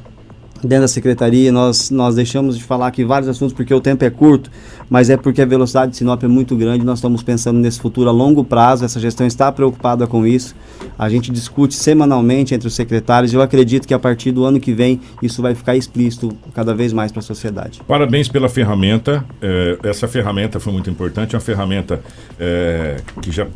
dentro 0.62 0.82
da 0.82 0.88
secretaria, 0.88 1.52
nós, 1.52 1.90
nós 1.90 2.14
deixamos 2.14 2.56
de 2.56 2.64
falar 2.64 2.88
aqui 2.88 3.04
vários 3.04 3.28
assuntos 3.28 3.52
porque 3.52 3.72
o 3.72 3.80
tempo 3.80 4.04
é 4.04 4.10
curto, 4.10 4.50
mas 4.88 5.10
é 5.10 5.16
porque 5.16 5.42
a 5.42 5.46
velocidade 5.46 5.92
de 5.92 5.98
Sinop 5.98 6.22
é 6.22 6.28
muito 6.28 6.56
grande, 6.56 6.84
nós 6.84 6.98
estamos 6.98 7.22
pensando 7.22 7.58
nesse 7.58 7.80
futuro 7.80 8.08
a 8.08 8.12
longo 8.12 8.44
prazo, 8.44 8.84
essa 8.84 8.98
gestão 9.00 9.26
está 9.26 9.50
preocupada 9.52 10.06
com 10.06 10.26
isso, 10.26 10.54
a 10.98 11.08
gente 11.08 11.30
discute 11.30 11.74
semanalmente 11.74 12.54
entre 12.54 12.66
os 12.66 12.74
secretários 12.74 13.32
e 13.32 13.36
eu 13.36 13.42
acredito 13.42 13.86
que 13.86 13.94
a 13.94 13.98
partir 13.98 14.32
do 14.32 14.44
ano 14.44 14.58
que 14.58 14.72
vem 14.72 15.00
isso 15.22 15.42
vai 15.42 15.54
ficar 15.54 15.76
explícito 15.76 16.32
cada 16.54 16.74
vez 16.74 16.92
mais 16.92 17.12
para 17.12 17.20
a 17.20 17.22
sociedade. 17.22 17.80
Parabéns 17.86 18.28
pela 18.28 18.48
ferramenta. 18.48 19.24
eh, 19.40 19.78
essa 19.82 20.08
ferramenta 20.08 20.60
foi 20.60 20.72
muito 20.72 20.90
importante. 20.90 21.34
É 21.34 21.38
uma 21.38 21.44
ferramenta 21.44 22.00
eh, 22.38 23.00
que 23.20 23.30
já 23.30 23.46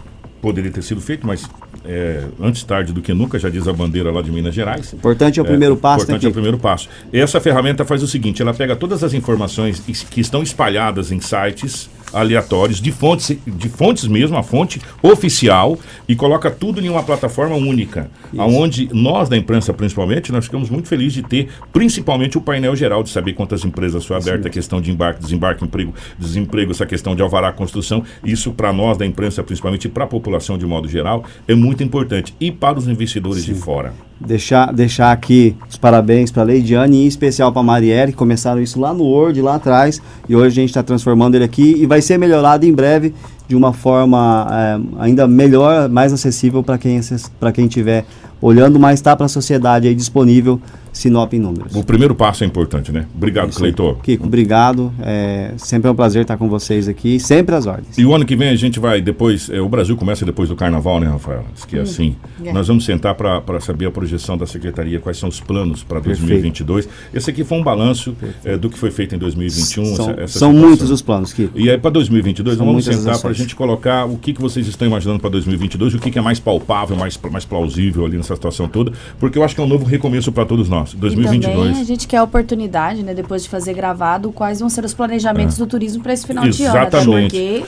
poderia 0.40 0.70
ter 0.70 0.82
sido 0.82 1.00
feita, 1.00 1.26
mas 1.26 1.48
eh, 1.84 2.24
antes 2.40 2.62
tarde 2.62 2.92
do 2.92 3.00
que 3.00 3.12
nunca, 3.12 3.38
já 3.38 3.48
diz 3.48 3.66
a 3.66 3.72
bandeira 3.72 4.10
lá 4.10 4.22
de 4.22 4.30
Minas 4.30 4.54
Gerais. 4.54 4.92
Importante 4.92 5.38
é 5.38 5.42
o 5.42 5.46
primeiro 5.46 5.76
passo, 5.76 6.04
Importante 6.04 6.22
né, 6.22 6.28
é 6.28 6.30
o 6.30 6.32
primeiro 6.32 6.58
passo. 6.58 6.88
Essa 7.12 7.40
ferramenta 7.40 7.84
faz 7.84 8.02
o 8.02 8.06
seguinte: 8.06 8.42
ela 8.42 8.54
pega 8.54 8.76
todas 8.76 9.02
as 9.02 9.14
informações 9.14 9.80
que 10.10 10.20
estão 10.20 10.42
espalhadas 10.42 11.10
em 11.10 11.20
sites 11.20 11.88
aleatórios, 12.12 12.80
de 12.80 12.92
fontes, 12.92 13.36
de 13.46 13.68
fontes 13.68 14.06
mesmo, 14.06 14.36
a 14.36 14.42
fonte 14.42 14.80
oficial, 15.02 15.78
e 16.08 16.14
coloca 16.14 16.50
tudo 16.50 16.80
em 16.80 16.88
uma 16.88 17.02
plataforma 17.02 17.56
única. 17.56 18.10
Onde 18.36 18.88
nós, 18.92 19.28
da 19.28 19.36
imprensa 19.36 19.72
principalmente, 19.72 20.32
nós 20.32 20.44
ficamos 20.44 20.70
muito 20.70 20.88
felizes 20.88 21.14
de 21.14 21.22
ter, 21.22 21.48
principalmente, 21.72 22.38
o 22.38 22.40
painel 22.40 22.74
geral, 22.76 23.02
de 23.02 23.10
saber 23.10 23.32
quantas 23.32 23.64
empresas 23.64 24.04
foram 24.04 24.20
abertas, 24.20 24.46
a 24.46 24.50
questão 24.50 24.80
de 24.80 24.90
embarque, 24.90 25.20
desembarque, 25.20 25.64
emprego, 25.64 25.94
desemprego, 26.18 26.70
essa 26.70 26.86
questão 26.86 27.14
de 27.14 27.22
alvará 27.22 27.52
construção. 27.52 28.02
Isso, 28.24 28.52
para 28.52 28.72
nós, 28.72 28.96
da 28.96 29.06
imprensa 29.06 29.42
principalmente, 29.42 29.86
e 29.86 29.90
para 29.90 30.04
a 30.04 30.06
população 30.08 30.58
de 30.58 30.66
modo 30.66 30.88
geral, 30.88 31.24
é 31.46 31.54
muito 31.54 31.82
importante. 31.82 32.34
E 32.40 32.50
para 32.50 32.78
os 32.78 32.88
investidores 32.88 33.44
de 33.44 33.54
fora. 33.54 34.11
Deixar, 34.26 34.72
deixar 34.72 35.12
aqui 35.12 35.56
os 35.68 35.76
parabéns 35.76 36.30
para 36.30 36.42
a 36.42 36.44
Leidiane 36.44 36.98
e 36.98 37.04
em 37.04 37.06
especial 37.06 37.50
para 37.52 37.60
a 37.60 37.64
Marielle, 37.64 38.12
que 38.12 38.18
começaram 38.18 38.62
isso 38.62 38.78
lá 38.78 38.94
no 38.94 39.04
Word, 39.04 39.42
lá 39.42 39.56
atrás, 39.56 40.00
e 40.28 40.36
hoje 40.36 40.46
a 40.48 40.62
gente 40.62 40.70
está 40.70 40.82
transformando 40.82 41.34
ele 41.34 41.44
aqui 41.44 41.74
e 41.78 41.86
vai 41.86 42.00
ser 42.00 42.18
melhorado 42.18 42.64
em 42.64 42.72
breve 42.72 43.12
de 43.52 43.56
uma 43.56 43.74
forma 43.74 44.46
eh, 44.50 44.80
ainda 44.98 45.28
melhor, 45.28 45.86
mais 45.90 46.10
acessível 46.10 46.62
para 46.62 46.78
quem, 46.78 46.98
para 47.38 47.52
quem 47.52 47.66
estiver 47.66 48.06
olhando, 48.40 48.80
mas 48.80 48.94
está 48.98 49.14
para 49.14 49.26
a 49.26 49.28
sociedade 49.28 49.86
aí 49.86 49.94
disponível 49.94 50.58
Sinop 50.90 51.32
em 51.32 51.38
números. 51.38 51.74
O 51.74 51.82
primeiro 51.82 52.14
passo 52.14 52.44
é 52.44 52.46
importante, 52.46 52.92
né? 52.92 53.06
Obrigado, 53.16 53.48
Isso. 53.48 53.58
Cleitor. 53.60 53.96
Kiko, 54.02 54.26
obrigado. 54.26 54.92
É, 55.00 55.52
sempre 55.56 55.88
é 55.88 55.90
um 55.90 55.94
prazer 55.94 56.20
estar 56.20 56.36
com 56.36 56.50
vocês 56.50 56.86
aqui, 56.86 57.18
sempre 57.18 57.54
às 57.54 57.64
ordens. 57.66 57.96
E 57.96 58.04
o 58.04 58.14
ano 58.14 58.26
que 58.26 58.36
vem 58.36 58.50
a 58.50 58.54
gente 58.56 58.78
vai 58.78 59.00
depois. 59.00 59.48
eh, 59.48 59.58
o 59.58 59.70
Brasil 59.70 59.96
começa 59.96 60.26
depois 60.26 60.50
do 60.50 60.56
carnaval, 60.56 61.00
né, 61.00 61.06
Rafael? 61.08 61.44
Diz 61.54 61.64
que 61.64 61.76
é 61.76 61.80
Hum. 61.80 61.82
assim. 61.84 62.16
É. 62.44 62.52
Nós 62.52 62.68
vamos 62.68 62.84
sentar 62.84 63.14
para 63.14 63.58
saber 63.60 63.86
a 63.86 63.90
projeção 63.90 64.36
da 64.36 64.44
secretaria, 64.46 65.00
quais 65.00 65.16
são 65.16 65.30
os 65.30 65.40
planos 65.40 65.82
para 65.82 65.98
Perfeito. 65.98 66.26
2022. 66.28 66.86
Esse 67.14 67.30
aqui 67.30 67.42
foi 67.42 67.56
um 67.56 67.62
balanço 67.62 68.14
eh, 68.44 68.58
do 68.58 68.68
que 68.68 68.76
foi 68.78 68.90
feito 68.90 69.14
em 69.14 69.18
2021. 69.18 69.96
São- 69.96 70.10
essa- 70.10 70.20
essa 70.20 70.38
são 70.40 70.52
muitos 70.52 70.90
os 70.90 71.00
planos, 71.00 71.32
Kiko. 71.32 71.58
E 71.58 71.70
aí, 71.70 71.78
para 71.78 71.90
2022, 71.92 72.58
São 72.58 72.66
vamos 72.66 72.84
muitas 72.84 72.98
as 72.98 73.02
sentar 73.02 73.18
para 73.18 73.30
a 73.30 73.32
ações. 73.32 73.41
Gente 73.42 73.54
colocar 73.56 74.06
o 74.06 74.16
que, 74.16 74.32
que 74.32 74.40
vocês 74.40 74.66
estão 74.66 74.86
imaginando 74.88 75.20
para 75.20 75.30
2022, 75.30 75.94
o 75.94 75.98
que, 75.98 76.10
que 76.10 76.18
é 76.18 76.22
mais 76.22 76.38
palpável, 76.40 76.96
mais, 76.96 77.18
mais 77.30 77.44
plausível 77.44 78.04
ali 78.06 78.16
nessa 78.16 78.34
situação 78.34 78.66
toda, 78.68 78.92
porque 79.18 79.38
eu 79.38 79.44
acho 79.44 79.54
que 79.54 79.60
é 79.60 79.64
um 79.64 79.68
novo 79.68 79.84
recomeço 79.84 80.32
para 80.32 80.44
todos 80.44 80.68
nós. 80.68 80.92
E 80.92 80.96
2022. 80.96 81.56
também 81.68 81.80
a 81.80 81.84
gente 81.84 82.08
quer 82.08 82.18
a 82.18 82.22
oportunidade, 82.22 83.02
né, 83.02 83.14
depois 83.14 83.42
de 83.42 83.48
fazer 83.48 83.74
gravado, 83.74 84.32
quais 84.32 84.60
vão 84.60 84.68
ser 84.68 84.84
os 84.84 84.94
planejamentos 84.94 85.58
do 85.58 85.66
turismo 85.66 86.02
para 86.02 86.12
esse 86.12 86.26
final 86.26 86.48
de 86.48 86.64
ano. 86.64 86.76
Exatamente. 86.76 87.30
porque 87.30 87.62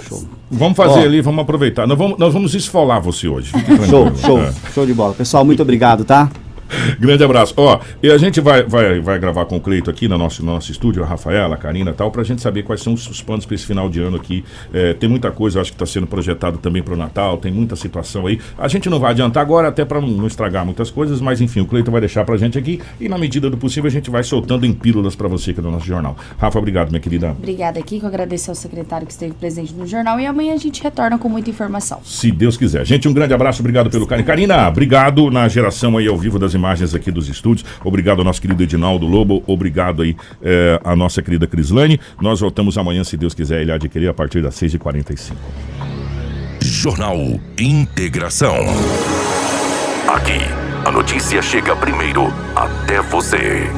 Vamos 0.51 0.77
fazer 0.77 1.01
Ó. 1.01 1.03
ali, 1.03 1.21
vamos 1.21 1.43
aproveitar. 1.43 1.87
Nós 1.87 1.99
vamos, 1.99 2.19
nós 2.19 2.33
vamos 2.33 2.55
esfolar 2.55 3.01
você 3.01 3.27
hoje. 3.27 3.53
Show, 3.91 4.15
show, 4.17 4.39
É. 4.41 4.53
show 4.73 4.87
de 4.87 4.95
bola. 4.95 5.15
Pessoal, 5.15 5.45
muito 5.45 5.63
obrigado, 5.63 6.05
tá? 6.05 6.31
Grande 6.99 7.25
abraço. 7.25 7.55
Ó, 7.57 7.81
e 8.03 8.11
a 8.11 8.19
gente 8.19 8.41
vai, 8.41 8.63
vai, 8.63 9.01
vai 9.01 9.19
gravar 9.19 9.45
com 9.47 9.57
o 9.57 9.61
Cleito 9.61 9.91
aqui 9.91 10.09
no 10.09 10.19
nosso, 10.19 10.45
no 10.45 10.53
nosso 10.53 10.71
estúdio, 10.71 11.03
a 11.03 11.07
Rafaela, 11.07 11.55
a 11.55 11.59
Karina 11.59 11.91
e 11.91 11.95
tal, 11.95 12.11
pra 12.11 12.23
gente 12.23 12.43
saber 12.43 12.63
quais 12.63 12.83
são 12.83 12.93
os, 12.93 13.09
os 13.09 13.23
planos 13.23 13.47
para 13.47 13.55
esse 13.55 13.67
final 13.67 13.89
de 13.89 14.01
ano 14.01 14.17
aqui. 14.17 14.45
É, 14.73 14.95
tem 14.95 15.09
muita 15.09 15.31
coisa, 15.31 15.61
acho 15.61 15.71
que 15.71 15.77
está 15.77 15.87
sendo 15.87 16.07
projetado 16.07 16.59
também 16.59 16.83
para 16.83 16.95
o 16.95 16.97
Natal, 16.97 17.39
tem 17.39 17.53
muita 17.53 17.77
situação 17.77 18.27
aí. 18.27 18.41
A 18.59 18.69
gente 18.69 18.89
não 18.91 18.99
vai 18.99 19.13
adiantar 19.13 19.43
agora, 19.43 19.69
até 19.69 19.85
para 19.85 20.01
não, 20.01 20.09
não 20.09 20.27
estragar 20.27 20.65
muitas 20.65 20.91
coisas, 20.91 21.21
mas 21.21 21.41
enfim, 21.41 21.61
o 21.61 21.67
Cleito 21.67 21.91
vai 21.91 22.01
deixar 22.01 22.25
pra 22.25 22.37
gente 22.37 22.59
aqui 22.59 22.81
e 23.01 23.09
na 23.09 23.19
medida 23.19 23.49
do 23.49 23.57
possível 23.57 23.89
a 23.89 23.93
gente 23.93 24.11
vai 24.11 24.23
soltando 24.23 24.67
em 24.67 24.73
pílulas 24.73 25.15
para 25.15 25.29
você 25.29 25.53
aqui 25.53 25.61
no 25.61 25.71
nosso 25.71 25.87
jornal. 25.87 26.17
Rafa, 26.39 26.59
obrigado, 26.59 26.91
minha 26.91 27.01
querida. 27.01 27.31
Obrigada 27.31 27.79
aqui, 27.79 27.99
que 27.99 28.05
eu 28.05 28.09
agradeço 28.09 28.51
ao 28.51 28.55
secretário 28.55 29.07
que 29.07 29.13
esteve 29.13 29.35
presente 29.35 29.73
no 29.75 29.87
jornal 29.87 30.19
e 30.19 30.27
amanhã 30.27 30.55
a 30.55 30.59
gente 30.59 30.83
retorna 30.83 31.19
com 31.19 31.29
muita 31.29 31.51
informação. 31.51 32.01
Se 32.05 32.31
Deus 32.31 32.57
quiser. 32.57 32.85
Gente, 32.85 33.09
um 33.09 33.13
grande 33.13 33.35
abraço, 33.35 33.61
obrigado 33.61 33.91
pelo 33.91 34.07
carinho. 34.07 34.27
Karina, 34.27 34.69
obrigado 34.69 35.31
na 35.31 35.49
geração 35.49 35.97
aí 35.97 36.09
ao 36.09 36.17
vivo 36.17 36.39
das 36.39 36.55
imagens 36.55 36.64
aqui 36.95 37.11
dos 37.11 37.29
estúdios. 37.29 37.67
Obrigado 37.85 38.19
ao 38.19 38.25
nosso 38.25 38.41
querido 38.41 38.63
Edinaldo 38.63 39.07
Lobo. 39.07 39.43
Obrigado 39.47 40.03
aí 40.03 40.17
eh, 40.43 40.81
à 40.85 40.95
nossa 40.95 41.23
querida 41.23 41.47
Crislane. 41.47 42.01
Nós 42.21 42.41
voltamos 42.41 42.79
amanhã, 42.79 43.05
se 43.05 43.17
Deus 43.17 43.35
quiser, 43.35 43.63
ele 43.63 43.73
adquirir 43.73 44.09
a 44.09 44.15
partir 44.15 44.43
das 44.43 44.55
6h45. 44.55 45.33
Jornal 46.63 47.19
Integração. 47.59 48.57
Aqui, 50.09 50.41
a 50.85 50.91
notícia 50.91 51.43
chega 51.43 51.75
primeiro 51.77 52.33
até 52.55 53.01
você. 53.03 53.69